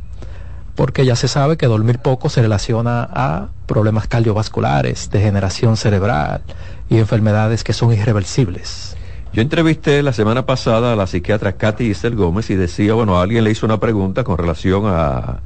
porque 0.75 1.05
ya 1.05 1.15
se 1.15 1.27
sabe 1.29 1.55
que 1.55 1.67
dormir 1.67 1.99
poco 1.99 2.29
se 2.29 2.41
relaciona 2.41 3.07
a 3.13 3.47
problemas 3.65 4.07
cardiovasculares, 4.07 5.09
degeneración 5.09 5.77
cerebral 5.77 6.41
y 6.89 6.97
enfermedades 6.97 7.63
que 7.63 7.71
son 7.71 7.93
irreversibles. 7.93 8.97
Yo 9.33 9.41
entrevisté 9.41 10.03
la 10.03 10.13
semana 10.13 10.45
pasada 10.45 10.93
a 10.93 10.95
la 10.95 11.07
psiquiatra 11.07 11.53
Katy 11.53 11.85
Isel 11.85 12.15
Gómez 12.15 12.51
y 12.51 12.55
decía, 12.55 12.93
bueno, 12.93 13.19
alguien 13.19 13.43
le 13.43 13.49
hizo 13.49 13.65
una 13.65 13.79
pregunta 13.79 14.23
con 14.23 14.37
relación 14.37 14.83
a, 14.85 15.41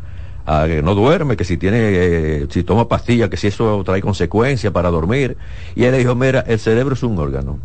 que 0.66 0.82
no 0.82 0.94
duerme, 0.94 1.38
que 1.38 1.46
si 1.46 1.56
tiene, 1.56 1.78
eh, 1.80 2.48
si 2.50 2.64
toma 2.64 2.90
pastillas, 2.90 3.30
que 3.30 3.38
si 3.38 3.48
eso 3.48 3.82
trae 3.86 4.02
consecuencias 4.02 4.74
para 4.74 4.90
dormir. 4.90 5.38
Y 5.74 5.86
él 5.86 5.98
dijo, 5.98 6.16
mira, 6.16 6.42
el 6.42 6.60
cerebro 6.60 6.96
es 6.96 7.04
un 7.04 7.18
órgano. 7.18 7.60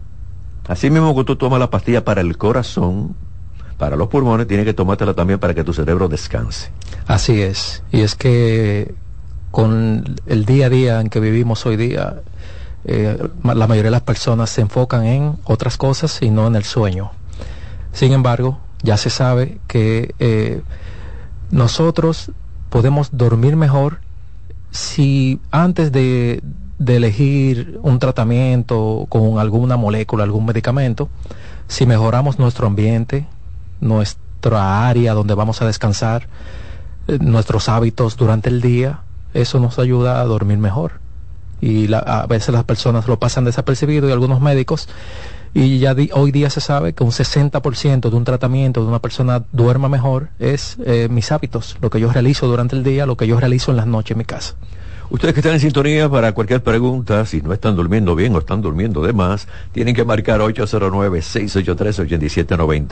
Así 0.69 0.91
mismo 0.91 1.13
que 1.17 1.25
tú 1.25 1.35
tomas 1.35 1.59
la 1.59 1.71
pastilla 1.71 2.05
para 2.05 2.21
el 2.21 2.39
corazón, 2.39 3.17
para 3.77 3.97
los 3.97 4.07
pulmones, 4.07 4.47
tienes 4.47 4.65
que 4.65 4.75
tomártela 4.75 5.15
también 5.15 5.41
para 5.41 5.55
que 5.55 5.65
tu 5.65 5.73
cerebro 5.73 6.07
descanse. 6.07 6.71
Así 7.09 7.43
es. 7.43 7.83
Y 7.91 8.03
es 8.03 8.15
que 8.15 8.95
con 9.51 10.05
el 10.27 10.45
día 10.45 10.67
a 10.67 10.71
día 10.71 11.01
en 11.01 11.09
que 11.09 11.19
vivimos 11.19 11.67
hoy 11.67 11.77
día, 11.77 12.23
eh, 12.85 13.29
la 13.45 13.67
mayoría 13.67 13.85
de 13.85 13.91
las 13.91 14.03
personas 14.03 14.51
se 14.51 14.61
enfocan 14.61 15.05
en 15.05 15.37
otras 15.45 15.77
cosas 15.77 16.21
y 16.23 16.31
no 16.31 16.47
en 16.47 16.57
el 16.57 16.65
sueño. 16.65 17.13
Sin 17.93 18.13
embargo, 18.13 18.59
ya 18.83 18.97
se 18.97 19.11
sabe 19.11 19.61
que 19.69 20.15
eh, 20.19 20.63
nosotros 21.51 22.33
podemos 22.71 23.11
dormir 23.13 23.57
mejor 23.57 24.01
si 24.71 25.41
antes 25.51 25.93
de, 25.93 26.43
de, 26.79 26.97
elegir 26.97 27.79
un 27.83 27.99
tratamiento 27.99 29.07
con 29.11 29.39
alguna 29.39 29.77
molécula, 29.77 30.25
algún 30.25 30.47
medicamento, 30.47 31.11
si 31.69 31.85
mejoramos 31.85 32.39
nuestro 32.39 32.67
ambiente, 32.67 33.27
nuestra 33.81 34.89
área 34.89 35.13
donde 35.13 35.35
vamos 35.35 35.61
a 35.61 35.67
descansar, 35.67 36.29
eh, 37.07 37.19
nuestros 37.21 37.69
hábitos 37.69 38.17
durante 38.17 38.49
el 38.49 38.63
día, 38.63 39.01
eso 39.35 39.61
nos 39.61 39.79
ayuda 39.79 40.21
a 40.21 40.25
dormir 40.25 40.59
mejor. 40.59 41.02
Y 41.63 41.91
a 41.95 42.27
veces 42.27 42.53
las 42.53 42.65
personas 42.65 43.09
lo 43.09 43.19
pasan 43.19 43.45
desapercibido 43.45 44.09
y 44.09 44.13
algunos 44.13 44.43
médicos 44.43 44.89
y 45.55 45.79
ya 45.79 45.95
hoy 46.15 46.33
día 46.33 46.49
se 46.49 46.63
sabe 46.63 46.95
que 46.95 47.05
un 47.05 47.11
60% 47.11 48.09
de 48.09 48.17
un 48.17 48.25
tratamiento 48.25 48.81
de 48.81 48.87
una 48.87 49.01
persona 49.01 49.45
duerma 49.53 49.89
mejor 49.89 50.31
es 50.39 50.79
eh, 50.87 51.09
mis 51.11 51.31
hábitos, 51.31 51.77
lo 51.83 51.91
que 51.91 52.01
yo 52.01 52.11
realizo 52.11 52.47
durante 52.47 52.75
el 52.75 52.83
día, 52.83 53.05
lo 53.05 53.19
que 53.19 53.27
yo 53.27 53.39
realizo 53.39 53.71
en 53.71 53.77
las 53.77 53.87
noches 53.87 54.13
en 54.13 54.19
mi 54.19 54.25
casa. 54.25 54.55
Ustedes 55.11 55.35
que 55.35 55.41
están 55.41 55.55
en 55.55 55.61
sintonía 55.61 56.09
para 56.09 56.33
cualquier 56.33 56.63
pregunta, 56.63 57.27
si 57.27 57.43
no 57.43 57.53
están 57.53 57.75
durmiendo 57.77 58.15
bien 58.15 58.35
o 58.35 58.39
están 58.39 58.63
durmiendo 58.63 59.03
de 59.03 59.13
más, 59.13 59.47
tienen 59.73 59.95
que 59.95 60.05
marcar 60.05 60.41
809-683-8790, 60.41 62.89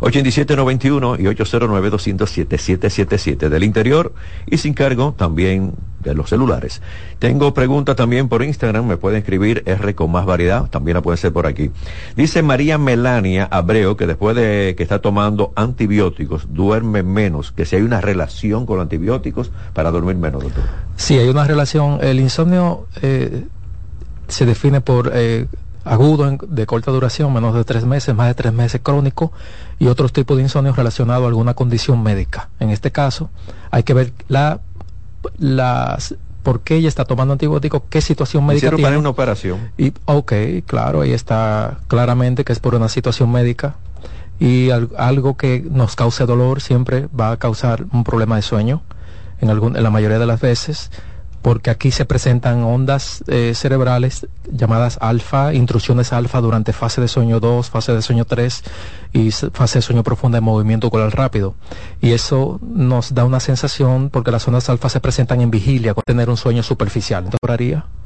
809-683-8791 0.00 1.20
y 1.20 1.24
809-207-777 1.24 3.48
del 3.48 3.64
interior 3.64 4.12
y 4.46 4.58
sin 4.58 4.74
cargo 4.74 5.14
también 5.16 5.72
de 6.04 6.14
los 6.14 6.28
celulares. 6.28 6.82
Tengo 7.18 7.54
preguntas 7.54 7.96
también 7.96 8.28
por 8.28 8.42
Instagram, 8.42 8.86
me 8.86 8.98
pueden 8.98 9.18
escribir 9.18 9.62
R 9.66 9.94
con 9.94 10.12
más 10.12 10.26
variedad, 10.26 10.68
también 10.68 10.96
la 10.96 11.02
pueden 11.02 11.16
ser 11.16 11.32
por 11.32 11.46
aquí. 11.46 11.70
Dice 12.14 12.42
María 12.42 12.76
Melania 12.76 13.48
Abreu 13.50 13.96
que 13.96 14.06
después 14.06 14.36
de 14.36 14.74
que 14.76 14.82
está 14.82 15.00
tomando 15.00 15.52
antibióticos 15.56 16.52
duerme 16.52 17.02
menos, 17.02 17.52
que 17.52 17.64
si 17.64 17.76
hay 17.76 17.82
una 17.82 18.02
relación 18.02 18.66
con 18.66 18.76
los 18.76 18.84
antibióticos 18.84 19.50
para 19.72 19.90
dormir 19.90 20.03
menos, 20.04 20.42
doctor. 20.42 20.64
Sí, 20.96 21.18
hay 21.18 21.28
una 21.28 21.44
relación. 21.44 21.98
El 22.02 22.20
insomnio 22.20 22.86
eh, 23.02 23.46
se 24.28 24.46
define 24.46 24.80
por 24.80 25.10
eh, 25.14 25.46
agudo 25.84 26.38
de 26.46 26.66
corta 26.66 26.90
duración, 26.90 27.32
menos 27.32 27.54
de 27.54 27.64
tres 27.64 27.84
meses, 27.84 28.14
más 28.14 28.28
de 28.28 28.34
tres 28.34 28.52
meses 28.52 28.80
crónico 28.82 29.32
y 29.78 29.86
otros 29.86 30.12
tipos 30.12 30.36
de 30.36 30.44
insomnio 30.44 30.72
relacionados 30.72 31.24
a 31.24 31.28
alguna 31.28 31.54
condición 31.54 32.02
médica. 32.02 32.48
En 32.60 32.70
este 32.70 32.90
caso, 32.90 33.30
hay 33.70 33.82
que 33.82 33.94
ver 33.94 34.12
la 34.28 34.60
las 35.38 36.14
por 36.42 36.60
qué 36.60 36.76
ella 36.76 36.88
está 36.88 37.06
tomando 37.06 37.32
antibióticos, 37.32 37.82
qué 37.88 38.00
situación 38.02 38.44
médica 38.44 38.68
tiene. 38.68 38.82
para 38.82 38.98
una 38.98 39.08
operación. 39.08 39.70
Y, 39.78 39.94
ok, 40.04 40.32
claro, 40.66 41.00
ahí 41.00 41.12
está 41.12 41.78
claramente 41.88 42.44
que 42.44 42.52
es 42.52 42.60
por 42.60 42.74
una 42.74 42.88
situación 42.88 43.32
médica 43.32 43.76
y 44.38 44.68
algo 44.70 45.36
que 45.36 45.64
nos 45.68 45.96
cause 45.96 46.26
dolor 46.26 46.60
siempre 46.60 47.08
va 47.18 47.30
a 47.30 47.36
causar 47.38 47.86
un 47.92 48.04
problema 48.04 48.36
de 48.36 48.42
sueño 48.42 48.82
en, 49.40 49.50
algún, 49.50 49.76
en 49.76 49.82
la 49.82 49.90
mayoría 49.90 50.18
de 50.18 50.26
las 50.26 50.40
veces 50.40 50.90
porque 51.44 51.68
aquí 51.68 51.90
se 51.90 52.06
presentan 52.06 52.64
ondas 52.64 53.22
eh, 53.26 53.52
cerebrales 53.54 54.26
llamadas 54.50 54.96
alfa, 55.02 55.52
intrusiones 55.52 56.14
alfa 56.14 56.40
durante 56.40 56.72
fase 56.72 57.02
de 57.02 57.08
sueño 57.08 57.38
2, 57.38 57.68
fase 57.68 57.92
de 57.92 58.00
sueño 58.00 58.24
3 58.24 58.62
y 59.12 59.30
fase 59.30 59.78
de 59.78 59.82
sueño 59.82 60.02
profundo 60.02 60.36
de 60.36 60.40
movimiento 60.40 60.86
ocular 60.86 61.14
rápido. 61.14 61.54
Y 62.00 62.12
eso 62.12 62.58
nos 62.62 63.12
da 63.12 63.26
una 63.26 63.40
sensación 63.40 64.08
porque 64.08 64.30
las 64.30 64.48
ondas 64.48 64.70
alfa 64.70 64.88
se 64.88 65.00
presentan 65.00 65.42
en 65.42 65.50
vigilia, 65.50 65.92
con 65.92 66.02
tener 66.04 66.30
un 66.30 66.38
sueño 66.38 66.62
superficial. 66.62 67.24
Entonces, 67.24 67.82